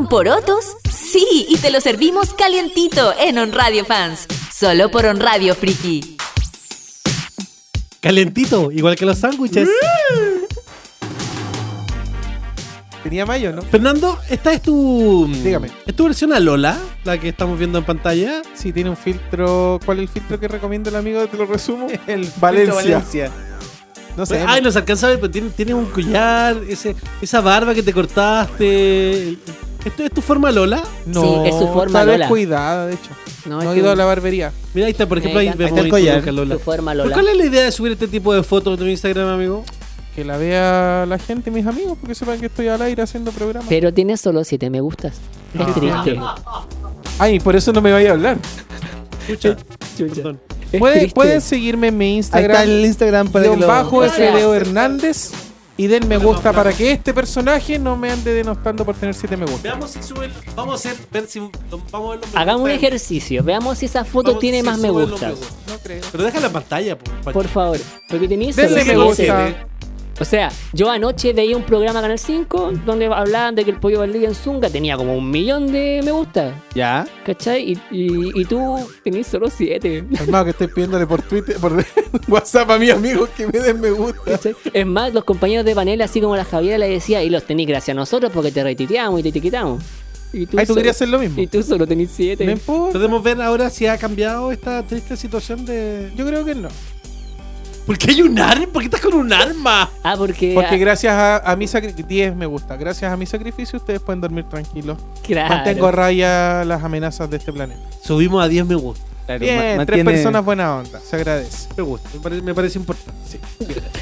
[0.00, 0.78] con porotos?
[0.90, 4.26] Sí, y te lo servimos calientito en On Radio Fans.
[4.50, 6.16] Solo por On Radio Friki.
[8.00, 9.68] Calentito, igual que los sándwiches.
[13.02, 13.60] Tenía mayo, ¿no?
[13.60, 15.30] Fernando, esta es tu.
[15.42, 15.68] Dígame.
[15.84, 16.78] ¿Es tu versión a Lola?
[17.04, 18.40] La que estamos viendo en pantalla.
[18.54, 19.80] Sí, tiene un filtro.
[19.84, 21.26] ¿Cuál es el filtro que recomienda el amigo?
[21.26, 21.88] Te lo resumo.
[22.06, 22.74] El Valencia.
[22.74, 23.30] Valencia.
[24.16, 24.44] No sé.
[24.46, 27.82] Ay, no se alcanza a ver, pero tiene, tiene un collar, ese, esa barba que
[27.82, 29.38] te cortaste.
[29.84, 30.82] ¿Esto es tu forma Lola?
[31.06, 32.18] no, Sí, es su forma está Lola.
[32.18, 33.10] descuidada, de hecho.
[33.46, 34.52] No, No, he ido a la barbería.
[34.74, 36.34] Mira, ahí está, por ejemplo, ahí Ahí vemos está el ahí collar.
[36.34, 36.54] Lola.
[36.56, 37.14] Tu forma ¿Pero Lola.
[37.14, 39.64] ¿Cuál es la idea de subir este tipo de fotos a tu Instagram, amigo?
[40.14, 43.68] Que la vea la gente, mis amigos, porque sepan que estoy al aire haciendo programas.
[43.68, 45.14] Pero tiene solo 7 me gustas.
[45.54, 45.72] Es Ah.
[45.74, 46.20] triste.
[47.18, 48.36] Ay, por eso no me vaya a hablar.
[49.28, 49.56] Escucha.
[49.96, 50.14] Chucha.
[50.14, 50.40] Perdón.
[50.72, 52.50] Es Pueden, pueden seguirme en mi Ahí Instagram.
[52.50, 53.66] está el Instagram para que guion lo...
[53.66, 55.30] bajo Hernández
[55.80, 59.34] y den me gusta para que este personaje no me ande denostando por tener 7
[59.38, 59.62] me gusta.
[59.62, 60.30] Veamos si suben.
[60.54, 61.40] Vamos a hacer, ver si.
[61.90, 62.86] Vamos a ver Hagamos un gusta.
[62.86, 63.42] ejercicio.
[63.42, 65.38] Veamos si esa foto Vamos tiene si más me gustas.
[65.66, 66.02] No creo.
[66.12, 67.32] Pero déjala en pantalla, po, Pacho.
[67.32, 67.78] Por favor.
[68.10, 68.98] Porque tenéis Denle me siete.
[68.98, 69.69] gusta.
[70.20, 74.00] O sea, yo anoche veía un programa Canal 5 donde hablaban de que el pollo
[74.00, 76.62] Valdivia en Zunga tenía como un millón de me gusta.
[76.74, 77.06] Ya.
[77.24, 77.72] ¿Cachai?
[77.72, 80.04] Y, y, y tú tenés solo 7.
[80.20, 81.72] Hermano, que estoy pidiéndole por Twitter, por
[82.28, 84.38] WhatsApp a mis amigos que me den me gusta.
[84.74, 87.66] Es más, los compañeros de panel, así como la Javiera le decía, y los tenés
[87.66, 89.82] gracias a nosotros porque te retuiteamos y te etiquetamos.
[90.34, 91.40] Y Ay, tú solo- querías hacer lo mismo.
[91.40, 92.44] Y tú solo tenés 7.
[92.68, 92.90] No.
[92.92, 96.10] Podemos ver ahora si ha cambiado esta triste situación de.
[96.14, 96.68] Yo creo que no.
[97.86, 98.66] ¿Por qué hay un arma?
[98.72, 99.90] ¿Por qué estás con un arma?
[100.02, 100.52] Ah, porque.
[100.54, 104.00] Porque ah, gracias a, a mi sacrificio, 10 me gusta, gracias a mi sacrificio ustedes
[104.00, 104.98] pueden dormir tranquilos.
[105.26, 105.54] claro.
[105.54, 107.80] Mantengo a raya las amenazas de este planeta.
[108.02, 109.04] Subimos a 10 me gusta.
[109.26, 111.68] Claro, Bien, tres personas buena onda, se agradece.
[111.76, 113.38] Me gusta, me parece, me parece importante.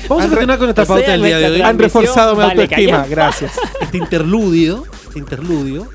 [0.09, 1.61] Vamos a continuar con esta o sea, pauta del día de hoy.
[1.61, 3.53] Han reforzado mi Vale, autoestima, gracias.
[3.81, 5.89] Este interludio, este interludio,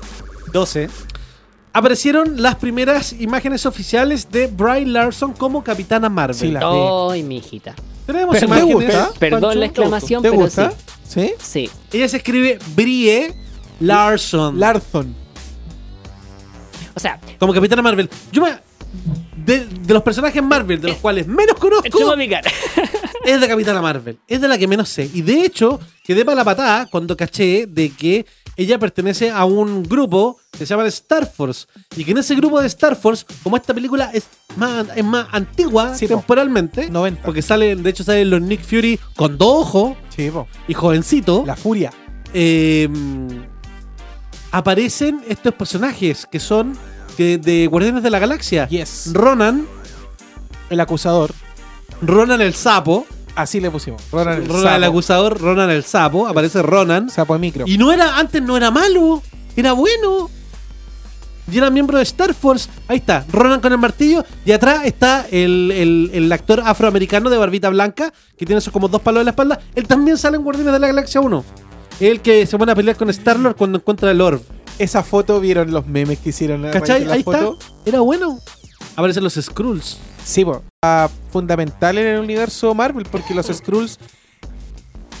[0.52, 0.88] 12.
[1.74, 6.36] Aparecieron las primeras imágenes oficiales de Bry Larson como Capitana Marvel.
[6.36, 6.54] Sí.
[6.56, 7.74] Ay, mi hijita.
[8.06, 8.74] Tenemos ¿Te imágenes.
[8.74, 9.10] gusta?
[9.18, 10.70] Perdón Pancho, la exclamación, ¿Te pero gusta?
[10.70, 10.76] sí.
[11.06, 11.34] ¿Sí?
[11.42, 11.70] Sí.
[11.92, 13.34] Ella se escribe Brie
[13.80, 14.58] Larson.
[14.58, 15.14] Larson.
[16.94, 18.08] O sea, como Capitana Marvel.
[18.32, 18.52] Yo me.
[19.36, 22.48] De, de los personajes Marvel, de los cuales menos conozco, chupa mi cara.
[23.26, 24.18] es de Capitana Marvel.
[24.28, 25.10] Es de la que menos sé.
[25.12, 28.24] Y de hecho, quedé para la patada cuando caché de que
[28.56, 31.66] ella pertenece a un grupo que se llama Star Force.
[31.96, 34.24] Y que en ese grupo de Star Force, como esta película es
[34.56, 37.22] más, es más antigua Sí, temporalmente, 90.
[37.22, 40.30] porque sale, de hecho salen los Nick Fury con dos ojos Sí,
[40.68, 41.90] y jovencito, La furia.
[42.32, 42.88] eh,
[44.52, 46.76] aparecen estos personajes que son
[47.16, 48.68] que- de Guardianes de la Galaxia.
[48.68, 49.10] Yes.
[49.12, 49.66] Ronan,
[50.70, 51.30] El acusador.
[52.02, 54.00] Ronan el sapo, Así le pusimos.
[54.12, 57.10] Ronan el Ronan el acusador, Ronan el sapo, aparece Ronan.
[57.10, 57.64] Sapo de micro.
[57.66, 59.22] Y no era, antes no era malo,
[59.56, 60.30] era bueno.
[61.50, 62.70] Y era miembro de Star Force.
[62.88, 64.24] Ahí está, Ronan con el martillo.
[64.46, 68.88] Y atrás está el, el- el actor afroamericano de barbita blanca, que tiene esos como
[68.88, 69.60] dos palos en la espalda.
[69.74, 71.44] Él también sale en Guardianes de la Galaxia 1.
[72.00, 74.40] El que se pone a pelear con Star-Lord cuando encuentra el Orb.
[74.78, 76.62] Esa foto, ¿vieron los memes que hicieron?
[76.70, 77.04] ¿Cachai?
[77.04, 77.58] la Ahí foto?
[77.60, 77.72] está.
[77.84, 78.38] Era bueno.
[78.96, 79.98] Aparecen los Skrulls.
[80.24, 80.44] Sí.
[80.82, 83.98] Ah, fundamental en el universo Marvel, porque los Skrulls.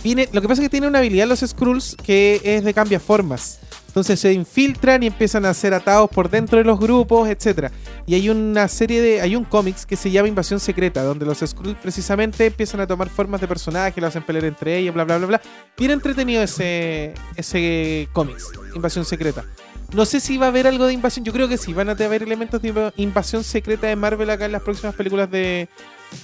[0.02, 3.60] Viene, lo que pasa es que tienen una habilidad los Skrulls que es de cambiaformas.
[3.94, 7.70] Entonces se infiltran y empiezan a ser atados por dentro de los grupos, etcétera.
[8.06, 9.20] Y hay una serie de.
[9.20, 13.08] Hay un cómics que se llama Invasión Secreta, donde los Skrulls precisamente empiezan a tomar
[13.08, 15.40] formas de personajes, lo hacen pelear entre ellos, bla bla bla bla.
[15.78, 19.44] Bien entretenido ese, ese cómics, Invasión Secreta.
[19.92, 21.24] No sé si va a haber algo de invasión.
[21.24, 21.72] Yo creo que sí.
[21.72, 25.30] Van a haber elementos de inv- invasión secreta de Marvel acá en las próximas películas
[25.30, 25.68] de,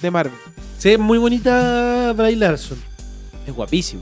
[0.01, 0.33] de Marvel.
[0.77, 2.77] Se ve muy bonita Bray Larson.
[3.47, 4.01] Es guapísimo.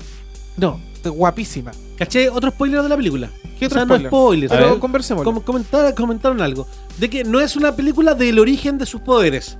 [0.57, 1.71] No, guapísima.
[1.97, 2.29] ¿Caché?
[2.29, 3.29] Otro spoiler de la película.
[3.59, 4.09] ¿Qué otro O sea, no es spoiler?
[4.09, 4.51] spoiler.
[4.51, 4.79] A pero ver.
[4.79, 5.23] conversemos.
[5.23, 6.65] com- comentar- comentaron algo.
[6.97, 9.57] De que no es una película del origen de sus poderes.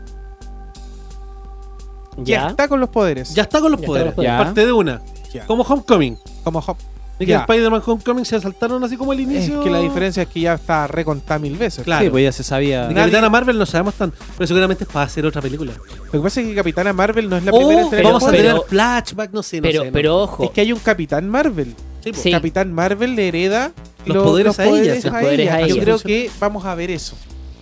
[2.18, 2.48] Ya Ya.
[2.50, 3.34] está con los poderes.
[3.34, 4.14] Ya está con los Ya poderes.
[4.14, 4.46] con los poderes.
[4.46, 5.02] Parte de una.
[5.34, 5.46] Ya.
[5.46, 6.18] Como Homecoming.
[6.44, 6.78] Como Hop.
[7.20, 7.40] De que Ya.
[7.42, 9.62] Spider-Man Homecoming se saltaron así como el Es inicio.
[9.62, 11.84] que la diferencia es que ya está recontada mil veces.
[11.84, 12.06] Claro.
[12.06, 12.88] Sí, pues ya se sabía.
[12.88, 15.74] De Capitana Marvel no sabemos tanto, pero seguramente es para hacer otra película.
[16.06, 18.24] Lo que pasa es que Capitana Marvel no es la O primera en tener vamos
[18.24, 18.46] a poderes.
[18.54, 19.92] tener flashback, no sé, no pero, sé, no.
[19.94, 21.76] pero ojo, Es que hay un Capitán Marvel.
[22.04, 22.20] Sí, po.
[22.22, 22.32] Sí.
[22.32, 23.74] Capitán Marvel le hereda
[24.06, 25.84] Los lo- poderes a ella, los poderes a Yo ella.
[25.84, 27.18] creo que vamos a ver eso.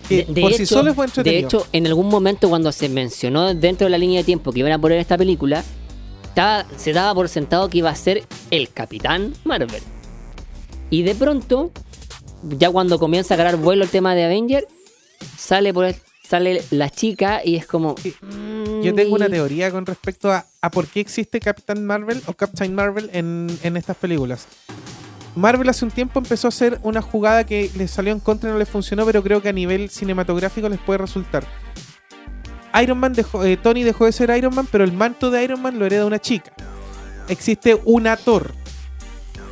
[0.08, 1.48] Que De, de por hecho, sí solo fue de entretenido.
[1.48, 4.70] hecho, en algún momento cuando se mencionó dentro de la línea de tiempo que iban
[4.72, 5.64] a poner esta película,
[6.38, 9.82] estaba- se daba por sentado que iba a ser el Capitán Marvel.
[10.88, 11.72] Y de pronto,
[12.44, 14.66] ya cuando comienza a agarrar vuelo el tema de Avenger,
[15.36, 15.92] sale por
[16.22, 17.94] sale la chica y es como...
[18.22, 22.34] mm, Yo tengo una teoría con respecto a, a por qué existe Capitán Marvel o
[22.34, 24.46] Captain Marvel en, en estas películas.
[25.34, 28.52] Marvel hace un tiempo empezó a hacer una jugada que les salió en contra y
[28.52, 31.44] no les funcionó, pero creo que a nivel cinematográfico les puede resultar.
[32.82, 35.60] Iron Man dejó, eh, Tony dejó de ser Iron Man, pero el manto de Iron
[35.62, 36.52] Man lo hereda una chica.
[37.28, 38.52] Existe una Thor.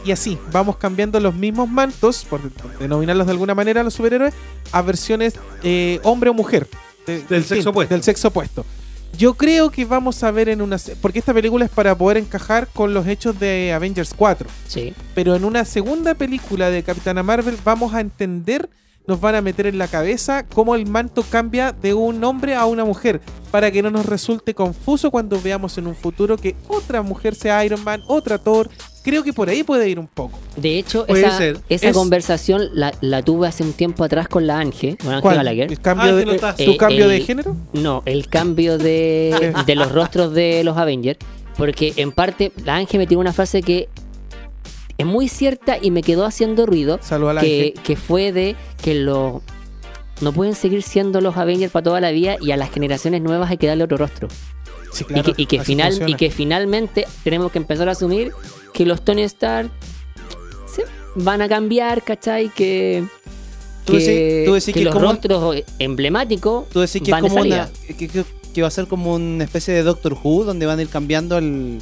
[0.05, 2.41] Y así, vamos cambiando los mismos mantos, por
[2.79, 4.35] denominarlos de alguna manera a los superhéroes,
[4.71, 5.35] a versiones
[5.65, 6.69] eh, hombre o mujer.
[7.07, 7.95] De- Del sexo sí, opuesto.
[7.95, 8.65] Del sexo opuesto.
[9.19, 10.77] Yo creo que vamos a ver en una...
[11.01, 14.49] Porque esta película es para poder encajar con los hechos de Avengers 4.
[14.69, 14.93] Sí.
[15.15, 18.69] Pero en una segunda película de Capitana Marvel vamos a entender,
[19.07, 22.67] nos van a meter en la cabeza cómo el manto cambia de un hombre a
[22.67, 23.21] una mujer,
[23.51, 27.65] para que no nos resulte confuso cuando veamos en un futuro que otra mujer sea
[27.65, 28.69] Iron Man, otra Thor.
[29.03, 30.37] Creo que por ahí puede ir un poco.
[30.57, 31.61] De hecho, Puede esa, ser.
[31.69, 35.23] esa Es- conversación la, la tuve hace un tiempo atrás con la Ángel, con Ángel
[35.23, 35.37] ¿Cuál?
[35.37, 35.71] Gallagher.
[35.71, 36.15] ¿El cambio Ah,
[36.57, 36.65] de.
[36.65, 37.57] ¿Tu Eh, cambio de el- género?
[37.73, 41.19] No, el cambio de, de los rostros de los Avengers.
[41.57, 43.89] Porque en parte la Ángel me tiró una frase que
[44.99, 46.99] es muy cierta y me quedó haciendo ruido.
[47.41, 49.43] Que, que fue de que los
[50.21, 53.51] no pueden seguir siendo los Avengers para toda la vida y a las generaciones nuevas
[53.51, 54.29] hay que darle otro rostro.
[54.93, 58.33] Sí, y que, y que final, y que finalmente tenemos que empezar a asumir
[58.73, 59.71] que los Tony Stark
[60.67, 60.85] se
[61.17, 62.49] van a cambiar, ¿cachai?
[62.49, 63.05] Que,
[63.85, 67.13] Tú que, decís- tú decís que es los como rostros emblemáticos Tú decís que es
[67.13, 67.71] van de como salida.
[67.89, 68.25] una.
[68.55, 71.37] Que, va a ser como una especie de Doctor Who donde van a ir cambiando
[71.37, 71.79] al,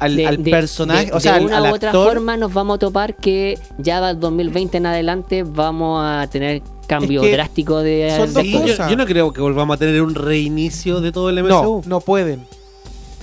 [0.00, 2.08] al, de, al de- personaje, de- o sea, de una al u otra actor.
[2.12, 7.20] forma nos vamos a topar que ya va 2020 en adelante vamos a tener cambio
[7.22, 10.14] Es que drástico de, son dos yo, yo no creo que volvamos a tener un
[10.14, 11.82] reinicio de todo el No, MCU.
[11.86, 12.46] no pueden.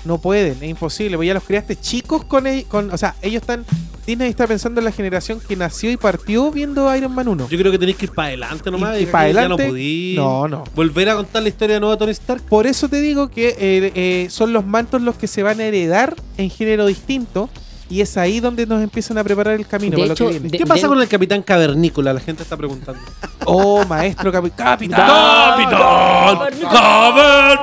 [0.06, 1.18] No pueden, es imposible.
[1.18, 2.91] Porque ya los criaste chicos con, el- con.
[2.91, 3.65] O sea, ellos están.
[4.06, 7.49] Disney está pensando en la generación que nació y partió viendo Iron Man 1.
[7.49, 8.99] Yo creo que tenéis que ir para adelante nomás.
[8.99, 10.64] Y- y que pa' ya adelante, no podí no, no.
[10.76, 12.44] Volver a contar la historia de nuevo de Tony Stark.
[12.44, 15.64] Por eso te digo que eh, eh, son los mantos los que se van a
[15.65, 17.49] heredar en género distinto.
[17.90, 20.40] Y es ahí donde nos empiezan a preparar el camino De para hecho, lo que
[20.40, 20.49] viene.
[20.49, 22.14] de- ¿Qué pasa de- con el Capitán Cavernícola?
[22.14, 22.99] La gente está preguntando.
[23.48, 25.06] Oh, maestro capi- capitán.
[25.07, 26.49] ¡Capitán!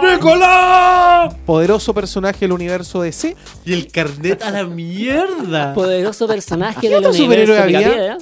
[0.02, 1.36] ¡Cavernícola!
[1.44, 3.36] Poderoso personaje del universo DC.
[3.64, 5.74] Y el carnet a la mierda.
[5.74, 8.18] Poderoso personaje ¿Qué del otro universo superhéroe había?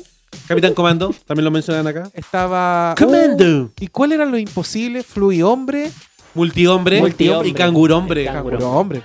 [0.47, 2.09] Capitán Comando, también lo mencionan acá.
[2.15, 2.95] Estaba.
[2.97, 3.65] Comando.
[3.65, 5.03] Oh, ¿Y cuál era lo imposible?
[5.03, 5.91] Fluidhombre.
[6.35, 7.49] Multihombre, Multihombre.
[7.49, 8.25] y cangurombre.
[8.25, 8.57] Canguro.
[8.59, 9.03] Puro hombre.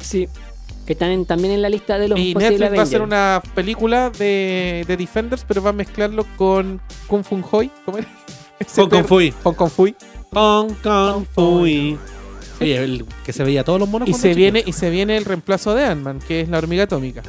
[0.00, 0.26] Sí.
[0.86, 3.02] Que están en- también en la lista de los Y posibles Netflix va a hacer
[3.02, 7.70] una película de, de Defenders, pero va a mezclarlo con Kung Fu Hoi.
[7.84, 8.08] ¿Cómo era?
[8.74, 9.04] Kung perro.
[9.08, 9.32] Fui.
[9.42, 9.94] Con Kung Fui.
[10.30, 11.98] Con Kung Fui.
[12.60, 14.08] Oye, el que se veía todos los monos.
[14.08, 14.36] Y se chico.
[14.36, 17.22] viene, y se viene el reemplazo de Ant-Man, que es la hormiga atómica.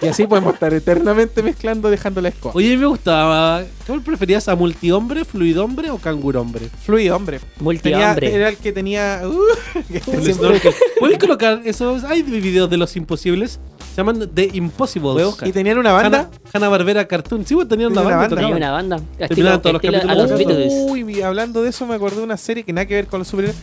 [0.00, 2.54] Y así podemos estar eternamente mezclando, dejando la escoba.
[2.54, 3.62] Oye, me gustaba.
[3.86, 6.68] ¿Qué preferías a multihombre, fluidhombre o cangurombre?
[6.84, 7.38] Fluido, hombre.
[7.38, 8.34] Tenía, Multihombre.
[8.34, 9.22] era el que tenía.
[9.26, 10.60] uh, que siempre-.
[10.98, 12.04] ¿Puedes colocar esos?
[12.04, 13.60] Hay videos de los imposibles.
[13.90, 15.36] Se llaman The Impossibles.
[15.44, 16.30] y tenían una banda.
[16.52, 17.44] Hanna Barbera Cartoon.
[17.44, 18.36] Sí, pues tenían una Tenían banda.
[18.36, 18.56] tocaban.
[18.56, 18.96] una banda.
[19.18, 20.72] Terminaban Estilo, todos los a capítulos los con Beatles.
[20.88, 23.28] Uy, hablando de eso, me acordé de una serie que nada que ver con los
[23.28, 23.60] superhéroes.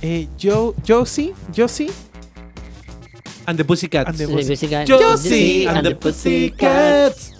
[0.00, 0.28] Eh,
[0.86, 1.90] Josie, Josie,
[3.48, 4.08] And the Pussycats.
[4.10, 4.90] And the Sí, Pussycats.
[4.90, 7.32] Josie and the Pussycats.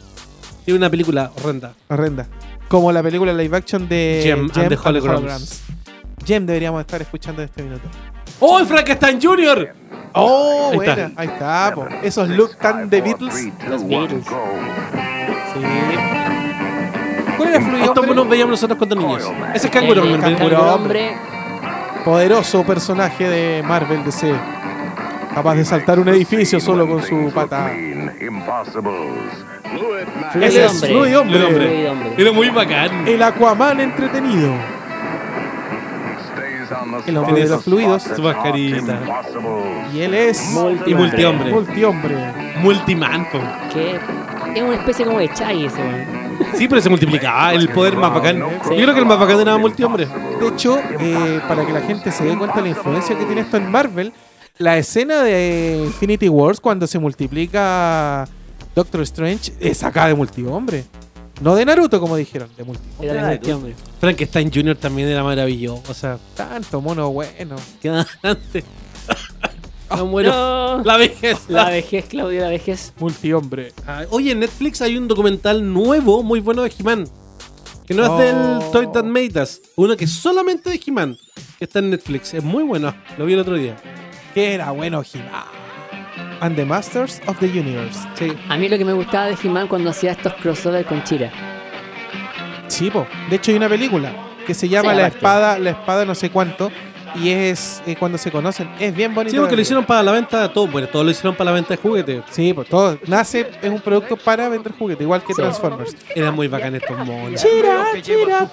[0.64, 1.74] Tiene una película horrenda.
[1.88, 2.26] horrenda.
[2.68, 5.60] Como la película live action de Gem and the Holograms.
[6.24, 7.88] Gem deberíamos estar escuchando en este minuto.
[8.40, 9.74] ¡Oh, Frankenstein Jr.!
[10.14, 10.92] Oh, Ahí buena.
[10.94, 11.20] está.
[11.20, 11.86] Ahí está, po.
[12.02, 13.48] Esos look tan de Beatles.
[13.68, 14.24] Los Beatles.
[14.26, 15.60] Sí.
[17.36, 18.14] ¿Cuál era Fluido Estos Hombre?
[18.14, 19.22] nos veíamos nosotros cuando niños.
[19.54, 20.34] Ese es Canguro El Hombre.
[20.36, 20.74] Canguro.
[20.74, 21.16] Hombre.
[22.04, 24.34] Poderoso personaje de Marvel DC.
[25.34, 27.72] Capaz de saltar un edificio solo con su pata.
[27.72, 28.10] Él
[30.32, 30.88] Fluido es Hombre.
[30.88, 31.90] Fluido Hombre.
[31.90, 32.14] Hombre.
[32.16, 33.06] Era muy bacán.
[33.06, 34.52] El Aquaman entretenido.
[37.06, 38.02] El hombre de los fluidos.
[38.02, 39.00] Su mascarita.
[39.92, 40.56] Y él es.
[40.86, 41.50] Y multihombre.
[41.50, 42.16] Multihombre.
[42.60, 43.38] Multiman, po.
[43.72, 43.98] Que
[44.54, 46.06] es una especie como de Chai ese.
[46.54, 47.52] Sí, pero se multiplicaba.
[47.54, 48.38] El poder más bacán.
[48.38, 50.06] Yo creo que el más bacán era multihombre.
[50.40, 53.42] De hecho, eh, para que la gente se dé cuenta de la influencia que tiene
[53.42, 54.12] esto en Marvel,
[54.58, 58.26] La escena de Infinity Wars cuando se multiplica
[58.74, 60.84] Doctor Strange es acá de multihombre.
[61.40, 63.08] No de Naruto, como dijeron, de multihombre.
[63.08, 63.74] Era de multihombre.
[64.00, 64.74] Frankenstein Jr.
[64.76, 65.82] también era maravilloso.
[65.88, 67.56] O sea, Tanto mono bueno.
[67.80, 68.64] que adelante.
[69.90, 70.30] No muero.
[70.30, 70.84] No.
[70.84, 71.38] La vejez.
[71.48, 72.92] La vejez, Claudia, la vejez.
[72.98, 73.72] Multihombre.
[73.86, 77.08] Ah, Oye, en Netflix hay un documental nuevo, muy bueno de He-Man.
[77.86, 78.20] Que no Oh.
[78.20, 79.62] es del Toy That Made Us.
[79.76, 81.16] Uno que es solamente de He-Man.
[81.58, 82.34] Que está en Netflix.
[82.34, 82.94] Es muy bueno.
[83.16, 83.76] Lo vi el otro día.
[84.38, 86.38] Que era bueno, He-Man.
[86.40, 87.98] And the Masters of the Universe.
[88.14, 88.32] Sí.
[88.48, 91.32] A mí lo que me gustaba de He-Man cuando hacía estos crossover con Chira.
[92.68, 93.04] Sí, po.
[93.28, 94.12] De hecho, hay una película
[94.46, 95.16] que se llama Sí, La aparte.
[95.16, 96.70] Espada, La Espada no sé cuánto.
[97.16, 98.70] Y es eh, cuando se conocen.
[98.78, 99.34] Es bien bonito.
[99.34, 100.52] Sí, porque lo hicieron para la venta.
[100.52, 102.22] Todo, bueno, todo lo hicieron para la venta de juguetes.
[102.30, 102.98] Sí, pues todo.
[103.06, 105.96] Nace, es un producto para vender juguetes, igual que Transformers.
[106.14, 107.40] Eran muy bacanes estos monos.
[107.40, 108.50] Chira, chira.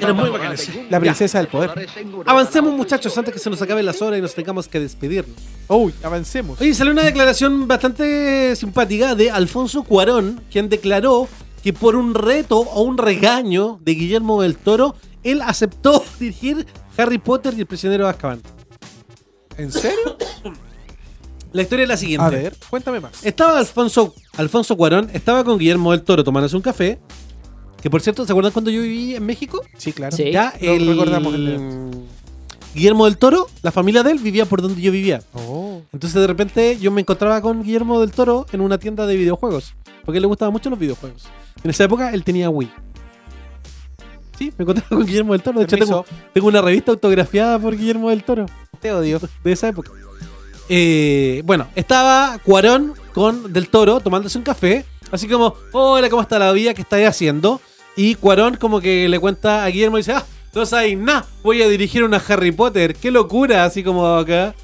[0.00, 0.70] Eran muy bacanes.
[0.90, 1.88] La princesa del poder.
[2.26, 5.36] Avancemos, muchachos, antes que se nos acabe las horas y nos tengamos que despedirnos.
[5.68, 6.60] Uy, avancemos.
[6.60, 11.28] Oye, salió una declaración bastante simpática de Alfonso Cuarón, quien declaró
[11.62, 16.66] que por un reto o un regaño de Guillermo del Toro, él aceptó dirigir
[16.96, 18.40] Harry Potter y el prisionero de Azkaban.
[19.56, 20.16] ¿En serio?
[21.52, 22.26] La historia es la siguiente.
[22.26, 23.24] A ver, cuéntame más.
[23.24, 26.98] Estaba Alfonso, Alfonso Cuarón, estaba con Guillermo del Toro tomándose un café.
[27.80, 29.62] Que por cierto, ¿se acuerdan cuando yo viví en México?
[29.76, 30.16] Sí, claro.
[30.16, 30.30] Sí.
[30.32, 31.90] Ya Lo el recordamos el-
[32.74, 35.22] Guillermo del Toro, la familia de él vivía por donde yo vivía.
[35.34, 35.80] Oh.
[35.92, 39.74] Entonces de repente yo me encontraba con Guillermo del Toro en una tienda de videojuegos.
[40.04, 41.24] Porque a él le gustaban mucho los videojuegos.
[41.62, 42.72] En esa época él tenía Wii.
[44.38, 45.60] Sí, me encontraba con Guillermo del Toro.
[45.60, 48.46] De hecho, tengo una revista autografiada por Guillermo del Toro.
[48.80, 49.20] Te odio.
[49.42, 49.90] De esa época.
[50.68, 54.84] Eh, bueno, estaba Cuarón con Del Toro tomándose un café.
[55.10, 56.74] Así como, hola, ¿cómo está la vida?
[56.74, 57.60] ¿Qué estáis haciendo?
[57.96, 60.24] Y Cuarón como que le cuenta a Guillermo y dice, ah,
[60.54, 62.96] no sabéis nada, voy a dirigir una Harry Potter.
[62.96, 63.64] ¡Qué locura!
[63.64, 64.54] Así como acá.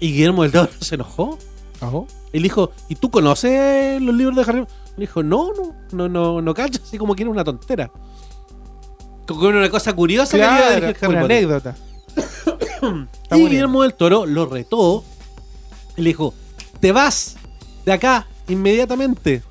[0.00, 1.38] Y Guillermo del Toro se enojó.
[1.80, 2.00] Ajá.
[2.32, 4.76] Él dijo, ¿y tú conoces los libros de Harry Potter?
[4.96, 7.90] Le dijo, no, no, no, no, no cacho, así como que era una tontera.
[9.38, 11.18] Que era una cosa curiosa que Claro, Harry una Potter.
[11.18, 11.76] anécdota.
[13.32, 13.34] Y.
[13.36, 15.04] Guillermo del Toro lo retó
[15.96, 16.34] y le dijo,
[16.80, 17.36] te vas
[17.84, 19.42] de acá inmediatamente,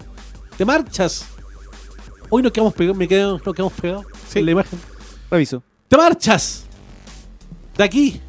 [0.57, 1.25] te marchas.
[2.29, 4.79] Hoy nos quedamos pegados, me quedo, nos quedamos pegados en la imagen.
[5.29, 5.61] Reviso.
[5.87, 6.63] Te marchas
[7.77, 8.21] de aquí,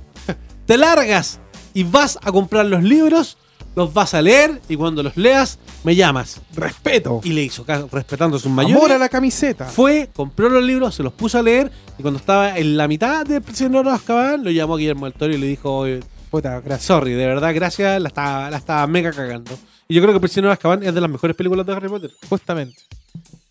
[0.66, 1.40] te largas
[1.74, 3.36] y vas a comprar los libros,
[3.74, 6.40] los vas a leer y cuando los leas me llamas.
[6.54, 7.20] Respeto.
[7.24, 8.76] Y le hizo caso, respetando sus mayores.
[8.76, 9.66] Amor a la camiseta.
[9.66, 13.24] Fue, compró los libros, se los puso a leer y cuando estaba en la mitad
[13.26, 16.00] del prisionero de Azkaban, lo llamó Guillermo del Toro y le dijo, "Oye,
[16.30, 16.82] Puta, gracias.
[16.86, 19.58] sorry, de verdad, gracias, la estaba, la estaba mega cagando.
[19.88, 22.10] Y yo creo que prisionero de Azkaban es de las mejores películas de Harry Potter.
[22.28, 22.80] Justamente.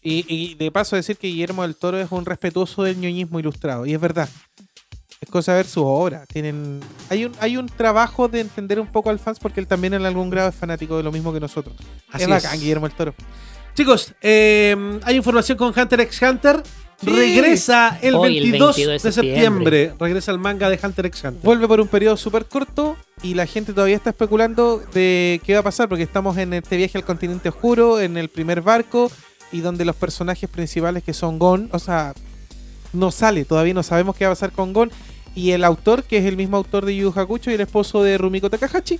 [0.02, 3.86] Y, y de paso decir que Guillermo del Toro es un respetuoso del ñoñismo ilustrado.
[3.86, 4.30] Y es verdad.
[5.22, 6.26] Es cosa de ver su obra.
[6.26, 6.80] Tienen,
[7.10, 10.06] hay, un, hay un trabajo de entender un poco al fans porque él también en
[10.06, 11.76] algún grado es fanático de lo mismo que nosotros.
[12.10, 12.62] Así es bacán, es.
[12.62, 13.14] Guillermo del Toro.
[13.76, 16.64] Chicos, eh, hay información con Hunter x Hunter.
[17.02, 17.10] Sí.
[17.10, 19.42] Regresa el Hoy, el 22 22 de de septiembre.
[19.80, 19.96] septiembre.
[20.00, 21.44] Regresa el manga de Hunter x Hunter.
[21.44, 25.60] Vuelve por un periodo súper corto y la gente todavía está especulando de qué va
[25.60, 29.12] a pasar porque estamos en este viaje al continente oscuro, en el primer barco
[29.52, 32.14] y donde los personajes principales que son Gon, o sea,
[32.94, 34.92] no sale, todavía no sabemos qué va a pasar con Gon.
[35.36, 38.18] Y el autor, que es el mismo autor de Yu Hakusho y el esposo de
[38.18, 39.00] Rumiko Takahashi,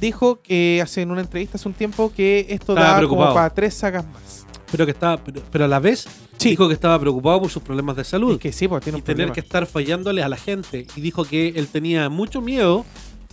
[0.00, 3.74] dijo que hace en una entrevista hace un tiempo que esto da como para tres
[3.74, 4.46] sagas más.
[4.70, 6.06] Pero que estaba, pero, pero a la vez
[6.38, 6.50] Sí.
[6.50, 8.34] dijo que estaba preocupado por sus problemas de salud.
[8.34, 10.86] Y que sí, pues tiene y un tener que estar fallándole a la gente.
[10.96, 12.84] Y dijo que él tenía mucho miedo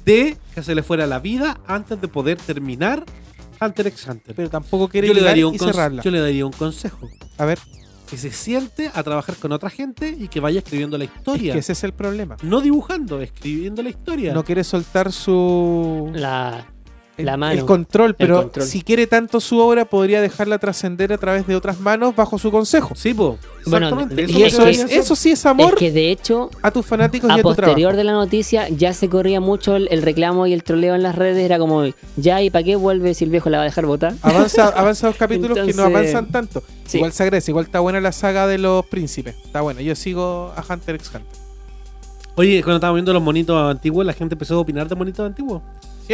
[0.05, 3.05] de que se le fuera la vida antes de poder terminar
[3.59, 4.35] Hunter x Hunter.
[4.35, 6.01] Pero tampoco quiere yo le, daría un y cerrarla.
[6.01, 7.09] yo le daría un consejo.
[7.37, 7.59] A ver,
[8.11, 11.53] Que se siente a trabajar con otra gente y que vaya escribiendo la es historia.
[11.53, 12.35] que ese es el problema.
[12.43, 14.33] No dibujando, escribiendo la historia.
[14.33, 16.11] No quiere soltar su...
[16.13, 16.70] La,
[17.21, 17.59] el, la mano.
[17.59, 18.65] el control, pero control.
[18.65, 22.51] si quiere tanto su obra, podría dejarla trascender a través de otras manos bajo su
[22.51, 22.93] consejo.
[22.95, 23.37] Sí, po.
[23.65, 24.25] Bueno, Exactamente.
[24.27, 26.71] de- Y eso, es es, que- eso sí es amor Es que de hecho, a
[26.71, 27.97] tus fanáticos y a tu posterior trabajo.
[27.97, 31.15] de la noticia ya se corría mucho el, el reclamo y el troleo en las
[31.15, 31.43] redes.
[31.45, 31.83] Era como,
[32.17, 34.13] ya, ¿y para qué vuelve si el viejo la va a dejar votar?
[34.21, 36.63] Avanza, avanza los capítulos que no avanzan tanto.
[36.85, 36.97] sí.
[36.97, 39.35] Igual se agradece, igual está buena la saga de los príncipes.
[39.45, 39.81] Está buena.
[39.81, 41.41] Yo sigo a Hunter x Hunter.
[42.35, 45.61] Oye, cuando estábamos viendo los monitos antiguos, la gente empezó a opinar de monitos antiguos.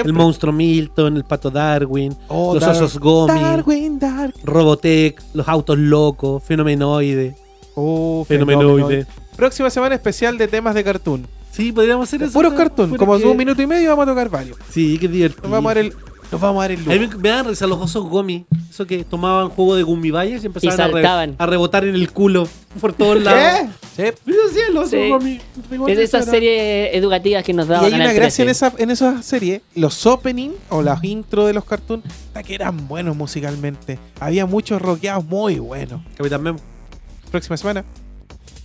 [0.03, 0.11] Siempre.
[0.11, 4.34] El monstruo Milton, el pato Darwin, Oh, los Dar- osos Gomi, Darwin, Dark.
[4.44, 7.36] Robotech, los autos locos, Fenomenoide.
[7.76, 8.74] Oh, Fenomenoide.
[8.76, 9.07] Fenomenoide.
[9.36, 11.28] Próxima semana especial de temas de cartoon.
[11.52, 12.34] Sí, podríamos hacer eso.
[12.34, 12.95] Puros cartoon.
[12.98, 14.57] Como que- un minuto y medio vamos a tocar varios.
[14.69, 15.49] Sí, qué divertido.
[15.49, 15.94] Vamos a dar el,
[16.32, 17.20] nos vamos a dar el A mí lujo.
[17.20, 18.45] me, dan risa los osos Gomi.
[18.70, 21.36] Eso que tomaban jugo de gumibayas y empezaban a, re- saltaban.
[21.38, 22.48] a rebotar en el culo
[22.82, 23.70] por todos lados.
[23.98, 24.98] Mira cielo, Sí.
[25.10, 25.40] somos mi-
[25.72, 28.52] igual Es de esas series educativas que nos Y daban hay una gracia en 13.
[28.52, 32.04] esa, en esa serie, los opening o las intro de los cartoons,
[32.45, 33.98] que eran buenos musicalmente.
[34.20, 36.02] Había muchos rockeados muy buenos.
[36.16, 36.60] Capitán Memo.
[37.32, 37.84] Próxima semana.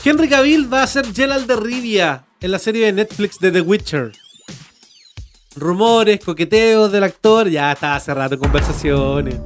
[0.05, 3.61] Henry Cavill va a ser Gerald de Rivia en la serie de Netflix de The
[3.63, 4.13] Witcher.
[5.57, 9.37] Rumores, coqueteos del actor, ya está hace rato conversaciones.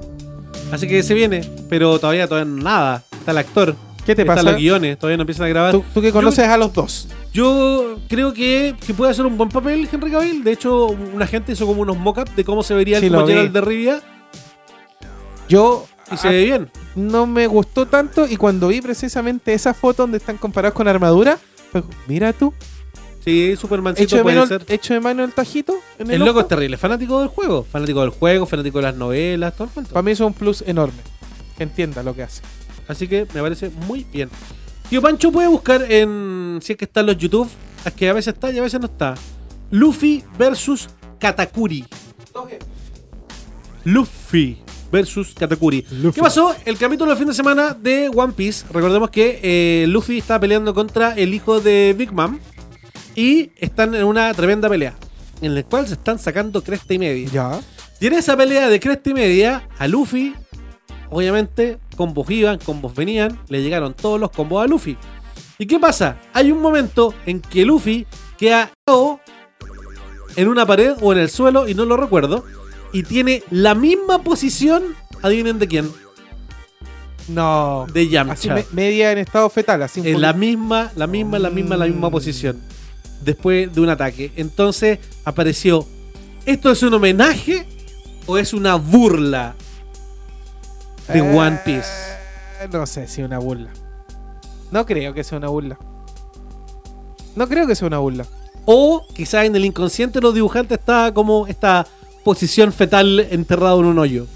[0.72, 3.02] Así que se viene, pero todavía, todavía nada.
[3.12, 3.74] Está el actor.
[4.04, 4.50] ¿Qué te Están pasa?
[4.52, 5.72] los guiones, todavía no empiezan a grabar.
[5.72, 7.08] Tú, tú que conoces a los dos.
[7.32, 10.44] Yo creo que, que puede hacer un buen papel Henry Cavill.
[10.44, 13.26] De hecho, una gente hizo como unos mock-ups de cómo se vería Sí, el como.
[13.26, 14.00] Gerald de Rivia.
[15.48, 16.70] Yo Y se ve bien.
[16.94, 21.38] no me gustó tanto y cuando vi precisamente esa foto donde están comparados con armadura,
[21.72, 22.52] fue, mira tú,
[23.26, 24.64] Sí, Supermancito hecho de, puede mano, ser.
[24.68, 25.74] hecho de mano el tajito.
[25.98, 27.66] En El el loco es terrible, fanático del juego.
[27.68, 29.92] Fanático del juego, fanático de las novelas, todo el cuento.
[29.92, 31.02] Para mí eso es un plus enorme.
[31.56, 32.42] Que entienda lo que hace.
[32.86, 34.30] Así que me parece muy bien.
[34.88, 36.60] Tío Pancho puede buscar en.
[36.62, 37.48] Si es que está en los YouTube.
[37.84, 39.16] Es que a veces está y a veces no está.
[39.72, 40.88] Luffy versus
[41.18, 41.84] Katakuri.
[43.84, 44.58] Luffy
[44.92, 45.82] versus Katakuri.
[45.82, 46.54] ¿Qué pasó?
[46.64, 48.66] El capítulo del fin de semana de One Piece.
[48.72, 52.38] Recordemos que eh, Luffy está peleando contra el hijo de Big Mom.
[53.16, 54.94] Y están en una tremenda pelea.
[55.42, 57.28] En la cual se están sacando cresta y media.
[57.30, 57.60] Ya.
[58.00, 60.34] Y en esa pelea de cresta y media, a Luffy,
[61.10, 64.96] obviamente, combos iban, combos venían, le llegaron todos los combos a Luffy.
[65.58, 66.18] ¿Y qué pasa?
[66.34, 68.06] Hay un momento en que Luffy
[68.38, 68.70] queda
[70.36, 72.44] en una pared o en el suelo, y no lo recuerdo,
[72.92, 75.90] y tiene la misma posición, adivinen de quién,
[77.28, 77.86] No.
[77.92, 78.32] de Yamcha.
[78.34, 81.86] Así me- media en estado fetal, así En la misma, la misma, la misma, la
[81.86, 82.60] misma posición.
[83.26, 84.32] Después de un ataque.
[84.36, 85.86] Entonces apareció.
[86.46, 87.66] ¿Esto es un homenaje
[88.24, 89.56] o es una burla
[91.08, 91.88] de Eh, One Piece?
[92.72, 93.70] No sé si una burla.
[94.70, 95.76] No creo que sea una burla.
[97.34, 98.26] No creo que sea una burla.
[98.64, 101.84] O quizás en el inconsciente de los dibujantes está como esta
[102.24, 104.26] posición fetal enterrado en un hoyo.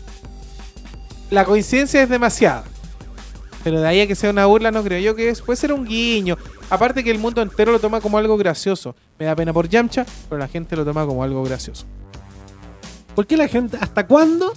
[1.30, 2.64] La coincidencia es demasiada.
[3.62, 5.42] Pero de ahí a que sea una burla no creo yo que es.
[5.42, 6.36] Puede ser un guiño.
[6.70, 8.94] Aparte que el mundo entero lo toma como algo gracioso.
[9.18, 11.84] Me da pena por Yamcha, pero la gente lo toma como algo gracioso.
[13.14, 14.52] ¿Por qué la gente, hasta cuándo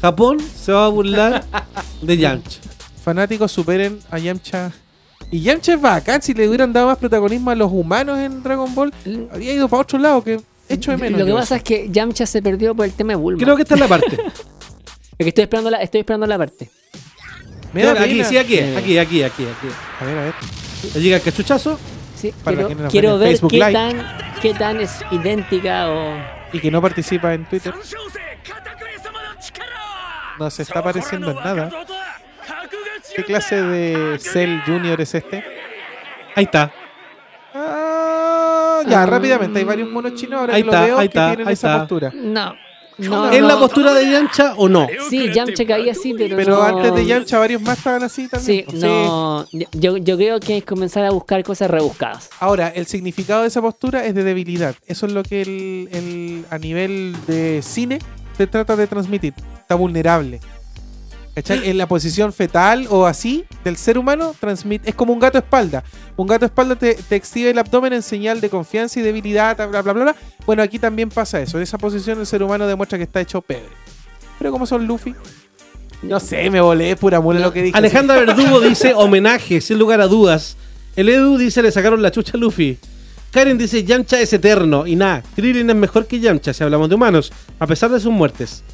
[0.00, 1.44] Japón se va a burlar
[2.02, 2.60] de Yamcha?
[3.02, 4.72] Fanáticos superen a Yamcha.
[5.30, 6.22] Y Yamcha es bacán.
[6.22, 8.92] Si le hubieran dado más protagonismo a los humanos en Dragon Ball,
[9.30, 11.20] habría ido para otro lado que echo de menos.
[11.20, 11.56] Lo que pasa eso.
[11.56, 13.42] es que Yamcha se perdió por el tema de Bulma.
[13.42, 14.16] Creo que esta es la parte.
[15.20, 16.70] Es que estoy esperando la, estoy esperando la parte.
[17.72, 18.76] Me da aquí, sí, aquí, Eh.
[18.76, 19.68] aquí, aquí, aquí, aquí.
[20.00, 20.34] A ver, a ver.
[20.94, 21.78] Le llega el cachuchazo.
[22.16, 23.72] Sí, Para quiero, quiero ver Facebook qué Live.
[23.72, 26.14] tan, qué tan es idéntica o.
[26.52, 27.72] Y que no participa en Twitter.
[30.38, 31.70] No se está apareciendo en nada.
[33.14, 35.44] ¿Qué clase de Cell Junior es este?
[36.34, 36.72] Ahí está.
[37.54, 39.06] Ah, ya, Ah.
[39.06, 39.58] rápidamente.
[39.58, 41.52] Hay varios monos chinos ahora Ahí que lo está, veo ahí que está, tienen ahí
[41.54, 41.78] esa está.
[41.80, 42.10] postura.
[42.14, 42.54] No.
[43.00, 43.48] No, ¿Es no.
[43.48, 44.86] la postura de Yamcha o no?
[45.08, 46.36] Sí, Yamcha caía así, pero.
[46.36, 48.64] Pero no- antes de Yamcha varios más estaban así también.
[48.68, 49.46] Sí, no.
[49.72, 52.30] Yo, yo creo que es comenzar a buscar cosas rebuscadas.
[52.40, 54.74] Ahora, el significado de esa postura es de debilidad.
[54.86, 57.98] Eso es lo que el, el- a nivel de cine
[58.36, 59.34] te trata de transmitir.
[59.60, 60.40] Está vulnerable.
[61.34, 61.70] ¿Cachai?
[61.70, 65.84] En la posición fetal o así del ser humano transmite, es como un gato espalda.
[66.16, 69.66] Un gato espalda te, te exhibe el abdomen en señal de confianza y debilidad, bla,
[69.66, 70.16] bla, bla, bla.
[70.44, 71.56] Bueno, aquí también pasa eso.
[71.56, 73.68] En esa posición el ser humano demuestra que está hecho pebre.
[74.38, 75.14] Pero como son Luffy,
[76.02, 77.76] no sé, me volé pura mula lo que dije.
[77.76, 80.56] Alejandra Verdugo dice homenaje, sin lugar a dudas.
[80.96, 82.78] El Edu dice le sacaron la chucha a Luffy.
[83.30, 84.86] Karen dice Yamcha es eterno.
[84.86, 88.12] Y nada, Krillin es mejor que Yamcha si hablamos de humanos, a pesar de sus
[88.12, 88.64] muertes.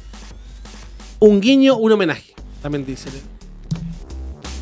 [1.19, 2.33] Un guiño, un homenaje.
[2.61, 3.09] También dice.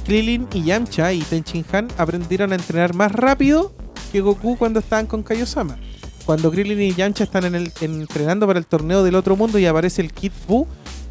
[0.05, 3.73] Krillin y Yamcha y Tenchin Han aprendieron a entrenar más rápido
[4.11, 5.77] que Goku cuando estaban con Kaiosama.
[6.25, 9.65] Cuando Krillin y Yamcha están en el, entrenando para el torneo del otro mundo y
[9.65, 10.67] aparece el Kid Buu,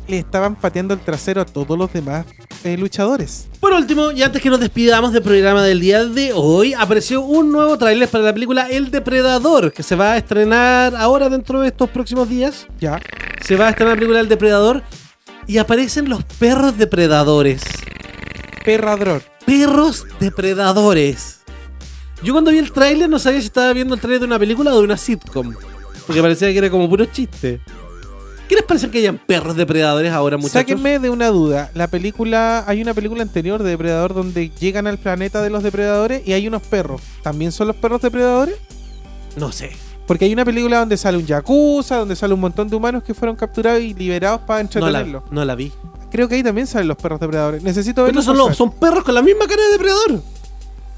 [0.08, 2.26] le estaban pateando el trasero a todos los demás
[2.62, 3.48] eh, luchadores.
[3.60, 7.50] Por último, y antes que nos despidamos del programa del día de hoy, apareció un
[7.52, 11.68] nuevo tráiler para la película El Depredador, que se va a estrenar ahora dentro de
[11.68, 12.66] estos próximos días.
[12.80, 13.00] Ya.
[13.44, 14.82] Se va a estrenar la película El Depredador
[15.46, 17.62] y aparecen los perros depredadores.
[18.64, 19.22] Perradror.
[19.44, 21.40] Perros depredadores.
[22.22, 24.72] Yo cuando vi el tráiler no sabía si estaba viendo el tráiler de una película
[24.72, 25.54] o de una sitcom.
[26.06, 27.60] Porque parecía que era como puro chiste.
[28.48, 30.60] ¿Qué les parece que hayan perros depredadores ahora, muchachos?
[30.60, 31.70] Sáquenme de una duda.
[31.74, 36.26] La película, hay una película anterior de Depredador donde llegan al planeta de los depredadores
[36.26, 37.00] y hay unos perros.
[37.22, 38.56] ¿También son los perros depredadores?
[39.36, 39.72] No sé.
[40.06, 43.14] Porque hay una película donde sale un yakuza, donde sale un montón de humanos que
[43.14, 45.22] fueron capturados y liberados para No la, entretenerlos.
[45.30, 45.72] no la vi.
[46.10, 47.62] Creo que ahí también salen los perros depredadores.
[47.62, 48.24] Necesito Pero verlos.
[48.24, 50.22] son, los- son perros con la misma cara de depredador.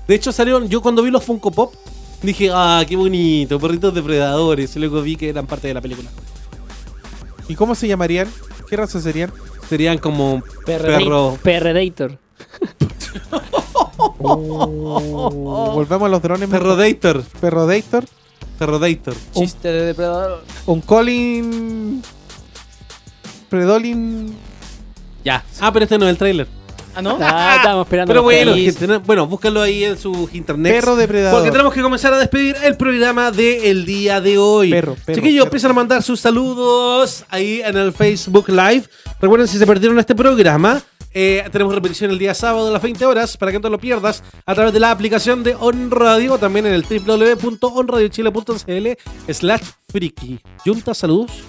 [0.09, 0.69] De hecho, salieron.
[0.69, 1.75] Yo cuando vi los Funko Pop,
[2.23, 4.75] dije, ah, qué bonito, perritos depredadores.
[4.77, 6.11] Y luego vi que eran parte de la película.
[7.49, 8.29] ¿Y cómo se llamarían?
[8.69, 9.33] ¿Qué raza serían?
[9.69, 11.39] Serían como perro.
[11.43, 12.19] Perredator.
[14.19, 16.49] Oh, volvemos a los drones.
[16.49, 17.23] Perrodator.
[17.41, 18.05] Perrodator.
[18.59, 19.15] Perrodator.
[19.35, 20.45] Chiste de depredador.
[20.67, 22.03] Un Colin.
[23.49, 24.35] Predolin.
[25.25, 25.45] Ya.
[25.61, 26.47] Ah, pero este no es el trailer.
[26.95, 27.19] Ah, ¿no?
[27.21, 28.11] Ah, estábamos esperando.
[28.11, 30.73] Pero bueno, gente, bueno, búscalo ahí en su internet.
[30.81, 31.39] Perro depredador.
[31.39, 34.71] Porque tenemos que comenzar a despedir el programa del día de hoy.
[34.71, 35.49] Perro, perro, Chiquillos, perro.
[35.49, 38.85] empiezan a mandar sus saludos ahí en el Facebook Live.
[39.21, 40.81] Recuerden, si se perdieron este programa,
[41.19, 43.79] eh, tenemos repetición el día sábado a las 20 horas para que no te lo
[43.79, 50.39] pierdas a través de la aplicación de On Radio, también en el www.onradiochile.cl slash friki.
[50.63, 51.43] Junta, saludos.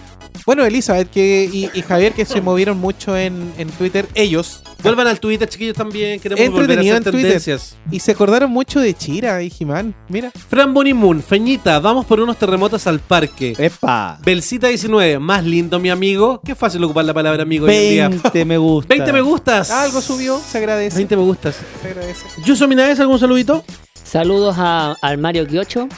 [0.46, 4.64] Bueno, Elizabeth que, y, y Javier que se movieron mucho en, en Twitter, ellos.
[4.84, 6.20] Vuelvan al Twitter, chiquillos, también.
[6.20, 7.30] Queremos volver a Entretenido hacer en Twitter.
[7.42, 7.76] tendencias.
[7.92, 9.96] Y se acordaron mucho de Chira y Jimán.
[10.08, 10.32] Mira.
[10.50, 13.56] Fran Bonimun, Feñita, vamos por unos terremotos al parque.
[13.58, 14.20] Epa.
[14.24, 16.40] Belcita 19, más lindo mi amigo.
[16.46, 18.10] Qué fácil ocupar la palabra amigo hoy en día.
[18.10, 18.88] 20 me gusta.
[18.94, 19.72] 20 me gustas.
[19.72, 20.96] Algo subió, se agradece.
[20.98, 21.58] 20 me gustas.
[21.82, 22.26] Se agradece.
[22.46, 23.66] Yuso Minaes, ¿algún saludito?
[24.04, 25.90] Saludos a, al Mario Kiocho.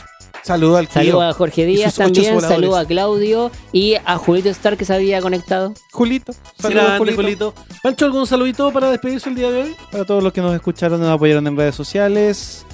[0.44, 1.02] Saludo al tío.
[1.02, 2.40] Saludos a Jorge Díaz también.
[2.42, 3.52] Saludos a Claudio.
[3.72, 5.74] Y a Julito Star que se había conectado.
[5.92, 6.34] Julito.
[6.58, 7.22] Saludos, Julito.
[7.22, 7.54] Julito.
[7.84, 9.76] Pancho, ¿algún saludito para despedirse el día de hoy?
[9.92, 12.66] Para todos los que nos escucharon, nos apoyaron en redes sociales.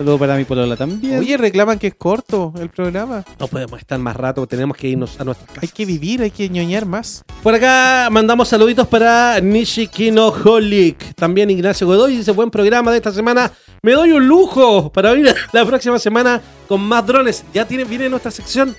[0.00, 1.18] Saludo para mi polola también.
[1.18, 3.22] Oye, reclaman que es corto el programa.
[3.38, 5.58] No podemos estar más rato, tenemos que irnos a nuestra casa.
[5.60, 7.22] Hay que vivir, hay que ñoñar más.
[7.42, 11.14] Por acá mandamos saluditos para Nishikino Holic.
[11.16, 13.52] También Ignacio Godoy dice: Buen programa de esta semana.
[13.82, 17.44] Me doy un lujo para venir la próxima semana con más drones.
[17.52, 18.74] Ya tiene, viene nuestra sección.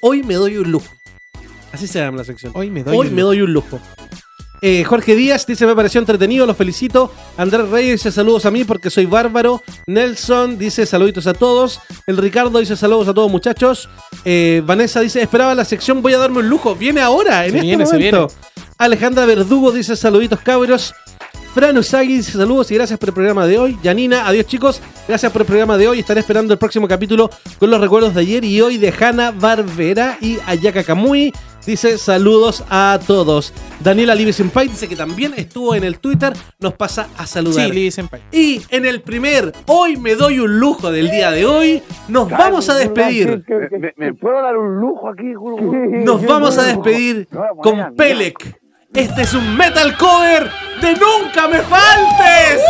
[0.00, 0.86] Hoy me doy un lujo.
[1.70, 2.50] Así se llama la sección.
[2.56, 3.28] Hoy me doy Hoy un me lujo.
[3.28, 3.78] doy un lujo.
[4.64, 7.12] Eh, Jorge Díaz dice: Me pareció entretenido, los felicito.
[7.36, 9.60] Andrés Reyes dice: Saludos a mí porque soy bárbaro.
[9.88, 11.80] Nelson dice: Saluditos a todos.
[12.06, 13.88] El Ricardo dice: Saludos a todos, muchachos.
[14.24, 16.76] Eh, Vanessa dice: Esperaba la sección, voy a darme un lujo.
[16.76, 18.28] Viene ahora, en Se este viene, momento.
[18.78, 20.94] Alejandra Verdugo dice: Saluditos, cabros.
[21.54, 23.76] Fran Usagi dice saludos y gracias por el programa de hoy.
[23.82, 24.80] Yanina, adiós chicos.
[25.06, 25.98] Gracias por el programa de hoy.
[25.98, 27.28] Estaré esperando el próximo capítulo
[27.58, 31.30] con los recuerdos de ayer y hoy de Hanna Barbera y Ayaka Kamui.
[31.66, 33.52] Dice saludos a todos.
[33.80, 36.32] Daniela Libby Senpai dice que también estuvo en el Twitter.
[36.58, 37.66] Nos pasa a saludar.
[37.66, 38.20] Sí, Libby Senpai.
[38.32, 42.68] Y en el primer, hoy me doy un lujo del día de hoy, nos vamos
[42.68, 43.44] a despedir.
[43.78, 45.32] ¿Me, me puedo dar un lujo aquí?
[46.04, 47.28] Nos vamos a despedir
[47.62, 48.60] con Pelec.
[48.94, 50.50] Este es un metal cover
[50.82, 52.60] de Nunca Me Faltes.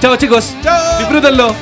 [0.00, 0.54] Chao chicos.
[0.98, 1.54] Disfrútenlo.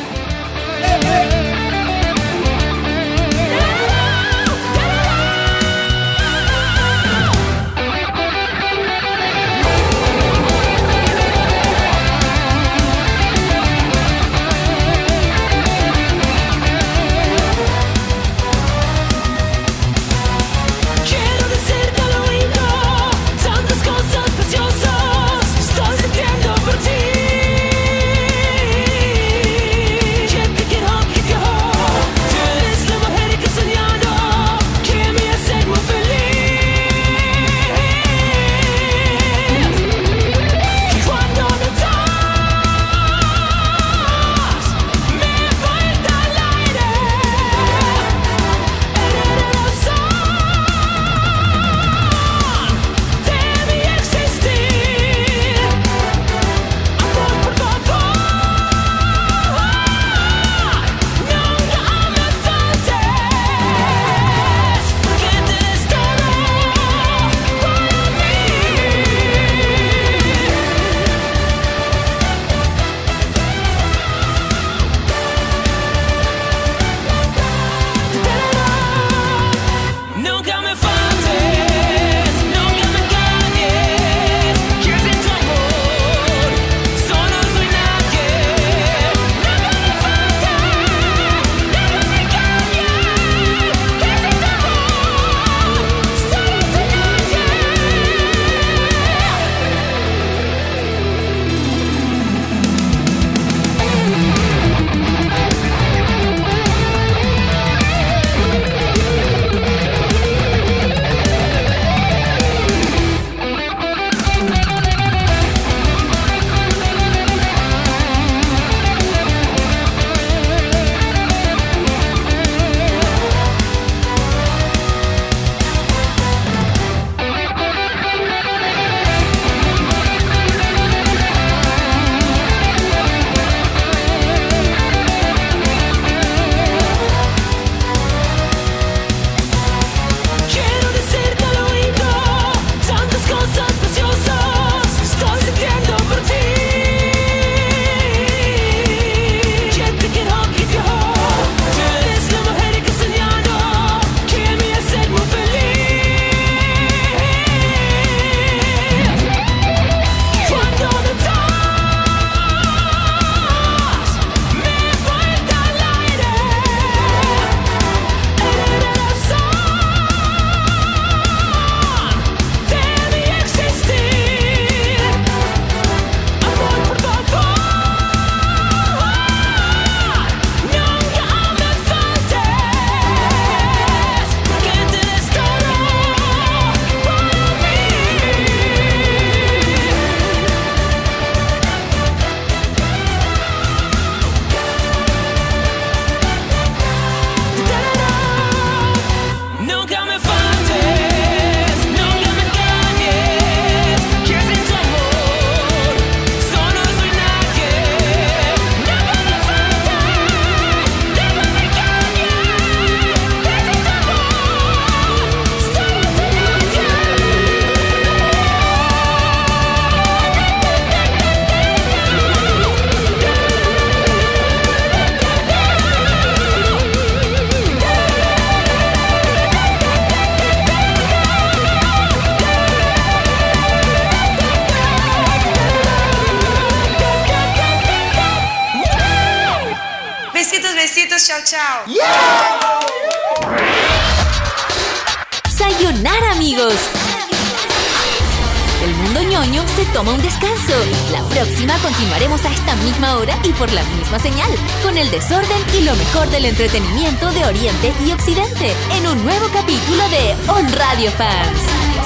[256.45, 261.59] Entretenimiento de Oriente y Occidente, en un nuevo capítulo de On Radio Fans.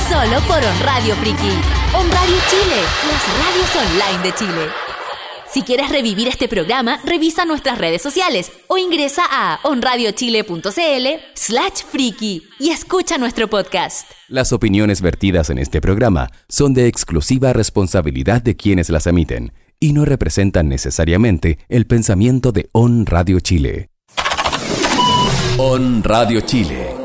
[0.09, 1.51] Solo por On Radio Friki.
[1.95, 4.69] On Radio Chile, las radios online de Chile.
[5.51, 12.43] Si quieres revivir este programa, revisa nuestras redes sociales o ingresa a onradiochile.cl slash friki
[12.61, 14.11] y escucha nuestro podcast.
[14.29, 19.95] Las opiniones vertidas en este programa son de exclusiva responsabilidad de quienes las emiten y
[19.95, 23.89] no representan necesariamente el pensamiento de On Radio Chile.
[25.61, 26.98] On Radio Chile.